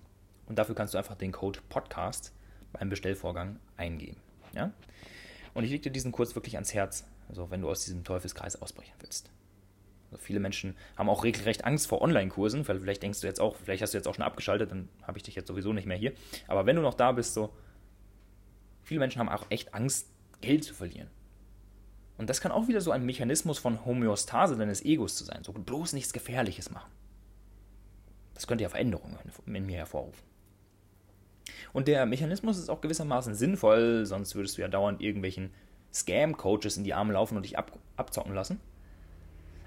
Und 0.47 0.57
dafür 0.57 0.75
kannst 0.75 0.93
du 0.93 0.97
einfach 0.97 1.15
den 1.15 1.31
Code 1.31 1.59
Podcast 1.67 2.33
beim 2.71 2.89
Bestellvorgang 2.89 3.59
eingeben. 3.75 4.17
Ja? 4.53 4.71
Und 5.57 5.63
ich 5.63 5.71
lege 5.71 5.81
dir 5.81 5.89
diesen 5.89 6.11
Kurs 6.11 6.35
wirklich 6.35 6.53
ans 6.53 6.75
Herz, 6.75 7.03
also 7.29 7.49
wenn 7.49 7.61
du 7.61 7.69
aus 7.71 7.83
diesem 7.83 8.03
Teufelskreis 8.03 8.61
ausbrechen 8.61 8.93
willst. 8.99 9.31
Also 10.11 10.23
viele 10.23 10.39
Menschen 10.39 10.75
haben 10.95 11.09
auch 11.09 11.23
regelrecht 11.23 11.65
Angst 11.65 11.87
vor 11.87 12.03
Online-Kursen, 12.03 12.67
weil 12.67 12.79
vielleicht 12.79 13.01
denkst 13.01 13.21
du 13.21 13.25
jetzt 13.25 13.41
auch, 13.41 13.55
vielleicht 13.55 13.81
hast 13.81 13.91
du 13.91 13.97
jetzt 13.97 14.07
auch 14.07 14.13
schon 14.13 14.23
abgeschaltet, 14.23 14.69
dann 14.69 14.87
habe 15.01 15.17
ich 15.17 15.23
dich 15.23 15.33
jetzt 15.33 15.47
sowieso 15.47 15.73
nicht 15.73 15.87
mehr 15.87 15.97
hier. 15.97 16.13
Aber 16.47 16.67
wenn 16.67 16.75
du 16.75 16.83
noch 16.83 16.93
da 16.93 17.11
bist, 17.11 17.33
so, 17.33 17.51
viele 18.83 18.99
Menschen 18.99 19.17
haben 19.17 19.29
auch 19.29 19.47
echt 19.49 19.73
Angst, 19.73 20.11
Geld 20.41 20.63
zu 20.63 20.75
verlieren. 20.75 21.09
Und 22.19 22.29
das 22.29 22.39
kann 22.39 22.51
auch 22.51 22.67
wieder 22.67 22.79
so 22.79 22.91
ein 22.91 23.03
Mechanismus 23.03 23.57
von 23.57 23.83
Homöostase 23.83 24.57
deines 24.57 24.85
Egos 24.85 25.15
zu 25.15 25.23
sein. 25.23 25.43
So 25.43 25.53
bloß 25.53 25.93
nichts 25.93 26.13
Gefährliches 26.13 26.69
machen. 26.69 26.91
Das 28.35 28.45
könnte 28.45 28.61
ja 28.61 28.69
Veränderungen 28.69 29.17
in 29.47 29.65
mir 29.65 29.77
hervorrufen. 29.77 30.23
Und 31.73 31.87
der 31.87 32.05
Mechanismus 32.05 32.57
ist 32.57 32.69
auch 32.69 32.81
gewissermaßen 32.81 33.35
sinnvoll, 33.35 34.05
sonst 34.05 34.35
würdest 34.35 34.57
du 34.57 34.61
ja 34.61 34.67
dauernd 34.67 35.01
irgendwelchen 35.01 35.51
Scam-Coaches 35.93 36.77
in 36.77 36.83
die 36.83 36.93
Arme 36.93 37.13
laufen 37.13 37.37
und 37.37 37.43
dich 37.43 37.57
ab 37.57 37.77
abzocken 37.95 38.33
lassen. 38.33 38.59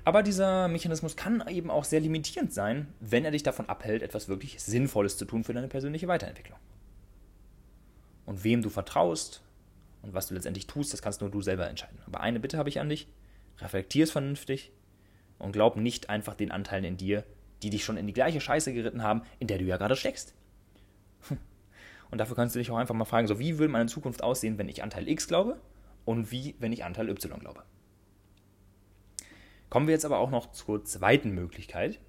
Aber 0.05 0.23
dieser 0.23 0.69
Mechanismus 0.69 1.17
kann 1.17 1.45
eben 1.49 1.71
auch 1.71 1.85
sehr 1.85 2.01
limitierend 2.01 2.53
sein, 2.53 2.89
wenn 3.01 3.25
er 3.25 3.33
dich 3.33 3.43
davon 3.43 3.69
abhält, 3.69 4.03
etwas 4.03 4.29
wirklich 4.29 4.61
Sinnvolles 4.63 5.17
zu 5.17 5.25
tun 5.25 5.45
für 5.45 5.53
deine 5.53 5.69
persönliche 5.69 6.09
Weiterentwicklung. 6.09 6.59
Und 8.25 8.45
wem 8.45 8.63
du 8.63 8.71
vertraust 8.71 9.43
und 10.03 10.15
was 10.15 10.29
du 10.29 10.35
letztendlich 10.35 10.67
tust, 10.67 10.93
das 10.93 11.03
kannst 11.03 11.21
nur 11.21 11.31
du 11.31 11.43
selber 11.43 11.69
entscheiden. 11.69 11.99
Aber 12.07 12.21
eine 12.21 12.41
Bitte 12.41 12.57
habe 12.57 12.69
ich 12.69 12.81
an 12.81 12.89
dich: 12.89 13.09
reflektier 13.59 14.05
es 14.05 14.11
vernünftig 14.11 14.73
und 15.39 15.53
glaub 15.53 15.77
nicht 15.77 16.09
einfach 16.09 16.35
den 16.35 16.51
Anteilen 16.51 16.85
in 16.85 16.97
dir, 16.97 17.25
die 17.63 17.71
dich 17.71 17.85
schon 17.85 17.97
in 17.97 18.07
die 18.07 18.13
gleiche 18.13 18.41
Scheiße 18.41 18.73
geritten 18.73 19.03
haben, 19.03 19.23
in 19.39 19.49
der 19.49 19.59
du 19.59 19.65
ja 19.65 19.77
gerade 19.77 19.97
steckst. 19.97 20.35
Und 22.11 22.19
dafür 22.19 22.37
kannst 22.37 22.55
du 22.55 22.59
dich 22.59 22.71
auch 22.71 22.77
einfach 22.77 22.95
mal 22.95 23.05
fragen, 23.05 23.27
so 23.27 23.39
wie 23.39 23.59
würde 23.59 23.73
meine 23.73 23.87
Zukunft 23.87 24.23
aussehen, 24.23 24.59
wenn 24.59 24.69
ich 24.69 24.83
Anteil 24.83 25.09
X 25.09 25.29
glaube 25.29 25.61
und 26.05 26.31
wie, 26.33 26.57
wenn 26.59 26.73
ich 26.73 26.85
Anteil 26.85 27.09
Y 27.09 27.39
glaube. 27.39 27.63
Kommen 29.69 29.87
wir 29.87 29.95
jetzt 29.95 30.05
aber 30.05 30.19
auch 30.19 30.31
noch 30.31 30.51
zur 30.51 30.85
zweiten 30.85 31.31
Möglichkeit. 31.31 32.01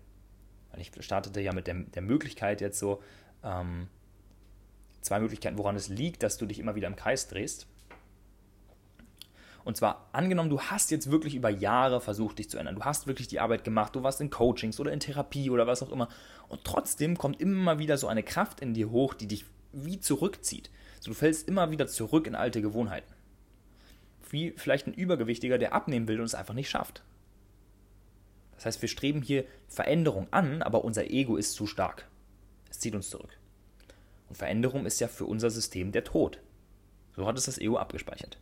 Weil 0.71 0.81
ich 0.81 0.91
startete 1.01 1.41
ja 1.41 1.53
mit 1.53 1.67
der, 1.67 1.75
der 1.75 2.01
Möglichkeit 2.01 2.61
jetzt 2.61 2.79
so, 2.79 3.01
ähm, 3.43 3.87
zwei 5.01 5.19
Möglichkeiten, 5.19 5.57
woran 5.57 5.75
es 5.75 5.89
liegt, 5.89 6.23
dass 6.23 6.37
du 6.37 6.45
dich 6.45 6.59
immer 6.59 6.75
wieder 6.75 6.87
im 6.87 6.95
Kreis 6.95 7.27
drehst. 7.27 7.67
Und 9.63 9.77
zwar 9.77 10.09
angenommen, 10.11 10.49
du 10.49 10.59
hast 10.59 10.89
jetzt 10.89 11.11
wirklich 11.11 11.35
über 11.35 11.49
Jahre 11.49 12.01
versucht, 12.01 12.39
dich 12.39 12.49
zu 12.49 12.57
ändern. 12.57 12.75
Du 12.75 12.83
hast 12.83 13.05
wirklich 13.05 13.27
die 13.27 13.39
Arbeit 13.39 13.63
gemacht, 13.63 13.95
du 13.95 14.01
warst 14.01 14.19
in 14.19 14.31
Coachings 14.31 14.79
oder 14.79 14.91
in 14.91 14.99
Therapie 14.99 15.51
oder 15.51 15.67
was 15.67 15.83
auch 15.83 15.91
immer. 15.91 16.07
Und 16.47 16.63
trotzdem 16.63 17.15
kommt 17.17 17.39
immer 17.39 17.77
wieder 17.77 17.97
so 17.97 18.07
eine 18.07 18.23
Kraft 18.23 18.59
in 18.59 18.73
dir 18.73 18.89
hoch, 18.89 19.13
die 19.13 19.27
dich 19.27 19.45
wie 19.71 19.99
zurückzieht. 19.99 20.69
So, 20.99 21.11
du 21.11 21.15
fällst 21.15 21.47
immer 21.47 21.71
wieder 21.71 21.87
zurück 21.87 22.27
in 22.27 22.35
alte 22.35 22.61
Gewohnheiten. 22.61 23.13
Wie 24.29 24.51
vielleicht 24.55 24.87
ein 24.87 24.93
Übergewichtiger, 24.93 25.57
der 25.57 25.73
abnehmen 25.73 26.07
will 26.07 26.19
und 26.19 26.25
es 26.25 26.35
einfach 26.35 26.53
nicht 26.53 26.69
schafft. 26.69 27.03
Das 28.55 28.65
heißt, 28.65 28.81
wir 28.81 28.89
streben 28.89 29.21
hier 29.21 29.45
Veränderung 29.67 30.27
an, 30.31 30.61
aber 30.61 30.83
unser 30.83 31.09
Ego 31.09 31.35
ist 31.35 31.53
zu 31.53 31.65
stark. 31.65 32.07
Es 32.69 32.79
zieht 32.79 32.93
uns 32.93 33.09
zurück. 33.09 33.37
Und 34.29 34.37
Veränderung 34.37 34.85
ist 34.85 34.99
ja 34.99 35.07
für 35.07 35.25
unser 35.25 35.49
System 35.49 35.91
der 35.91 36.03
Tod. 36.03 36.39
So 37.15 37.25
hat 37.25 37.37
es 37.37 37.45
das 37.45 37.57
Ego 37.57 37.77
abgespeichert. 37.77 38.37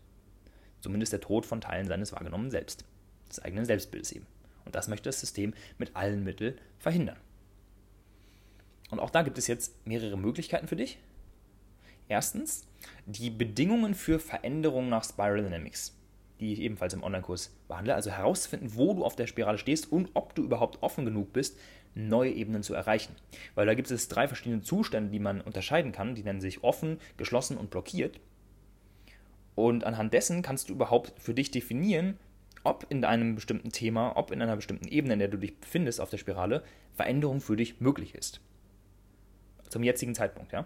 Zumindest 0.82 1.14
der 1.14 1.22
Tod 1.22 1.46
von 1.46 1.62
Teilen 1.62 1.88
seines 1.88 2.12
wahrgenommenen 2.12 2.52
Selbst, 2.52 2.86
des 3.30 3.40
eigenen 3.40 3.66
Selbstbildes 3.66 4.12
eben. 4.12 4.28
Und 4.66 4.76
das 4.76 4.88
möchte 4.88 5.10
das 5.10 5.20
System 5.20 5.54
mit 5.78 5.96
allen 5.96 6.24
Mitteln 6.24 6.60
verhindern. 6.78 7.18
Und 8.92 9.00
auch 9.00 9.10
da 9.10 9.22
gibt 9.24 9.38
es 9.38 9.48
jetzt 9.48 9.88
mehrere 9.88 10.18
Möglichkeiten 10.18 10.68
für 10.68 10.76
dich. 10.76 11.00
Erstens, 12.10 12.68
die 13.06 13.30
Bedingungen 13.30 13.96
für 13.96 14.20
Veränderung 14.20 14.90
nach 14.90 15.06
Spiral 15.06 15.44
Dynamics 15.44 15.94
die 16.40 16.54
ich 16.54 16.62
ebenfalls 16.62 16.94
im 16.94 17.04
Online-Kurs 17.04 17.54
behandle. 17.68 17.96
Also 17.96 18.12
herauszufinden, 18.12 18.76
wo 18.76 18.94
du 18.94 19.04
auf 19.04 19.16
der 19.16 19.28
Spirale 19.28 19.58
stehst 19.58 19.92
und 19.92 20.10
ob 20.14 20.36
du 20.36 20.44
überhaupt 20.44 20.82
offen 20.82 21.06
genug 21.06 21.34
bist, 21.34 21.58
neue 21.96 22.32
Ebenen 22.32 22.64
zu 22.64 22.74
erreichen. 22.74 23.16
Weil 23.56 23.66
da 23.66 23.74
gibt 23.74 23.92
es 23.92 24.08
drei 24.08 24.28
verschiedene 24.28 24.62
Zustände, 24.62 25.12
die 25.12 25.20
man 25.20 25.42
unterscheiden 25.42 25.92
kann. 25.92 26.16
Die 26.16 26.24
nennen 26.24 26.42
sich 26.42 26.64
offen, 26.64 27.00
geschlossen 27.18 27.58
und 27.58 27.72
blockiert. 27.72 28.20
Und 29.56 29.84
anhand 29.84 30.14
dessen 30.14 30.42
kannst 30.42 30.70
du 30.70 30.74
überhaupt 30.74 31.14
für 31.18 31.34
dich 31.34 31.52
definieren, 31.52 32.18
ob 32.64 32.86
in 32.90 33.04
einem 33.04 33.36
bestimmten 33.36 33.72
Thema, 33.72 34.16
ob 34.16 34.32
in 34.32 34.42
einer 34.42 34.56
bestimmten 34.56 34.88
Ebene, 34.88 35.14
in 35.14 35.20
der 35.20 35.28
du 35.28 35.38
dich 35.38 35.58
befindest 35.60 36.00
auf 36.00 36.10
der 36.10 36.18
Spirale, 36.18 36.64
Veränderung 36.94 37.42
für 37.42 37.58
dich 37.58 37.82
möglich 37.82 38.16
ist. 38.16 38.40
Zum 39.70 39.84
jetzigen 39.84 40.16
Zeitpunkt, 40.16 40.52
ja. 40.54 40.66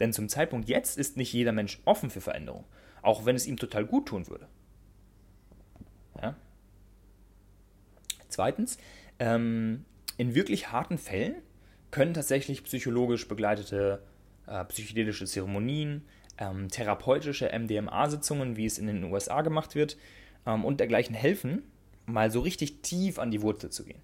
Denn 0.00 0.12
zum 0.12 0.28
Zeitpunkt 0.28 0.68
jetzt 0.68 0.98
ist 0.98 1.16
nicht 1.16 1.32
jeder 1.32 1.52
Mensch 1.52 1.80
offen 1.84 2.10
für 2.10 2.20
Veränderung, 2.20 2.64
auch 3.02 3.24
wenn 3.24 3.36
es 3.36 3.46
ihm 3.46 3.56
total 3.56 3.84
gut 3.84 4.06
tun 4.06 4.28
würde. 4.28 4.46
Ja? 6.20 6.36
Zweitens, 8.28 8.78
ähm, 9.18 9.84
in 10.16 10.34
wirklich 10.34 10.70
harten 10.70 10.98
Fällen 10.98 11.36
können 11.90 12.14
tatsächlich 12.14 12.64
psychologisch 12.64 13.26
begleitete 13.28 14.02
äh, 14.46 14.64
psychedelische 14.64 15.26
Zeremonien, 15.26 16.04
ähm, 16.38 16.68
therapeutische 16.68 17.50
MDMA-Sitzungen, 17.52 18.56
wie 18.56 18.66
es 18.66 18.78
in 18.78 18.86
den 18.86 19.04
USA 19.04 19.42
gemacht 19.42 19.74
wird, 19.74 19.96
ähm, 20.46 20.64
und 20.64 20.80
dergleichen 20.80 21.14
helfen, 21.14 21.62
mal 22.06 22.30
so 22.30 22.40
richtig 22.40 22.82
tief 22.82 23.18
an 23.18 23.30
die 23.30 23.42
Wurzel 23.42 23.70
zu 23.70 23.84
gehen. 23.84 24.00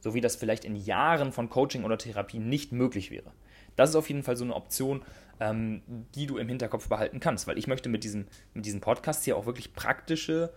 So 0.00 0.14
wie 0.14 0.20
das 0.20 0.36
vielleicht 0.36 0.64
in 0.64 0.76
Jahren 0.76 1.32
von 1.32 1.48
Coaching 1.48 1.84
oder 1.84 1.98
Therapie 1.98 2.38
nicht 2.38 2.72
möglich 2.72 3.10
wäre. 3.10 3.32
Das 3.76 3.90
ist 3.90 3.96
auf 3.96 4.08
jeden 4.08 4.22
Fall 4.22 4.36
so 4.36 4.44
eine 4.44 4.54
Option, 4.54 5.02
ähm, 5.38 5.82
die 6.14 6.26
du 6.26 6.38
im 6.38 6.48
Hinterkopf 6.48 6.88
behalten 6.88 7.20
kannst, 7.20 7.46
weil 7.46 7.58
ich 7.58 7.66
möchte 7.66 7.88
mit 7.88 8.04
diesem, 8.04 8.26
mit 8.54 8.66
diesem 8.66 8.80
Podcast 8.80 9.24
hier 9.24 9.36
auch 9.36 9.46
wirklich 9.46 9.74
praktische 9.74 10.52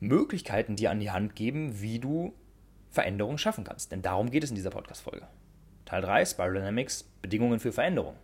Möglichkeiten 0.00 0.76
dir 0.76 0.90
an 0.90 1.00
die 1.00 1.10
Hand 1.10 1.36
geben, 1.36 1.80
wie 1.80 1.98
du 1.98 2.34
Veränderungen 2.90 3.38
schaffen 3.38 3.64
kannst. 3.64 3.92
Denn 3.92 4.02
darum 4.02 4.30
geht 4.30 4.44
es 4.44 4.50
in 4.50 4.56
dieser 4.56 4.70
Podcast-Folge. 4.70 5.26
Teil 5.84 6.02
3, 6.02 6.24
Spiral 6.24 6.54
Dynamics, 6.54 7.04
Bedingungen 7.22 7.60
für 7.60 7.72
Veränderung. 7.72 8.16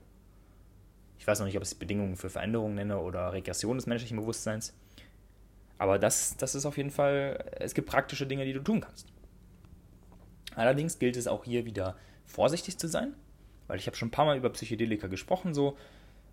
Ich 1.19 1.27
weiß 1.27 1.39
noch 1.39 1.47
nicht, 1.47 1.57
ob 1.57 1.63
ich 1.63 1.69
es 1.69 1.75
Bedingungen 1.77 2.17
für 2.17 2.31
Veränderung 2.31 2.75
nenne 2.75 2.99
oder 2.99 3.33
Regression 3.33 3.77
des 3.77 3.87
menschlichen 3.87 4.17
Bewusstseins. 4.17 4.75
Aber 5.79 5.99
das, 5.99 6.37
das 6.37 6.55
ist 6.55 6.67
auf 6.67 6.77
jeden 6.77 6.91
Fall, 6.91 7.45
es 7.61 7.75
gibt 7.75 7.89
praktische 7.89 8.27
Dinge, 8.27 8.45
die 8.45 8.53
du 8.53 8.61
tun 8.61 8.81
kannst. 8.81 9.13
Allerdings 10.55 10.99
gilt 10.99 11.17
es 11.17 11.29
auch 11.29 11.45
hier 11.45 11.65
wieder 11.65 11.97
vorsichtig 12.25 12.79
zu 12.79 12.89
sein, 12.89 13.15
weil 13.73 13.79
ich 13.79 13.87
habe 13.87 13.97
schon 13.97 14.09
ein 14.09 14.11
paar 14.11 14.27
Mal 14.27 14.37
über 14.37 14.51
Psychedelika 14.51 15.07
gesprochen, 15.07 15.55
so. 15.55 15.79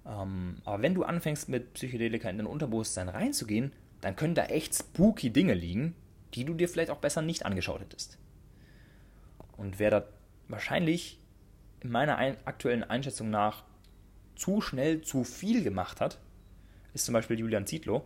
Ähm, 0.05 0.57
aber 0.65 0.83
wenn 0.83 0.93
du 0.93 1.03
anfängst 1.03 1.47
mit 1.47 1.73
Psychedelika 1.73 2.29
in 2.29 2.37
dein 2.37 2.45
Unterbewusstsein 2.47 3.07
reinzugehen, 3.07 3.71
dann 4.01 4.17
können 4.17 4.35
da 4.35 4.47
echt 4.47 4.75
spooky 4.75 5.29
Dinge 5.29 5.53
liegen, 5.53 5.95
die 6.33 6.43
du 6.43 6.53
dir 6.53 6.67
vielleicht 6.67 6.89
auch 6.89 6.97
besser 6.97 7.21
nicht 7.21 7.45
angeschaut 7.45 7.79
hättest. 7.79 8.17
Und 9.55 9.79
wer 9.79 9.89
da 9.89 10.05
wahrscheinlich 10.49 11.17
in 11.79 11.91
meiner 11.91 12.17
ein 12.17 12.35
aktuellen 12.43 12.83
Einschätzung 12.83 13.29
nach 13.29 13.63
zu 14.35 14.59
schnell 14.59 14.99
zu 14.99 15.23
viel 15.23 15.63
gemacht 15.63 16.01
hat, 16.01 16.19
ist 16.93 17.05
zum 17.05 17.13
Beispiel 17.13 17.39
Julian 17.39 17.65
Zietlow, 17.65 18.03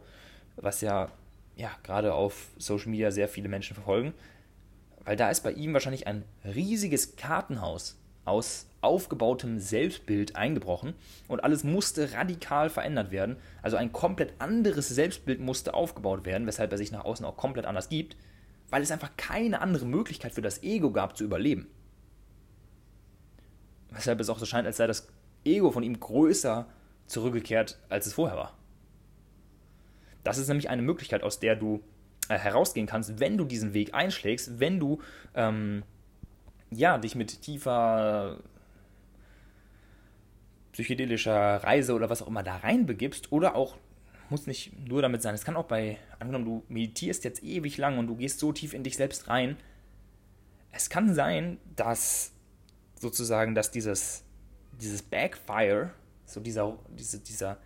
was 0.58 0.82
ja, 0.82 1.10
ja 1.56 1.72
gerade 1.82 2.14
auf 2.14 2.50
Social 2.60 2.92
Media 2.92 3.10
sehr 3.10 3.28
viele 3.28 3.50
Menschen 3.50 3.74
verfolgen, 3.74 4.14
weil 5.06 5.16
da 5.16 5.32
ist 5.32 5.42
bei 5.42 5.54
ihm 5.54 5.74
wahrscheinlich 5.74 6.06
ein 6.06 6.24
riesiges 6.46 7.16
Kartenhaus 7.16 7.98
aus 8.26 8.68
aufgebautem 8.84 9.60
Selbstbild 9.60 10.36
eingebrochen 10.36 10.94
und 11.28 11.44
alles 11.44 11.64
musste 11.64 12.14
radikal 12.14 12.70
verändert 12.70 13.12
werden. 13.12 13.38
Also 13.62 13.78
ein 13.78 13.92
komplett 13.92 14.34
anderes 14.40 14.90
Selbstbild 14.90 15.40
musste 15.40 15.74
aufgebaut 15.74 16.26
werden, 16.26 16.48
weshalb 16.48 16.72
er 16.72 16.78
sich 16.78 16.92
nach 16.92 17.06
außen 17.06 17.26
auch 17.26 17.38
komplett 17.38 17.66
anders 17.66 17.90
gibt, 17.90 18.18
weil 18.70 18.82
es 18.82 18.92
einfach 18.92 19.12
keine 19.18 19.62
andere 19.62 19.86
Möglichkeit 19.86 20.34
für 20.34 20.42
das 20.42 20.64
Ego 20.64 20.92
gab 20.92 21.18
zu 21.18 21.24
überleben. 21.24 21.68
Weshalb 23.92 24.20
es 24.20 24.30
auch 24.30 24.40
so 24.40 24.46
scheint, 24.46 24.68
als 24.68 24.78
sei 24.78 24.88
das 24.88 25.08
Ego 25.46 25.72
von 25.72 25.84
ihm 25.84 26.00
größer 26.00 26.68
zurückgekehrt, 27.06 27.80
als 27.90 28.08
es 28.08 28.14
vorher 28.14 28.38
war. 28.38 28.58
Das 30.24 30.38
ist 30.38 30.48
nämlich 30.48 30.70
eine 30.70 30.82
Möglichkeit, 30.82 31.22
aus 31.22 31.40
der 31.40 31.56
du 31.56 31.84
äh, 32.30 32.38
herausgehen 32.38 32.88
kannst, 32.88 33.20
wenn 33.20 33.38
du 33.38 33.46
diesen 33.46 33.74
Weg 33.74 33.94
einschlägst, 33.94 34.60
wenn 34.60 34.80
du 34.80 35.02
ähm, 35.36 35.84
ja, 36.72 36.98
dich 36.98 37.16
mit 37.16 37.42
tiefer 37.42 38.40
psychedelischer 40.74 41.64
Reise 41.64 41.94
oder 41.94 42.10
was 42.10 42.22
auch 42.22 42.28
immer 42.28 42.44
da 42.44 42.58
reinbegibst 42.58 43.32
oder 43.32 43.56
auch 43.56 43.78
muss 44.30 44.48
nicht 44.48 44.74
nur 44.88 45.02
damit 45.02 45.22
sein. 45.22 45.36
Es 45.36 45.46
kann 45.46 45.56
auch 45.56 45.66
bei, 45.66 45.98
angenommen, 46.20 46.46
du 46.46 46.64
meditierst 46.68 47.24
jetzt 47.24 47.44
ewig 47.44 47.78
lang 47.78 47.98
und 47.98 48.08
du 48.08 48.16
gehst 48.16 48.40
so 48.40 48.52
tief 48.52 48.74
in 48.74 48.84
dich 48.84 48.98
selbst 48.98 49.28
rein. 49.30 49.58
Es 50.72 50.90
kann 50.90 51.14
sein, 51.14 51.60
dass 51.76 52.32
sozusagen, 53.00 53.54
dass 53.54 53.70
dieses, 53.70 54.24
dieses 54.82 55.04
Backfire, 55.04 55.92
so 56.26 56.40
dieser, 56.40 56.80
diese, 56.98 57.20
dieser, 57.20 57.58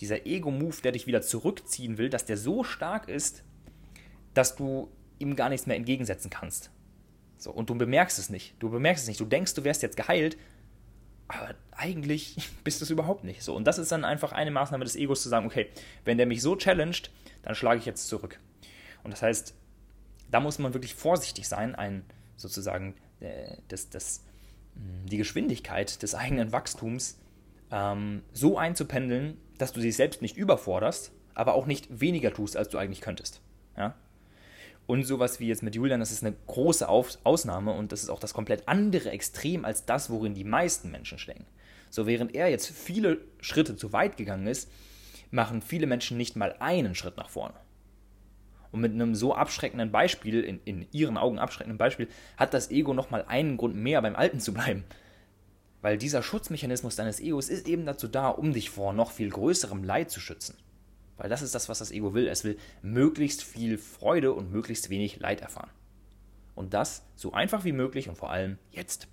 dieser 0.00 0.26
Ego-Move, 0.26 0.76
der 0.82 0.92
dich 0.92 1.06
wieder 1.06 1.20
zurückziehen 1.20 1.98
will, 1.98 2.08
dass 2.08 2.24
der 2.24 2.38
so 2.38 2.64
stark 2.64 3.08
ist, 3.08 3.44
dass 4.32 4.56
du 4.56 4.90
ihm 5.18 5.36
gar 5.36 5.50
nichts 5.50 5.66
mehr 5.66 5.76
entgegensetzen 5.76 6.30
kannst. 6.30 6.70
So, 7.36 7.50
und 7.50 7.68
du 7.68 7.74
bemerkst 7.74 8.18
es 8.18 8.30
nicht. 8.30 8.54
Du 8.60 8.70
bemerkst 8.70 9.04
es 9.04 9.08
nicht. 9.08 9.20
Du 9.20 9.26
denkst, 9.26 9.54
du 9.54 9.64
wärst 9.64 9.82
jetzt 9.82 9.96
geheilt, 9.96 10.38
aber 11.28 11.54
eigentlich 11.72 12.36
bist 12.64 12.80
du 12.80 12.84
es 12.84 12.90
überhaupt 12.90 13.24
nicht. 13.24 13.42
So, 13.42 13.54
und 13.54 13.64
das 13.64 13.78
ist 13.78 13.92
dann 13.92 14.04
einfach 14.04 14.32
eine 14.32 14.50
Maßnahme 14.50 14.84
des 14.84 14.96
Egos 14.96 15.22
zu 15.22 15.28
sagen, 15.28 15.46
okay, 15.46 15.68
wenn 16.04 16.18
der 16.18 16.26
mich 16.26 16.42
so 16.42 16.56
challenged, 16.56 17.10
dann 17.42 17.54
schlage 17.54 17.78
ich 17.78 17.86
jetzt 17.86 18.08
zurück. 18.08 18.38
Und 19.02 19.10
das 19.10 19.22
heißt, 19.22 19.54
da 20.30 20.40
muss 20.40 20.58
man 20.58 20.74
wirklich 20.74 20.94
vorsichtig 20.94 21.48
sein, 21.48 21.74
ein 21.74 22.04
sozusagen 22.36 22.94
äh, 23.20 23.56
das, 23.68 23.90
das, 23.90 24.24
die 24.74 25.16
Geschwindigkeit 25.16 26.02
des 26.02 26.14
eigenen 26.14 26.52
Wachstums 26.52 27.18
ähm, 27.70 28.22
so 28.32 28.58
einzupendeln, 28.58 29.36
dass 29.58 29.72
du 29.72 29.80
dich 29.80 29.96
selbst 29.96 30.22
nicht 30.22 30.36
überforderst, 30.36 31.12
aber 31.34 31.54
auch 31.54 31.66
nicht 31.66 32.00
weniger 32.00 32.32
tust, 32.32 32.56
als 32.56 32.68
du 32.68 32.78
eigentlich 32.78 33.00
könntest. 33.00 33.40
Ja? 33.76 33.94
Und 34.86 35.04
sowas 35.04 35.40
wie 35.40 35.48
jetzt 35.48 35.62
mit 35.62 35.74
Julian, 35.74 36.00
das 36.00 36.12
ist 36.12 36.24
eine 36.24 36.36
große 36.46 36.88
Ausnahme 36.88 37.72
und 37.72 37.90
das 37.90 38.02
ist 38.02 38.10
auch 38.10 38.20
das 38.20 38.34
komplett 38.34 38.68
andere 38.68 39.10
Extrem 39.10 39.64
als 39.64 39.86
das, 39.86 40.10
worin 40.10 40.34
die 40.34 40.44
meisten 40.44 40.90
Menschen 40.90 41.18
stecken. 41.18 41.46
So 41.88 42.06
während 42.06 42.34
er 42.34 42.48
jetzt 42.48 42.68
viele 42.68 43.18
Schritte 43.40 43.76
zu 43.76 43.92
weit 43.92 44.16
gegangen 44.16 44.46
ist, 44.46 44.70
machen 45.30 45.62
viele 45.62 45.86
Menschen 45.86 46.16
nicht 46.16 46.36
mal 46.36 46.54
einen 46.58 46.94
Schritt 46.94 47.16
nach 47.16 47.30
vorne. 47.30 47.54
Und 48.72 48.80
mit 48.80 48.92
einem 48.92 49.14
so 49.14 49.34
abschreckenden 49.34 49.92
Beispiel, 49.92 50.42
in, 50.42 50.60
in 50.64 50.86
ihren 50.90 51.16
Augen 51.16 51.38
abschreckenden 51.38 51.78
Beispiel, 51.78 52.08
hat 52.36 52.52
das 52.52 52.70
Ego 52.70 52.92
nochmal 52.92 53.24
einen 53.28 53.56
Grund 53.56 53.76
mehr 53.76 54.02
beim 54.02 54.16
Alten 54.16 54.40
zu 54.40 54.52
bleiben. 54.52 54.84
Weil 55.80 55.96
dieser 55.96 56.22
Schutzmechanismus 56.22 56.96
deines 56.96 57.20
Egos 57.20 57.48
ist 57.48 57.68
eben 57.68 57.86
dazu 57.86 58.08
da, 58.08 58.28
um 58.28 58.52
dich 58.52 58.70
vor 58.70 58.92
noch 58.92 59.12
viel 59.12 59.30
größerem 59.30 59.84
Leid 59.84 60.10
zu 60.10 60.18
schützen. 60.18 60.56
Weil 61.16 61.28
das 61.28 61.42
ist 61.42 61.54
das, 61.54 61.68
was 61.68 61.78
das 61.78 61.92
Ego 61.92 62.14
will. 62.14 62.26
Es 62.26 62.44
will 62.44 62.58
möglichst 62.82 63.44
viel 63.44 63.78
Freude 63.78 64.32
und 64.32 64.50
möglichst 64.50 64.90
wenig 64.90 65.20
Leid 65.20 65.40
erfahren. 65.40 65.70
Und 66.54 66.74
das 66.74 67.04
so 67.14 67.32
einfach 67.32 67.64
wie 67.64 67.72
möglich 67.72 68.08
und 68.08 68.16
vor 68.16 68.30
allem 68.30 68.58
jetzt. 68.70 69.08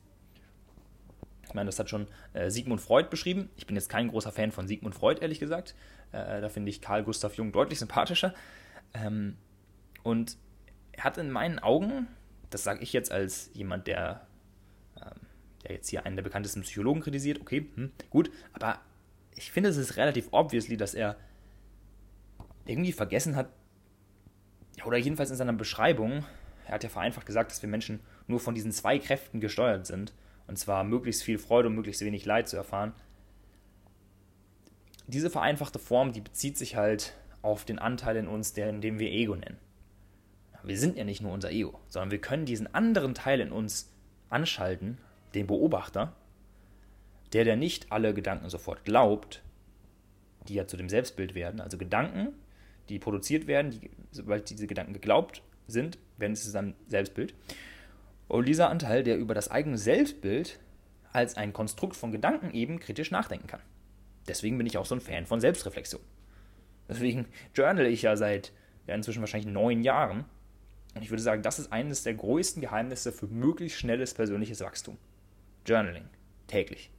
Ich 1.44 1.54
meine, 1.54 1.68
das 1.68 1.80
hat 1.80 1.90
schon 1.90 2.08
äh, 2.34 2.50
Sigmund 2.50 2.82
Freud 2.82 3.10
beschrieben. 3.10 3.50
Ich 3.58 3.68
bin 3.68 3.76
jetzt 3.76 3.90
kein 3.90 4.08
großer 4.08 4.32
Fan 4.32 4.52
von 4.52 4.68
Sigmund 4.68 4.96
Freud, 4.96 5.22
ehrlich 5.22 5.40
gesagt. 5.40 5.76
Äh, 6.12 6.42
da 6.42 6.50
finde 6.50 6.70
ich 6.70 6.82
Karl 6.82 7.04
Gustav 7.04 7.36
Jung 7.36 7.52
deutlich 7.52 7.80
sympathischer. 7.80 8.34
Ähm, 8.94 9.36
und 10.04 10.38
er 10.94 11.04
hat 11.04 11.18
in 11.18 11.30
meinen 11.30 11.60
Augen, 11.60 12.08
das 12.50 12.64
sage 12.64 12.82
ich 12.82 12.94
jetzt 12.94 13.12
als 13.12 13.50
jemand, 13.54 13.88
der, 13.88 14.28
ähm, 14.98 15.20
der 15.64 15.76
jetzt 15.76 15.90
hier 15.90 16.06
einen 16.06 16.16
der 16.16 16.24
bekanntesten 16.24 16.62
Psychologen 16.62 17.02
kritisiert, 17.02 17.42
okay, 17.42 17.70
hm, 17.76 17.92
gut, 18.10 18.32
aber 18.54 18.80
ich 19.36 19.52
finde, 19.52 19.70
es 19.70 19.78
ist 19.78 19.98
relativ 19.98 20.30
obviously, 20.32 20.78
dass 20.78 20.94
er 20.94 21.18
irgendwie 22.66 22.92
vergessen 22.92 23.36
hat, 23.36 23.50
oder 24.86 24.98
jedenfalls 24.98 25.30
in 25.30 25.36
seiner 25.36 25.54
Beschreibung, 25.54 26.26
er 26.66 26.76
hat 26.76 26.84
ja 26.84 26.90
vereinfacht 26.90 27.26
gesagt, 27.26 27.52
dass 27.52 27.62
wir 27.62 27.70
Menschen 27.70 28.00
nur 28.28 28.40
von 28.40 28.56
diesen 28.56 28.72
zwei 28.72 28.98
Kräften 29.00 29.42
gesteuert 29.42 29.86
sind, 29.86 30.14
und 30.48 30.58
zwar 30.58 30.84
möglichst 30.84 31.24
viel 31.24 31.38
Freude 31.38 31.68
und 31.68 31.76
möglichst 31.76 32.02
wenig 32.02 32.26
Leid 32.26 32.48
zu 32.48 32.58
erfahren. 32.58 32.94
Diese 35.08 35.30
vereinfachte 35.30 35.80
Form, 35.80 36.14
die 36.14 36.22
bezieht 36.22 36.58
sich 36.58 36.76
halt 36.76 37.14
auf 37.42 37.66
den 37.66 37.80
Anteil 37.80 38.16
in 38.16 38.28
uns, 38.28 38.54
den, 38.54 38.82
den 38.82 39.00
wir 39.00 39.12
Ego 39.12 39.36
nennen. 39.36 39.58
Wir 40.64 40.78
sind 40.78 40.98
ja 40.98 41.04
nicht 41.04 41.22
nur 41.22 41.34
unser 41.34 41.52
Ego, 41.52 41.80
sondern 41.88 42.12
wir 42.12 42.22
können 42.22 42.46
diesen 42.46 42.74
anderen 42.74 43.14
Teil 43.14 43.40
in 43.40 43.52
uns 43.52 43.92
anschalten, 44.30 45.00
den 45.34 45.48
Beobachter, 45.48 46.16
der, 47.34 47.46
der 47.46 47.56
nicht 47.56 47.92
alle 47.92 48.14
Gedanken 48.14 48.50
sofort 48.50 48.86
glaubt, 48.86 49.42
die 50.48 50.56
ja 50.56 50.68
zu 50.68 50.78
dem 50.78 50.90
Selbstbild 50.90 51.36
werden, 51.36 51.62
also 51.62 51.78
Gedanken, 51.78 52.34
die 52.92 53.00
produziert 53.00 53.48
werden, 53.48 53.72
die, 53.72 53.90
sobald 54.12 54.50
diese 54.50 54.68
Gedanken 54.68 54.94
geglaubt 54.94 55.42
sind, 55.68 55.98
werden 56.18 56.36
sie 56.36 56.44
zu 56.44 56.52
seinem 56.52 56.76
Selbstbild. 56.88 57.34
Und 58.28 58.48
dieser 58.48 58.70
Anteil, 58.70 59.04
der 59.04 59.18
über 59.18 59.34
das 59.34 59.50
eigene 59.50 59.78
Selbstbild 59.78 60.60
als 61.12 61.36
ein 61.38 61.54
Konstrukt 61.54 61.96
von 61.96 62.12
Gedanken 62.12 62.52
eben 62.52 62.80
kritisch 62.80 63.12
nachdenken 63.12 63.48
kann. 63.48 63.62
Deswegen 64.28 64.58
bin 64.58 64.68
ich 64.68 64.78
auch 64.78 64.86
so 64.86 64.96
ein 64.96 65.02
Fan 65.02 65.26
von 65.26 65.42
Selbstreflexion. 65.42 66.02
Deswegen 66.88 67.28
journal 67.54 67.86
ich 67.88 68.04
ja 68.04 68.16
seit 68.16 68.54
ja, 68.88 68.96
inzwischen 68.96 69.22
wahrscheinlich 69.22 69.52
neun 69.52 69.84
Jahren. 69.84 70.26
Und 70.94 71.02
ich 71.02 71.10
würde 71.10 71.24
sagen, 71.24 71.42
das 71.42 71.60
ist 71.60 71.72
eines 71.72 72.04
der 72.04 72.14
größten 72.14 72.62
Geheimnisse 72.62 73.12
für 73.12 73.28
möglichst 73.28 73.80
schnelles 73.80 74.14
persönliches 74.14 74.62
Wachstum. 74.62 74.98
Journaling. 75.66 76.06
Täglich. 76.48 76.92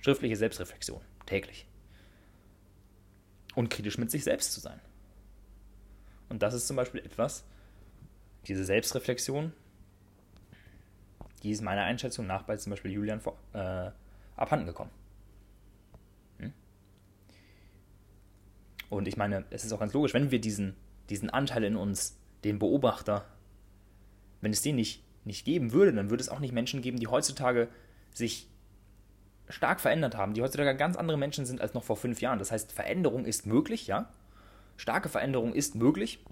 Schriftliche 0.00 0.36
Selbstreflexion. 0.36 1.00
Täglich. 1.24 1.66
Und 3.54 3.70
kritisch 3.70 3.98
mit 3.98 4.10
sich 4.10 4.24
selbst 4.24 4.52
zu 4.52 4.60
sein. 4.60 4.80
Und 6.28 6.42
das 6.42 6.54
ist 6.54 6.66
zum 6.66 6.76
Beispiel 6.76 7.00
etwas, 7.00 7.44
diese 8.46 8.64
Selbstreflexion, 8.64 9.52
die 11.42 11.50
ist 11.50 11.62
meiner 11.62 11.82
Einschätzung 11.82 12.26
nach 12.26 12.42
bei 12.42 12.56
zum 12.56 12.70
Beispiel 12.70 12.92
Julian 12.92 13.20
vor, 13.20 13.36
äh, 13.52 13.90
abhanden 14.36 14.66
gekommen. 14.66 14.90
Hm? 16.38 16.52
Und 18.90 19.08
ich 19.08 19.16
meine, 19.16 19.44
es 19.50 19.64
ist 19.64 19.72
auch 19.72 19.80
ganz 19.80 19.92
logisch, 19.92 20.14
wenn 20.14 20.30
wir 20.30 20.40
diesen, 20.40 20.74
diesen 21.08 21.30
Anteil 21.30 21.64
in 21.64 21.76
uns, 21.76 22.18
den 22.44 22.58
Beobachter, 22.58 23.24
wenn 24.40 24.52
es 24.52 24.62
den 24.62 24.76
nicht, 24.76 25.02
nicht 25.24 25.44
geben 25.44 25.72
würde, 25.72 25.92
dann 25.92 26.10
würde 26.10 26.22
es 26.22 26.28
auch 26.28 26.38
nicht 26.38 26.52
Menschen 26.52 26.82
geben, 26.82 27.00
die 27.00 27.08
heutzutage 27.08 27.68
sich 28.12 28.48
stark 29.48 29.80
verändert 29.80 30.16
haben, 30.16 30.34
die 30.34 30.42
heutzutage 30.42 30.76
ganz 30.76 30.96
andere 30.96 31.16
Menschen 31.16 31.46
sind 31.46 31.60
als 31.60 31.74
noch 31.74 31.84
vor 31.84 31.96
fünf 31.96 32.20
Jahren. 32.20 32.38
Das 32.38 32.52
heißt, 32.52 32.72
Veränderung 32.72 33.24
ist 33.24 33.46
möglich, 33.46 33.86
ja. 33.86 34.08
Starke 34.76 35.08
Veränderung 35.08 35.54
ist 35.54 35.74
möglich. 35.74 36.24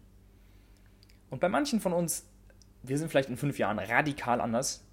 Und 1.31 1.41
bei 1.41 1.49
manchen 1.49 1.81
von 1.81 1.93
uns, 1.93 2.29
wir 2.83 2.99
sind 2.99 3.09
vielleicht 3.09 3.29
in 3.29 3.37
fünf 3.37 3.59
Jahren 3.59 3.79
radikal 3.79 4.41
anders. 4.41 4.85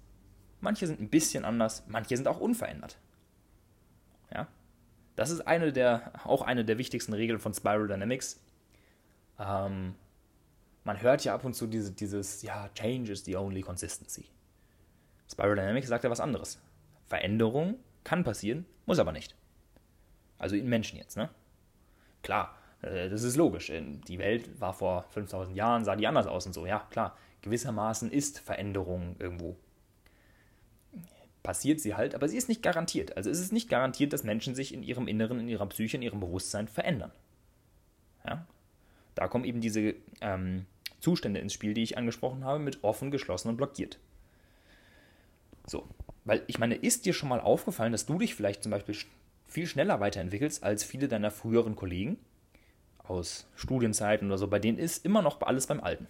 Manche 0.60 0.86
sind 0.86 1.00
ein 1.00 1.08
bisschen 1.08 1.44
anders, 1.44 1.84
manche 1.88 2.16
sind 2.16 2.28
auch 2.28 2.40
unverändert. 2.40 2.98
Ja. 4.32 4.48
Das 5.16 5.30
ist 5.30 5.40
eine 5.42 5.72
der, 5.72 6.12
auch 6.24 6.42
eine 6.42 6.64
der 6.64 6.78
wichtigsten 6.78 7.12
Regeln 7.12 7.38
von 7.38 7.52
Spiral 7.52 7.86
Dynamics. 7.86 8.40
Ähm, 9.38 9.94
man 10.84 11.02
hört 11.02 11.24
ja 11.24 11.34
ab 11.34 11.44
und 11.44 11.54
zu 11.54 11.66
diese, 11.66 11.92
dieses, 11.92 12.42
ja, 12.42 12.68
Change 12.74 13.12
is 13.12 13.24
the 13.24 13.36
only 13.36 13.60
consistency. 13.60 14.26
Spiral 15.30 15.56
Dynamics 15.56 15.88
sagt 15.88 16.04
ja 16.04 16.10
was 16.10 16.20
anderes. 16.20 16.58
Veränderung 17.06 17.76
kann 18.04 18.24
passieren, 18.24 18.66
muss 18.86 18.98
aber 18.98 19.12
nicht. 19.12 19.36
Also 20.38 20.56
in 20.56 20.68
Menschen 20.68 20.98
jetzt, 20.98 21.16
ne? 21.16 21.28
Klar, 22.22 22.56
das 22.82 23.22
ist 23.22 23.36
logisch. 23.36 23.72
Die 24.08 24.18
Welt 24.18 24.60
war 24.60 24.74
vor 24.74 25.04
5000 25.10 25.56
Jahren, 25.56 25.84
sah 25.84 25.96
die 25.96 26.06
anders 26.06 26.26
aus 26.26 26.46
und 26.46 26.52
so. 26.52 26.66
Ja, 26.66 26.86
klar, 26.90 27.16
gewissermaßen 27.42 28.10
ist 28.10 28.40
Veränderung 28.40 29.16
irgendwo 29.18 29.56
passiert 31.42 31.80
sie 31.80 31.94
halt, 31.94 32.14
aber 32.14 32.28
sie 32.28 32.36
ist 32.36 32.48
nicht 32.48 32.62
garantiert. 32.62 33.16
Also 33.16 33.30
es 33.30 33.40
ist 33.40 33.52
nicht 33.52 33.68
garantiert, 33.68 34.12
dass 34.12 34.24
Menschen 34.24 34.54
sich 34.54 34.72
in 34.72 34.82
ihrem 34.82 35.08
Inneren, 35.08 35.40
in 35.40 35.48
ihrer 35.48 35.66
Psyche, 35.66 35.96
in 35.96 36.02
ihrem 36.02 36.20
Bewusstsein 36.20 36.68
verändern. 36.68 37.10
Ja? 38.24 38.46
Da 39.14 39.28
kommen 39.28 39.44
eben 39.44 39.60
diese 39.60 39.94
ähm, 40.20 40.66
Zustände 41.00 41.40
ins 41.40 41.52
Spiel, 41.52 41.74
die 41.74 41.82
ich 41.82 41.98
angesprochen 41.98 42.44
habe, 42.44 42.60
mit 42.60 42.84
offen, 42.84 43.10
geschlossen 43.10 43.48
und 43.48 43.56
blockiert. 43.56 43.98
So, 45.66 45.88
weil 46.24 46.42
ich 46.46 46.58
meine, 46.58 46.76
ist 46.76 47.06
dir 47.06 47.12
schon 47.12 47.28
mal 47.28 47.40
aufgefallen, 47.40 47.92
dass 47.92 48.06
du 48.06 48.18
dich 48.18 48.34
vielleicht 48.34 48.62
zum 48.62 48.70
Beispiel 48.70 48.96
viel 49.46 49.66
schneller 49.66 50.00
weiterentwickelst 50.00 50.62
als 50.62 50.84
viele 50.84 51.08
deiner 51.08 51.30
früheren 51.30 51.76
Kollegen 51.76 52.18
aus 53.12 53.46
Studienzeiten 53.56 54.28
oder 54.28 54.38
so, 54.38 54.48
bei 54.48 54.58
denen 54.58 54.78
ist 54.78 55.04
immer 55.04 55.22
noch 55.22 55.40
alles 55.42 55.66
beim 55.66 55.80
Alten. 55.80 56.06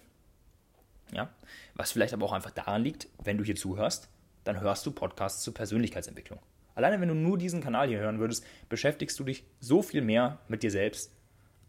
Ja? 1.11 1.29
Was 1.75 1.91
vielleicht 1.91 2.13
aber 2.13 2.25
auch 2.25 2.31
einfach 2.31 2.51
daran 2.51 2.83
liegt, 2.83 3.07
wenn 3.23 3.37
du 3.37 3.43
hier 3.43 3.55
zuhörst, 3.55 4.09
dann 4.43 4.61
hörst 4.61 4.85
du 4.85 4.91
Podcasts 4.91 5.43
zur 5.43 5.53
Persönlichkeitsentwicklung. 5.53 6.39
Alleine 6.75 6.99
wenn 6.99 7.09
du 7.09 7.15
nur 7.15 7.37
diesen 7.37 7.61
Kanal 7.61 7.87
hier 7.87 7.99
hören 7.99 8.19
würdest, 8.19 8.45
beschäftigst 8.69 9.19
du 9.19 9.23
dich 9.23 9.43
so 9.59 9.81
viel 9.81 10.01
mehr 10.01 10.39
mit 10.47 10.63
dir 10.63 10.71
selbst 10.71 11.11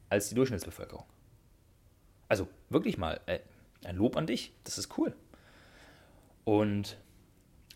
als 0.08 0.28
die 0.28 0.34
Durchschnittsbevölkerung. 0.34 1.04
Also 2.28 2.48
wirklich 2.70 2.96
mal 2.96 3.20
äh, 3.26 3.40
ein 3.84 3.96
Lob 3.96 4.16
an 4.16 4.26
dich, 4.26 4.52
das 4.64 4.78
ist 4.78 4.96
cool. 4.96 5.14
Und 6.44 6.96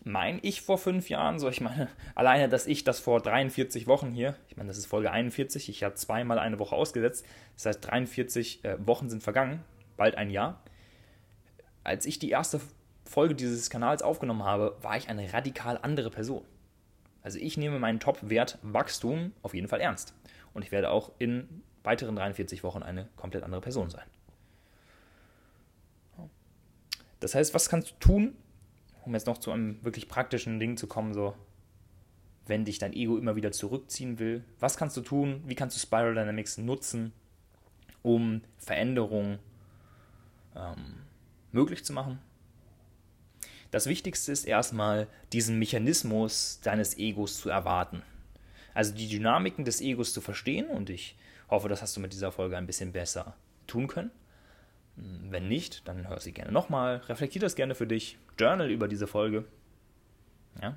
mein 0.09 0.39
Ich 0.41 0.61
vor 0.61 0.77
fünf 0.77 1.09
Jahren, 1.09 1.39
so 1.39 1.49
ich 1.49 1.61
meine, 1.61 1.87
alleine, 2.15 2.49
dass 2.49 2.67
ich 2.67 2.83
das 2.83 2.99
vor 2.99 3.21
43 3.21 3.87
Wochen 3.87 4.11
hier, 4.11 4.35
ich 4.47 4.57
meine, 4.57 4.67
das 4.67 4.77
ist 4.77 4.87
Folge 4.87 5.11
41, 5.11 5.69
ich 5.69 5.83
habe 5.83 5.95
zweimal 5.95 6.39
eine 6.39 6.59
Woche 6.59 6.75
ausgesetzt, 6.75 7.25
das 7.55 7.65
heißt 7.67 7.87
43 7.87 8.65
äh, 8.65 8.77
Wochen 8.85 9.09
sind 9.09 9.23
vergangen, 9.23 9.63
bald 9.97 10.15
ein 10.15 10.29
Jahr. 10.29 10.61
Als 11.83 12.05
ich 12.05 12.19
die 12.19 12.29
erste 12.29 12.59
Folge 13.05 13.35
dieses 13.35 13.69
Kanals 13.69 14.01
aufgenommen 14.01 14.43
habe, 14.43 14.77
war 14.81 14.97
ich 14.97 15.09
eine 15.09 15.31
radikal 15.33 15.79
andere 15.81 16.09
Person. 16.09 16.43
Also 17.21 17.39
ich 17.39 17.57
nehme 17.57 17.79
meinen 17.79 17.99
Top-Wert 17.99 18.59
Wachstum 18.61 19.33
auf 19.41 19.53
jeden 19.53 19.67
Fall 19.67 19.81
ernst. 19.81 20.13
Und 20.53 20.63
ich 20.63 20.71
werde 20.71 20.89
auch 20.89 21.11
in 21.19 21.63
weiteren 21.83 22.15
43 22.15 22.63
Wochen 22.63 22.83
eine 22.83 23.07
komplett 23.15 23.43
andere 23.43 23.61
Person 23.61 23.89
sein. 23.89 24.05
Das 27.19 27.35
heißt, 27.35 27.53
was 27.53 27.69
kannst 27.69 27.91
du 27.91 27.95
tun, 27.99 28.37
um 29.05 29.13
jetzt 29.13 29.27
noch 29.27 29.37
zu 29.37 29.51
einem 29.51 29.83
wirklich 29.83 30.07
praktischen 30.07 30.59
Ding 30.59 30.77
zu 30.77 30.87
kommen, 30.87 31.13
so 31.13 31.35
wenn 32.47 32.65
dich 32.65 32.79
dein 32.79 32.93
Ego 32.93 33.17
immer 33.17 33.35
wieder 33.35 33.51
zurückziehen 33.51 34.19
will? 34.19 34.43
Was 34.59 34.77
kannst 34.77 34.97
du 34.97 35.01
tun? 35.01 35.43
Wie 35.45 35.55
kannst 35.55 35.75
du 35.75 35.79
Spiral 35.79 36.15
Dynamics 36.15 36.57
nutzen, 36.57 37.13
um 38.01 38.41
Veränderungen 38.57 39.39
ähm, 40.55 40.95
möglich 41.51 41.85
zu 41.85 41.93
machen? 41.93 42.19
Das 43.71 43.85
Wichtigste 43.85 44.31
ist 44.31 44.45
erstmal, 44.45 45.07
diesen 45.31 45.59
Mechanismus 45.59 46.59
deines 46.63 46.97
Egos 46.97 47.39
zu 47.39 47.49
erwarten. 47.49 48.01
Also 48.73 48.95
die 48.95 49.07
Dynamiken 49.07 49.63
des 49.63 49.79
Egos 49.79 50.11
zu 50.11 50.21
verstehen 50.21 50.67
und 50.67 50.89
ich 50.89 51.15
hoffe, 51.49 51.69
das 51.69 51.81
hast 51.81 51.95
du 51.95 51.99
mit 51.99 52.13
dieser 52.13 52.31
Folge 52.31 52.57
ein 52.57 52.65
bisschen 52.65 52.91
besser 52.91 53.35
tun 53.67 53.87
können. 53.87 54.11
Wenn 55.29 55.47
nicht, 55.47 55.87
dann 55.87 56.07
hör 56.07 56.19
sie 56.19 56.31
gerne 56.31 56.51
nochmal, 56.51 56.97
reflektier 57.07 57.41
das 57.41 57.55
gerne 57.55 57.75
für 57.75 57.87
dich, 57.87 58.17
journal 58.37 58.69
über 58.69 58.87
diese 58.87 59.07
Folge. 59.07 59.45
Ja? 60.61 60.75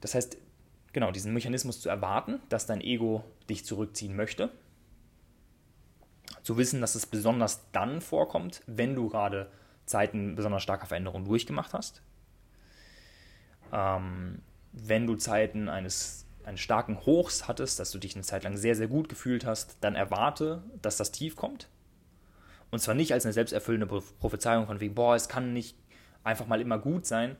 Das 0.00 0.14
heißt, 0.14 0.36
genau, 0.92 1.10
diesen 1.10 1.32
Mechanismus 1.32 1.80
zu 1.80 1.88
erwarten, 1.88 2.40
dass 2.48 2.66
dein 2.66 2.80
Ego 2.80 3.24
dich 3.48 3.64
zurückziehen 3.64 4.14
möchte. 4.14 4.50
Zu 6.42 6.56
wissen, 6.56 6.80
dass 6.80 6.94
es 6.94 7.06
besonders 7.06 7.70
dann 7.72 8.00
vorkommt, 8.00 8.62
wenn 8.66 8.94
du 8.94 9.08
gerade 9.08 9.50
Zeiten 9.86 10.34
besonders 10.34 10.62
starker 10.62 10.86
Veränderung 10.86 11.24
durchgemacht 11.24 11.72
hast. 11.72 12.02
Ähm, 13.72 14.42
wenn 14.72 15.06
du 15.06 15.16
Zeiten 15.16 15.68
eines, 15.68 16.26
eines 16.44 16.60
starken 16.60 17.04
Hochs 17.06 17.48
hattest, 17.48 17.80
dass 17.80 17.90
du 17.90 17.98
dich 17.98 18.14
eine 18.14 18.24
Zeit 18.24 18.44
lang 18.44 18.56
sehr, 18.56 18.74
sehr 18.74 18.88
gut 18.88 19.08
gefühlt 19.08 19.44
hast, 19.44 19.78
dann 19.80 19.94
erwarte, 19.94 20.62
dass 20.82 20.96
das 20.96 21.10
Tief 21.10 21.36
kommt. 21.36 21.68
Und 22.70 22.80
zwar 22.80 22.94
nicht 22.94 23.12
als 23.12 23.24
eine 23.24 23.32
selbsterfüllende 23.32 23.86
Prophezeiung 23.86 24.66
von 24.66 24.80
wegen, 24.80 24.94
boah, 24.94 25.14
es 25.14 25.28
kann 25.28 25.52
nicht 25.52 25.76
einfach 26.24 26.46
mal 26.46 26.60
immer 26.60 26.78
gut 26.78 27.06
sein, 27.06 27.36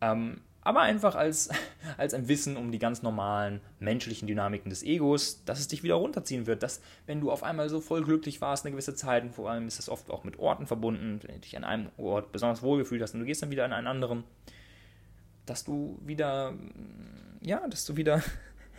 ähm, 0.00 0.40
aber 0.60 0.80
einfach 0.82 1.14
als, 1.14 1.48
als 1.96 2.12
ein 2.12 2.28
Wissen 2.28 2.56
um 2.56 2.70
die 2.70 2.78
ganz 2.78 3.02
normalen 3.02 3.60
menschlichen 3.80 4.28
Dynamiken 4.28 4.68
des 4.68 4.82
Egos, 4.82 5.44
dass 5.44 5.60
es 5.60 5.68
dich 5.68 5.82
wieder 5.82 5.94
runterziehen 5.94 6.46
wird, 6.46 6.62
dass 6.62 6.82
wenn 7.06 7.20
du 7.20 7.30
auf 7.30 7.42
einmal 7.42 7.70
so 7.70 7.80
voll 7.80 8.04
glücklich 8.04 8.40
warst 8.40 8.66
eine 8.66 8.72
gewisse 8.72 8.94
Zeit, 8.94 9.22
und 9.22 9.34
vor 9.34 9.50
allem 9.50 9.66
ist 9.66 9.78
das 9.78 9.88
oft 9.88 10.10
auch 10.10 10.24
mit 10.24 10.38
Orten 10.38 10.66
verbunden, 10.66 11.20
wenn 11.22 11.36
du 11.36 11.40
dich 11.40 11.56
an 11.56 11.64
einem 11.64 11.88
Ort 11.96 12.32
besonders 12.32 12.62
wohlgefühlt 12.62 13.00
hast 13.00 13.14
und 13.14 13.20
du 13.20 13.26
gehst 13.26 13.42
dann 13.42 13.50
wieder 13.50 13.64
an 13.64 13.72
einen 13.72 13.86
anderen, 13.86 14.24
dass 15.46 15.64
du 15.64 15.98
wieder, 16.04 16.52
ja, 17.40 17.66
dass 17.68 17.86
du 17.86 17.96
wieder, 17.96 18.22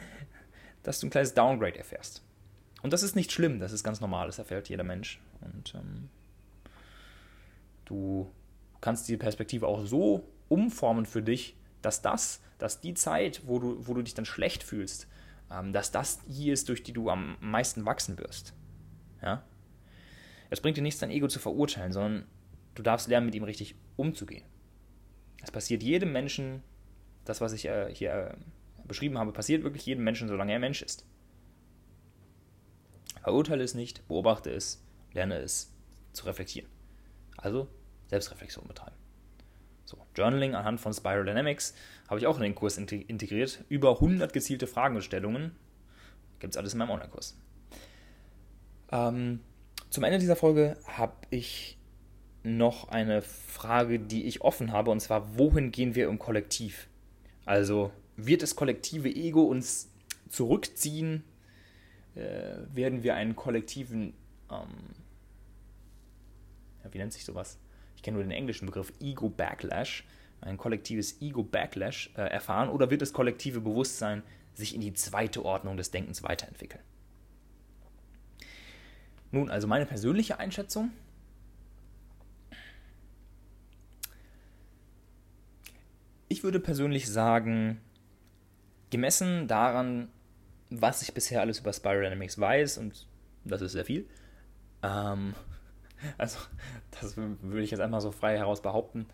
dass 0.83 0.99
du 0.99 1.07
ein 1.07 1.09
kleines 1.09 1.33
Downgrade 1.33 1.79
erfährst. 1.79 2.21
Und 2.81 2.93
das 2.93 3.03
ist 3.03 3.15
nicht 3.15 3.31
schlimm, 3.31 3.59
das 3.59 3.71
ist 3.71 3.83
ganz 3.83 3.99
normal, 3.99 4.27
das 4.27 4.39
erfährt 4.39 4.69
jeder 4.69 4.83
Mensch. 4.83 5.19
Und 5.41 5.73
ähm, 5.75 6.09
du 7.85 8.31
kannst 8.81 9.07
die 9.09 9.17
Perspektive 9.17 9.67
auch 9.67 9.85
so 9.85 10.23
umformen 10.47 11.05
für 11.05 11.21
dich, 11.21 11.55
dass 11.81 12.01
das, 12.01 12.41
dass 12.57 12.81
die 12.81 12.93
Zeit, 12.93 13.41
wo 13.45 13.59
du, 13.59 13.87
wo 13.87 13.93
du 13.93 14.01
dich 14.01 14.13
dann 14.13 14.25
schlecht 14.25 14.63
fühlst, 14.63 15.07
ähm, 15.51 15.73
dass 15.73 15.91
das 15.91 16.19
die 16.25 16.49
ist, 16.49 16.69
durch 16.69 16.83
die 16.83 16.93
du 16.93 17.09
am 17.09 17.37
meisten 17.39 17.85
wachsen 17.85 18.17
wirst. 18.17 18.53
Ja? 19.21 19.43
Es 20.49 20.61
bringt 20.61 20.77
dir 20.77 20.81
nichts, 20.81 20.99
dein 20.99 21.11
Ego 21.11 21.27
zu 21.27 21.39
verurteilen, 21.39 21.91
sondern 21.91 22.25
du 22.75 22.83
darfst 22.83 23.07
lernen, 23.07 23.27
mit 23.27 23.35
ihm 23.35 23.43
richtig 23.43 23.75
umzugehen. 23.97 24.45
Es 25.41 25.51
passiert 25.51 25.83
jedem 25.83 26.11
Menschen, 26.11 26.63
das, 27.25 27.41
was 27.41 27.53
ich 27.53 27.65
äh, 27.65 27.93
hier 27.93 28.11
äh, 28.13 28.33
beschrieben 28.87 29.17
habe, 29.17 29.31
passiert 29.31 29.63
wirklich 29.63 29.85
jedem 29.85 30.03
Menschen, 30.03 30.27
solange 30.27 30.51
er 30.51 30.59
Mensch 30.59 30.81
ist. 30.81 31.05
Verurteile 33.21 33.63
es 33.63 33.73
nicht, 33.73 34.07
beobachte 34.07 34.49
es, 34.49 34.83
lerne 35.13 35.37
es 35.37 35.71
zu 36.13 36.25
reflektieren. 36.25 36.69
Also 37.37 37.67
Selbstreflexion 38.07 38.67
betreiben. 38.67 38.95
So, 39.85 39.97
Journaling 40.15 40.55
anhand 40.55 40.79
von 40.79 40.93
Spiral 40.93 41.25
Dynamics 41.25 41.73
habe 42.07 42.19
ich 42.19 42.27
auch 42.27 42.37
in 42.37 42.43
den 42.43 42.55
Kurs 42.55 42.77
integriert. 42.77 43.63
Über 43.69 43.93
100 43.93 44.31
gezielte 44.33 44.67
Fragestellungen. 44.67 45.55
Gibt 46.39 46.53
es 46.53 46.57
alles 46.57 46.73
in 46.73 46.79
meinem 46.79 46.91
Online-Kurs. 46.91 47.37
Ähm, 48.91 49.39
zum 49.89 50.03
Ende 50.03 50.19
dieser 50.19 50.35
Folge 50.35 50.77
habe 50.85 51.15
ich 51.31 51.77
noch 52.43 52.89
eine 52.89 53.21
Frage, 53.21 53.99
die 53.99 54.25
ich 54.25 54.41
offen 54.41 54.71
habe, 54.71 54.91
und 54.91 54.99
zwar, 54.99 55.37
wohin 55.37 55.71
gehen 55.71 55.95
wir 55.95 56.07
im 56.07 56.19
Kollektiv? 56.19 56.87
Also, 57.45 57.91
wird 58.15 58.43
das 58.43 58.55
kollektive 58.55 59.09
Ego 59.09 59.43
uns 59.43 59.89
zurückziehen? 60.29 61.23
Äh, 62.15 62.57
werden 62.73 63.03
wir 63.03 63.15
einen 63.15 63.35
kollektiven, 63.35 64.13
ähm, 64.51 64.67
ja, 66.83 66.93
wie 66.93 66.97
nennt 66.97 67.13
sich 67.13 67.25
sowas? 67.25 67.59
ich 67.99 68.03
kenne 68.03 68.15
nur 68.15 68.23
den 68.23 68.31
englischen 68.31 68.65
Begriff 68.65 68.93
Ego 69.01 69.27
Backlash, 69.27 70.05
ein 70.39 70.55
kollektives 70.55 71.21
Ego 71.21 71.43
Backlash 71.43 72.09
äh, 72.15 72.21
erfahren 72.21 72.69
oder 72.69 72.89
wird 72.89 73.01
das 73.01 73.11
kollektive 73.11 73.59
Bewusstsein 73.59 74.23
sich 74.53 74.73
in 74.73 74.79
die 74.79 74.93
zweite 74.93 75.43
Ordnung 75.43 75.75
des 75.75 75.91
Denkens 75.91 76.23
weiterentwickeln? 76.23 76.81
Nun, 79.31 79.49
also 79.49 79.67
meine 79.67 79.85
persönliche 79.85 80.39
Einschätzung. 80.39 80.91
Ich 86.29 86.41
würde 86.43 86.61
persönlich 86.61 87.09
sagen, 87.09 87.81
gemessen 88.91 89.49
daran, 89.49 90.07
was 90.69 91.01
ich 91.01 91.13
bisher 91.13 91.41
alles 91.41 91.59
über 91.59 91.73
Spiral 91.73 92.03
Dynamics 92.03 92.39
weiß, 92.39 92.77
und 92.77 93.07
das 93.43 93.61
ist 93.61 93.73
sehr 93.73 93.85
viel, 93.85 94.07
ähm, 94.83 95.33
also 96.17 96.39
das 96.99 97.17
würde 97.17 97.61
ich 97.61 97.71
jetzt 97.71 97.79
einmal 97.79 98.01
so 98.01 98.11
frei 98.11 98.37
heraus 98.37 98.61
behaupten, 98.61 99.07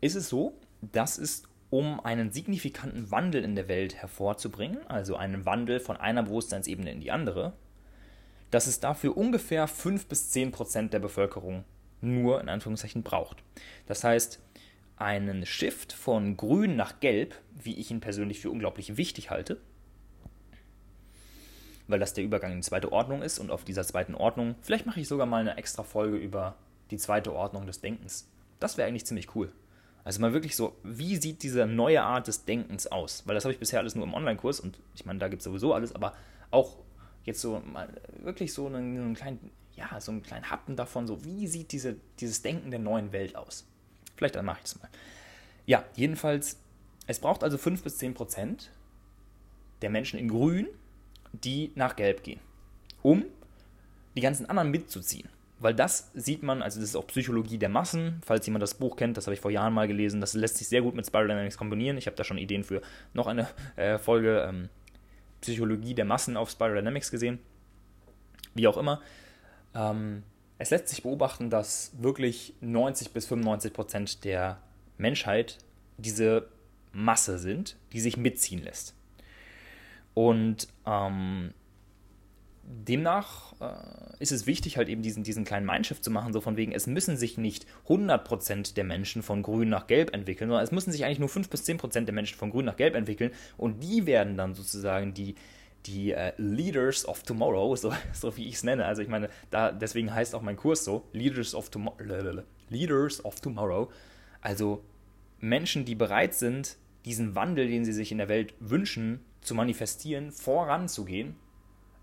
ist 0.00 0.16
es 0.16 0.28
so, 0.28 0.58
dass 0.80 1.18
es 1.18 1.44
um 1.70 2.00
einen 2.00 2.32
signifikanten 2.32 3.10
Wandel 3.10 3.44
in 3.44 3.54
der 3.54 3.68
Welt 3.68 3.94
hervorzubringen, 3.94 4.86
also 4.88 5.16
einen 5.16 5.46
Wandel 5.46 5.80
von 5.80 5.96
einer 5.96 6.22
Bewusstseinsebene 6.22 6.90
in 6.90 7.00
die 7.00 7.10
andere, 7.10 7.54
dass 8.50 8.66
es 8.66 8.80
dafür 8.80 9.16
ungefähr 9.16 9.66
5 9.66 10.06
bis 10.06 10.30
10 10.30 10.52
Prozent 10.52 10.92
der 10.92 10.98
Bevölkerung 10.98 11.64
nur 12.02 12.40
in 12.40 12.50
Anführungszeichen 12.50 13.02
braucht. 13.02 13.42
Das 13.86 14.04
heißt, 14.04 14.40
einen 14.96 15.46
Shift 15.46 15.92
von 15.94 16.36
grün 16.36 16.76
nach 16.76 17.00
gelb, 17.00 17.34
wie 17.54 17.78
ich 17.78 17.90
ihn 17.90 18.00
persönlich 18.00 18.40
für 18.40 18.50
unglaublich 18.50 18.98
wichtig 18.98 19.30
halte, 19.30 19.58
weil 21.92 22.00
das 22.00 22.14
der 22.14 22.24
Übergang 22.24 22.52
in 22.52 22.58
die 22.58 22.66
zweite 22.66 22.90
Ordnung 22.90 23.22
ist 23.22 23.38
und 23.38 23.50
auf 23.50 23.64
dieser 23.64 23.84
zweiten 23.84 24.14
Ordnung, 24.14 24.56
vielleicht 24.62 24.86
mache 24.86 24.98
ich 24.98 25.06
sogar 25.06 25.26
mal 25.26 25.42
eine 25.42 25.56
extra 25.56 25.82
Folge 25.82 26.16
über 26.16 26.56
die 26.90 26.96
zweite 26.96 27.32
Ordnung 27.34 27.66
des 27.66 27.80
Denkens. 27.80 28.26
Das 28.58 28.76
wäre 28.76 28.88
eigentlich 28.88 29.04
ziemlich 29.04 29.36
cool. 29.36 29.52
Also 30.02 30.20
mal 30.20 30.32
wirklich 30.32 30.56
so, 30.56 30.74
wie 30.82 31.16
sieht 31.16 31.42
diese 31.42 31.66
neue 31.66 32.02
Art 32.02 32.26
des 32.26 32.44
Denkens 32.44 32.86
aus? 32.88 33.22
Weil 33.26 33.34
das 33.34 33.44
habe 33.44 33.52
ich 33.52 33.60
bisher 33.60 33.78
alles 33.78 33.94
nur 33.94 34.04
im 34.04 34.14
Online-Kurs 34.14 34.58
und 34.58 34.78
ich 34.94 35.04
meine, 35.04 35.18
da 35.18 35.28
gibt 35.28 35.40
es 35.40 35.44
sowieso 35.44 35.74
alles, 35.74 35.94
aber 35.94 36.14
auch 36.50 36.78
jetzt 37.24 37.40
so 37.40 37.60
mal 37.60 37.88
wirklich 38.22 38.52
so 38.52 38.66
einen, 38.66 38.96
einen, 38.96 39.14
kleinen, 39.14 39.50
ja, 39.76 40.00
so 40.00 40.10
einen 40.10 40.22
kleinen 40.22 40.50
Happen 40.50 40.74
davon, 40.74 41.06
so 41.06 41.24
wie 41.24 41.46
sieht 41.46 41.72
diese, 41.72 41.96
dieses 42.18 42.42
Denken 42.42 42.70
der 42.70 42.80
neuen 42.80 43.12
Welt 43.12 43.36
aus? 43.36 43.66
Vielleicht 44.16 44.34
dann 44.34 44.44
mache 44.44 44.58
ich 44.58 44.64
das 44.64 44.80
mal. 44.80 44.88
Ja, 45.66 45.84
jedenfalls, 45.94 46.58
es 47.06 47.20
braucht 47.20 47.44
also 47.44 47.58
5 47.58 47.82
bis 47.82 47.98
10 47.98 48.14
Prozent 48.14 48.70
der 49.82 49.90
Menschen 49.90 50.18
in 50.18 50.28
Grün, 50.28 50.66
die 51.32 51.72
nach 51.74 51.96
Gelb 51.96 52.22
gehen, 52.22 52.40
um 53.02 53.24
die 54.16 54.20
ganzen 54.20 54.46
anderen 54.46 54.70
mitzuziehen. 54.70 55.28
Weil 55.58 55.74
das 55.74 56.10
sieht 56.14 56.42
man, 56.42 56.60
also 56.60 56.80
das 56.80 56.88
ist 56.90 56.96
auch 56.96 57.06
Psychologie 57.06 57.56
der 57.56 57.68
Massen, 57.68 58.20
falls 58.26 58.44
jemand 58.46 58.64
das 58.64 58.74
Buch 58.74 58.96
kennt, 58.96 59.16
das 59.16 59.26
habe 59.26 59.34
ich 59.34 59.40
vor 59.40 59.50
Jahren 59.50 59.72
mal 59.72 59.86
gelesen, 59.86 60.20
das 60.20 60.34
lässt 60.34 60.56
sich 60.56 60.68
sehr 60.68 60.82
gut 60.82 60.96
mit 60.96 61.06
Spiral 61.06 61.28
Dynamics 61.28 61.56
kombinieren. 61.56 61.96
Ich 61.96 62.06
habe 62.06 62.16
da 62.16 62.24
schon 62.24 62.36
Ideen 62.36 62.64
für 62.64 62.82
noch 63.14 63.28
eine 63.28 63.48
äh, 63.76 63.98
Folge 63.98 64.44
ähm, 64.48 64.68
Psychologie 65.40 65.94
der 65.94 66.04
Massen 66.04 66.36
auf 66.36 66.50
Spiral 66.50 66.74
Dynamics 66.74 67.12
gesehen. 67.12 67.38
Wie 68.54 68.66
auch 68.66 68.76
immer. 68.76 69.00
Ähm, 69.74 70.24
es 70.58 70.70
lässt 70.70 70.88
sich 70.88 71.02
beobachten, 71.04 71.48
dass 71.48 71.92
wirklich 71.98 72.54
90 72.60 73.12
bis 73.12 73.26
95 73.26 73.72
Prozent 73.72 74.24
der 74.24 74.60
Menschheit 74.98 75.58
diese 75.96 76.48
Masse 76.92 77.38
sind, 77.38 77.76
die 77.92 78.00
sich 78.00 78.16
mitziehen 78.16 78.62
lässt. 78.62 78.94
Und 80.14 80.68
ähm, 80.86 81.54
demnach 82.64 83.54
äh, 83.60 84.22
ist 84.22 84.32
es 84.32 84.46
wichtig, 84.46 84.76
halt 84.76 84.88
eben 84.88 85.02
diesen, 85.02 85.24
diesen 85.24 85.44
kleinen 85.44 85.66
Mindshift 85.66 86.02
zu 86.04 86.10
machen, 86.10 86.32
so 86.32 86.40
von 86.40 86.56
wegen, 86.56 86.72
es 86.72 86.86
müssen 86.86 87.16
sich 87.16 87.38
nicht 87.38 87.66
100% 87.88 88.74
der 88.74 88.84
Menschen 88.84 89.22
von 89.22 89.42
grün 89.42 89.68
nach 89.68 89.86
gelb 89.86 90.14
entwickeln, 90.14 90.48
sondern 90.48 90.64
es 90.64 90.72
müssen 90.72 90.92
sich 90.92 91.04
eigentlich 91.04 91.18
nur 91.18 91.28
5 91.28 91.48
bis 91.48 91.64
10% 91.64 92.04
der 92.04 92.14
Menschen 92.14 92.38
von 92.38 92.50
grün 92.50 92.64
nach 92.64 92.76
gelb 92.76 92.94
entwickeln 92.94 93.32
und 93.56 93.82
die 93.82 94.06
werden 94.06 94.36
dann 94.36 94.54
sozusagen 94.54 95.14
die, 95.14 95.34
die 95.86 96.12
äh, 96.12 96.32
Leaders 96.36 97.06
of 97.06 97.22
Tomorrow, 97.22 97.74
so, 97.76 97.92
so 98.12 98.36
wie 98.36 98.48
ich 98.48 98.54
es 98.54 98.64
nenne. 98.64 98.84
Also 98.84 99.02
ich 99.02 99.08
meine, 99.08 99.28
da, 99.50 99.72
deswegen 99.72 100.14
heißt 100.14 100.34
auch 100.34 100.42
mein 100.42 100.56
Kurs 100.56 100.84
so, 100.84 101.08
Leaders 101.12 101.54
of, 101.54 101.70
Tomorrow, 101.70 102.42
Leaders 102.68 103.24
of 103.24 103.40
Tomorrow. 103.40 103.90
Also 104.40 104.84
Menschen, 105.40 105.84
die 105.84 105.94
bereit 105.94 106.34
sind, 106.34 106.76
diesen 107.04 107.34
Wandel, 107.34 107.66
den 107.66 107.84
sie 107.84 107.92
sich 107.92 108.12
in 108.12 108.18
der 108.18 108.28
Welt 108.28 108.54
wünschen, 108.60 109.20
zu 109.42 109.54
manifestieren, 109.54 110.32
voranzugehen, 110.32 111.36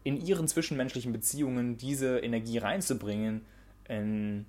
in 0.04 0.18
ihren 0.18 0.48
zwischenmenschlichen 0.48 1.12
Beziehungen 1.12 1.78
diese 1.78 2.20
Energie 2.20 2.58
reinzubringen, 2.58 3.46
in, 3.88 4.46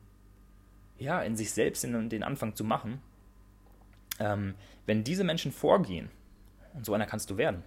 ja, 0.98 1.22
in 1.22 1.36
sich 1.36 1.52
selbst 1.52 1.84
in 1.84 2.08
den 2.08 2.22
Anfang 2.22 2.54
zu 2.54 2.64
machen. 2.64 3.00
Ähm, 4.18 4.54
wenn 4.86 5.04
diese 5.04 5.24
Menschen 5.24 5.52
vorgehen 5.52 6.10
Und 6.74 6.84
so 6.84 6.94
einer 6.94 7.06
kannst 7.06 7.30
du 7.30 7.36
werden. 7.36 7.62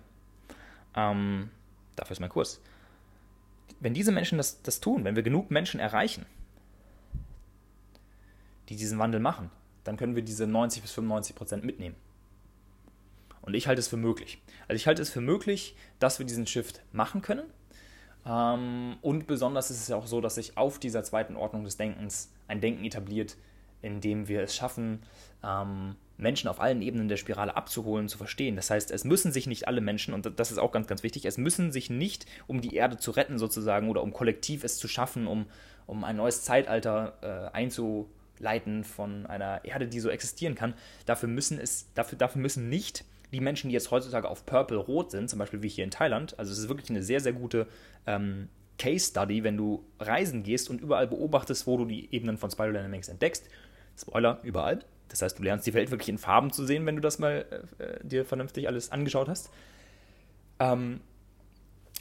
Ähm, 0.96 1.50
dafür 1.96 2.14
ist 2.14 2.20
mein 2.20 2.30
Kurs. 2.30 2.62
Wenn 3.80 3.94
diese 3.94 4.12
Menschen 4.12 4.38
das, 4.38 4.62
das 4.62 4.80
tun, 4.80 5.04
wenn 5.04 5.16
wir 5.16 5.24
genug 5.24 5.52
Menschen 5.52 5.80
erreichen, 5.80 6.26
die 8.70 8.76
diesen 8.76 9.00
Wandel 9.00 9.20
machen, 9.20 9.50
dann 9.84 9.98
können 9.98 10.16
wir 10.16 10.24
diese 10.24 10.48
90 10.48 10.82
bis 10.82 10.92
95 10.94 11.36
Prozent 11.36 11.64
mitnehmen. 11.64 11.96
Und 13.44 13.54
ich 13.54 13.68
halte 13.68 13.80
es 13.80 13.88
für 13.88 13.98
möglich. 13.98 14.42
Also 14.68 14.76
ich 14.76 14.88
halte 14.88 15.02
es 15.02 15.10
für 15.10 15.22
möglich, 15.22 15.76
dass 16.00 16.18
wir 16.18 16.26
diesen 16.26 16.48
Shift 16.48 16.82
machen 16.92 17.22
können. 17.22 17.44
Ähm, 18.26 18.98
und 19.02 19.28
besonders 19.28 19.70
ist 19.70 19.82
es 19.82 19.88
ja 19.90 19.98
auch 19.98 20.08
so, 20.08 20.22
dass 20.22 20.36
sich 20.36 20.58
auf 20.58 20.80
dieser 20.80 21.04
zweiten 21.04 21.36
Ordnung 21.36 21.64
des 21.64 21.78
Denkens 21.78 22.32
ein 22.48 22.62
Denken 22.62 22.86
etabliert, 22.86 23.36
in 23.82 24.00
dem 24.00 24.30
wir 24.30 24.42
es 24.42 24.56
schaffen, 24.56 25.04
ähm, 25.44 25.96
Menschen 26.18 26.48
auf 26.48 26.62
allen 26.62 26.82
Ebenen 26.82 27.10
der 27.10 27.18
Spirale 27.18 27.56
abzuholen, 27.56 28.08
zu 28.08 28.18
verstehen. 28.18 28.56
Das 28.56 28.70
heißt, 28.70 28.92
es 28.92 29.04
müssen 29.04 29.34
sich 29.34 29.46
nicht 29.46 29.68
alle 29.68 29.82
Menschen, 29.82 30.14
und 30.14 30.40
das 30.40 30.52
ist 30.52 30.58
auch 30.58 30.72
ganz, 30.72 30.88
ganz 30.88 31.04
wichtig, 31.04 31.26
es 31.26 31.38
müssen 31.38 31.72
sich 31.72 31.90
nicht, 31.90 32.26
um 32.48 32.62
die 32.62 32.76
Erde 32.76 32.98
zu 32.98 33.12
retten 33.12 33.38
sozusagen 33.38 33.90
oder 33.90 34.02
um 34.04 34.14
kollektiv 34.14 34.64
es 34.64 34.78
zu 34.78 34.88
schaffen, 34.88 35.28
um, 35.28 35.48
um 35.86 36.06
ein 36.06 36.16
neues 36.16 36.44
Zeitalter 36.44 37.18
äh, 37.22 37.56
einzuleiten 37.56 38.86
von 38.86 39.26
einer 39.26 39.66
Erde, 39.66 39.88
die 39.88 40.00
so 40.00 40.10
existieren 40.10 40.56
kann, 40.56 40.76
dafür 41.06 41.28
müssen 41.28 41.60
es, 41.60 41.92
dafür, 41.94 42.18
dafür 42.18 42.42
müssen 42.42 42.70
nicht 42.70 43.04
die 43.34 43.42
Menschen, 43.42 43.70
die 43.70 43.74
jetzt 43.74 43.92
heutzutage 43.92 44.30
auf 44.30 44.46
Purple 44.46 44.78
rot 44.78 45.12
sind, 45.12 45.30
zum 45.30 45.40
Beispiel 45.40 45.62
wie 45.62 45.68
hier 45.68 45.84
in 45.84 45.92
Thailand, 45.92 46.38
also 46.40 46.52
es 46.52 46.60
ist 46.60 46.70
wirklich 46.70 46.90
eine 46.90 47.04
sehr, 47.04 47.20
sehr 47.20 47.34
gute 47.34 47.68
ähm, 48.06 48.48
Case 48.78 49.10
Study, 49.10 49.44
wenn 49.44 49.58
du 49.58 49.84
reisen 50.00 50.44
gehst 50.44 50.70
und 50.70 50.82
überall 50.82 51.08
beobachtest, 51.08 51.68
wo 51.68 51.78
du 51.78 51.86
die 51.86 52.14
Ebenen 52.14 52.38
von 52.38 52.50
Spiral 52.50 52.74
Dynamics 52.74 53.08
entdeckst. 53.08 53.48
Spoiler, 54.00 54.40
überall. 54.44 54.80
Das 55.10 55.22
heißt, 55.22 55.38
du 55.38 55.44
lernst 55.44 55.68
die 55.68 55.74
Welt 55.74 55.92
wirklich 55.92 56.10
in 56.10 56.18
Farben 56.18 56.52
zu 56.52 56.66
sehen, 56.66 56.86
wenn 56.86 56.96
du 56.96 57.02
das 57.02 57.20
mal 57.20 57.46
äh, 57.78 58.06
dir 58.06 58.26
vernünftig 58.26 58.68
alles 58.68 58.92
angeschaut 58.92 59.30
hast. 59.30 59.52
Ähm, 60.60 61.02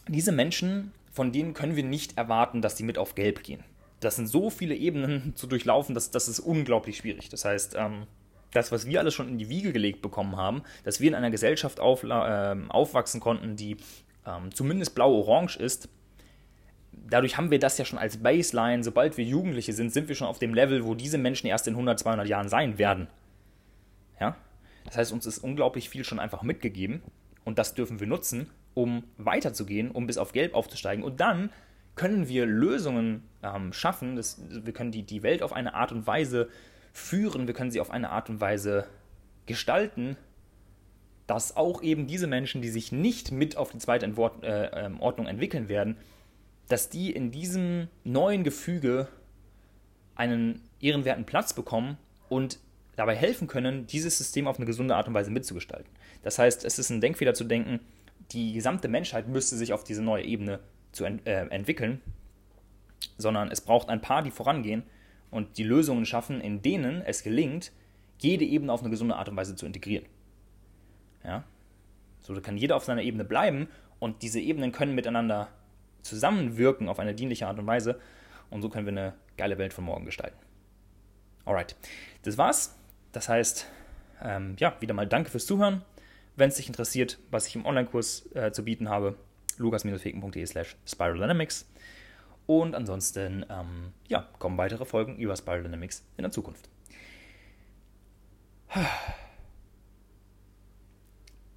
diese 0.08 0.32
Menschen, 0.32 0.92
von 1.12 1.32
denen 1.32 1.54
können 1.54 1.76
wir 1.76 1.84
nicht 1.84 2.16
erwarten, 2.16 2.62
dass 2.62 2.74
die 2.74 2.84
mit 2.84 2.98
auf 2.98 3.14
Gelb 3.14 3.42
gehen. 3.42 3.64
Das 4.00 4.16
sind 4.16 4.26
so 4.26 4.50
viele 4.50 4.74
Ebenen 4.74 5.32
zu 5.36 5.46
durchlaufen, 5.46 5.94
dass 5.94 6.10
das 6.10 6.28
ist 6.28 6.40
unglaublich 6.40 6.98
schwierig. 6.98 7.28
Das 7.28 7.44
heißt, 7.44 7.74
ähm, 7.76 8.06
das, 8.52 8.70
was 8.70 8.86
wir 8.86 9.00
alles 9.00 9.14
schon 9.14 9.28
in 9.28 9.38
die 9.38 9.48
Wiege 9.48 9.72
gelegt 9.72 10.02
bekommen 10.02 10.36
haben, 10.36 10.62
dass 10.84 11.00
wir 11.00 11.08
in 11.08 11.14
einer 11.14 11.30
Gesellschaft 11.30 11.80
auf, 11.80 12.04
äh, 12.04 12.56
aufwachsen 12.68 13.20
konnten, 13.20 13.56
die 13.56 13.76
ähm, 14.26 14.54
zumindest 14.54 14.94
blau-orange 14.94 15.56
ist, 15.56 15.88
dadurch 16.92 17.36
haben 17.36 17.50
wir 17.50 17.58
das 17.58 17.78
ja 17.78 17.84
schon 17.84 17.98
als 17.98 18.18
Baseline. 18.18 18.84
Sobald 18.84 19.16
wir 19.16 19.24
Jugendliche 19.24 19.72
sind, 19.72 19.92
sind 19.92 20.08
wir 20.08 20.14
schon 20.14 20.26
auf 20.26 20.38
dem 20.38 20.54
Level, 20.54 20.84
wo 20.84 20.94
diese 20.94 21.18
Menschen 21.18 21.46
erst 21.46 21.66
in 21.66 21.74
100, 21.74 21.98
200 21.98 22.28
Jahren 22.28 22.48
sein 22.48 22.78
werden. 22.78 23.08
Ja? 24.20 24.36
Das 24.84 24.96
heißt, 24.96 25.12
uns 25.12 25.26
ist 25.26 25.38
unglaublich 25.38 25.88
viel 25.88 26.04
schon 26.04 26.18
einfach 26.18 26.42
mitgegeben 26.42 27.02
und 27.44 27.58
das 27.58 27.74
dürfen 27.74 28.00
wir 28.00 28.06
nutzen, 28.06 28.50
um 28.74 29.04
weiterzugehen, 29.18 29.90
um 29.90 30.06
bis 30.06 30.18
auf 30.18 30.32
Gelb 30.32 30.54
aufzusteigen. 30.54 31.04
Und 31.04 31.20
dann 31.20 31.50
können 31.94 32.28
wir 32.28 32.46
Lösungen 32.46 33.22
ähm, 33.42 33.72
schaffen. 33.72 34.16
Das, 34.16 34.40
wir 34.48 34.72
können 34.72 34.92
die, 34.92 35.02
die 35.02 35.22
Welt 35.22 35.42
auf 35.42 35.52
eine 35.52 35.74
Art 35.74 35.92
und 35.92 36.06
Weise 36.06 36.48
führen, 36.92 37.46
wir 37.46 37.54
können 37.54 37.70
sie 37.70 37.80
auf 37.80 37.90
eine 37.90 38.10
Art 38.10 38.28
und 38.28 38.40
Weise 38.40 38.86
gestalten, 39.46 40.16
dass 41.26 41.56
auch 41.56 41.82
eben 41.82 42.06
diese 42.06 42.26
Menschen, 42.26 42.62
die 42.62 42.68
sich 42.68 42.92
nicht 42.92 43.32
mit 43.32 43.56
auf 43.56 43.70
die 43.70 43.78
zweite 43.78 44.04
Entwort, 44.04 44.44
äh, 44.44 44.86
ähm, 44.86 45.00
Ordnung 45.00 45.26
entwickeln 45.26 45.68
werden, 45.68 45.96
dass 46.68 46.90
die 46.90 47.10
in 47.10 47.30
diesem 47.30 47.88
neuen 48.04 48.44
Gefüge 48.44 49.08
einen 50.14 50.60
ehrenwerten 50.80 51.24
Platz 51.24 51.54
bekommen 51.54 51.96
und 52.28 52.58
dabei 52.96 53.14
helfen 53.16 53.48
können, 53.48 53.86
dieses 53.86 54.18
System 54.18 54.46
auf 54.46 54.56
eine 54.56 54.66
gesunde 54.66 54.94
Art 54.94 55.08
und 55.08 55.14
Weise 55.14 55.30
mitzugestalten. 55.30 55.90
Das 56.22 56.38
heißt, 56.38 56.64
es 56.64 56.78
ist 56.78 56.90
ein 56.90 57.00
Denkfehler 57.00 57.34
zu 57.34 57.44
denken, 57.44 57.80
die 58.32 58.52
gesamte 58.52 58.88
Menschheit 58.88 59.28
müsste 59.28 59.56
sich 59.56 59.72
auf 59.72 59.84
diese 59.84 60.02
neue 60.02 60.24
Ebene 60.24 60.60
zu 60.92 61.04
ent 61.04 61.26
äh, 61.26 61.46
entwickeln, 61.46 62.00
sondern 63.16 63.50
es 63.50 63.60
braucht 63.60 63.88
ein 63.88 64.00
paar, 64.00 64.22
die 64.22 64.30
vorangehen 64.30 64.84
und 65.32 65.58
die 65.58 65.64
Lösungen 65.64 66.06
schaffen, 66.06 66.40
in 66.40 66.62
denen 66.62 67.02
es 67.02 67.24
gelingt, 67.24 67.72
jede 68.18 68.44
Ebene 68.44 68.72
auf 68.72 68.82
eine 68.82 68.90
gesunde 68.90 69.16
Art 69.16 69.28
und 69.28 69.36
Weise 69.36 69.56
zu 69.56 69.66
integrieren. 69.66 70.06
Ja? 71.24 71.42
So 72.20 72.40
kann 72.40 72.56
jeder 72.56 72.76
auf 72.76 72.84
seiner 72.84 73.02
Ebene 73.02 73.24
bleiben 73.24 73.66
und 73.98 74.22
diese 74.22 74.38
Ebenen 74.38 74.70
können 74.70 74.94
miteinander 74.94 75.48
zusammenwirken 76.02 76.88
auf 76.88 77.00
eine 77.00 77.14
dienliche 77.14 77.48
Art 77.48 77.58
und 77.58 77.66
Weise. 77.66 77.98
Und 78.50 78.62
so 78.62 78.68
können 78.68 78.86
wir 78.86 78.92
eine 78.92 79.14
geile 79.36 79.58
Welt 79.58 79.72
von 79.72 79.84
morgen 79.84 80.04
gestalten. 80.04 80.36
Alright, 81.44 81.74
das 82.22 82.38
war's. 82.38 82.76
Das 83.12 83.28
heißt, 83.28 83.66
ähm, 84.22 84.56
ja, 84.58 84.76
wieder 84.80 84.94
mal 84.94 85.06
danke 85.06 85.30
fürs 85.30 85.46
Zuhören. 85.46 85.82
Wenn 86.36 86.48
es 86.48 86.56
dich 86.56 86.68
interessiert, 86.68 87.18
was 87.30 87.46
ich 87.46 87.56
im 87.56 87.66
Online-Kurs 87.66 88.28
äh, 88.34 88.52
zu 88.52 88.64
bieten 88.64 88.88
habe, 88.88 89.16
lukas-feken.de 89.56 90.46
slash 90.46 90.76
spiraldynamics. 90.86 91.66
Und 92.60 92.74
ansonsten, 92.74 93.46
ähm, 93.48 93.94
ja, 94.08 94.28
kommen 94.38 94.58
weitere 94.58 94.84
Folgen 94.84 95.16
über 95.16 95.34
Spiral 95.34 95.62
Dynamics 95.62 96.04
in 96.18 96.22
der 96.24 96.30
Zukunft. 96.30 96.68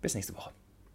Bis 0.01 0.15
nächste 0.15 0.33
Woche. 0.37 0.51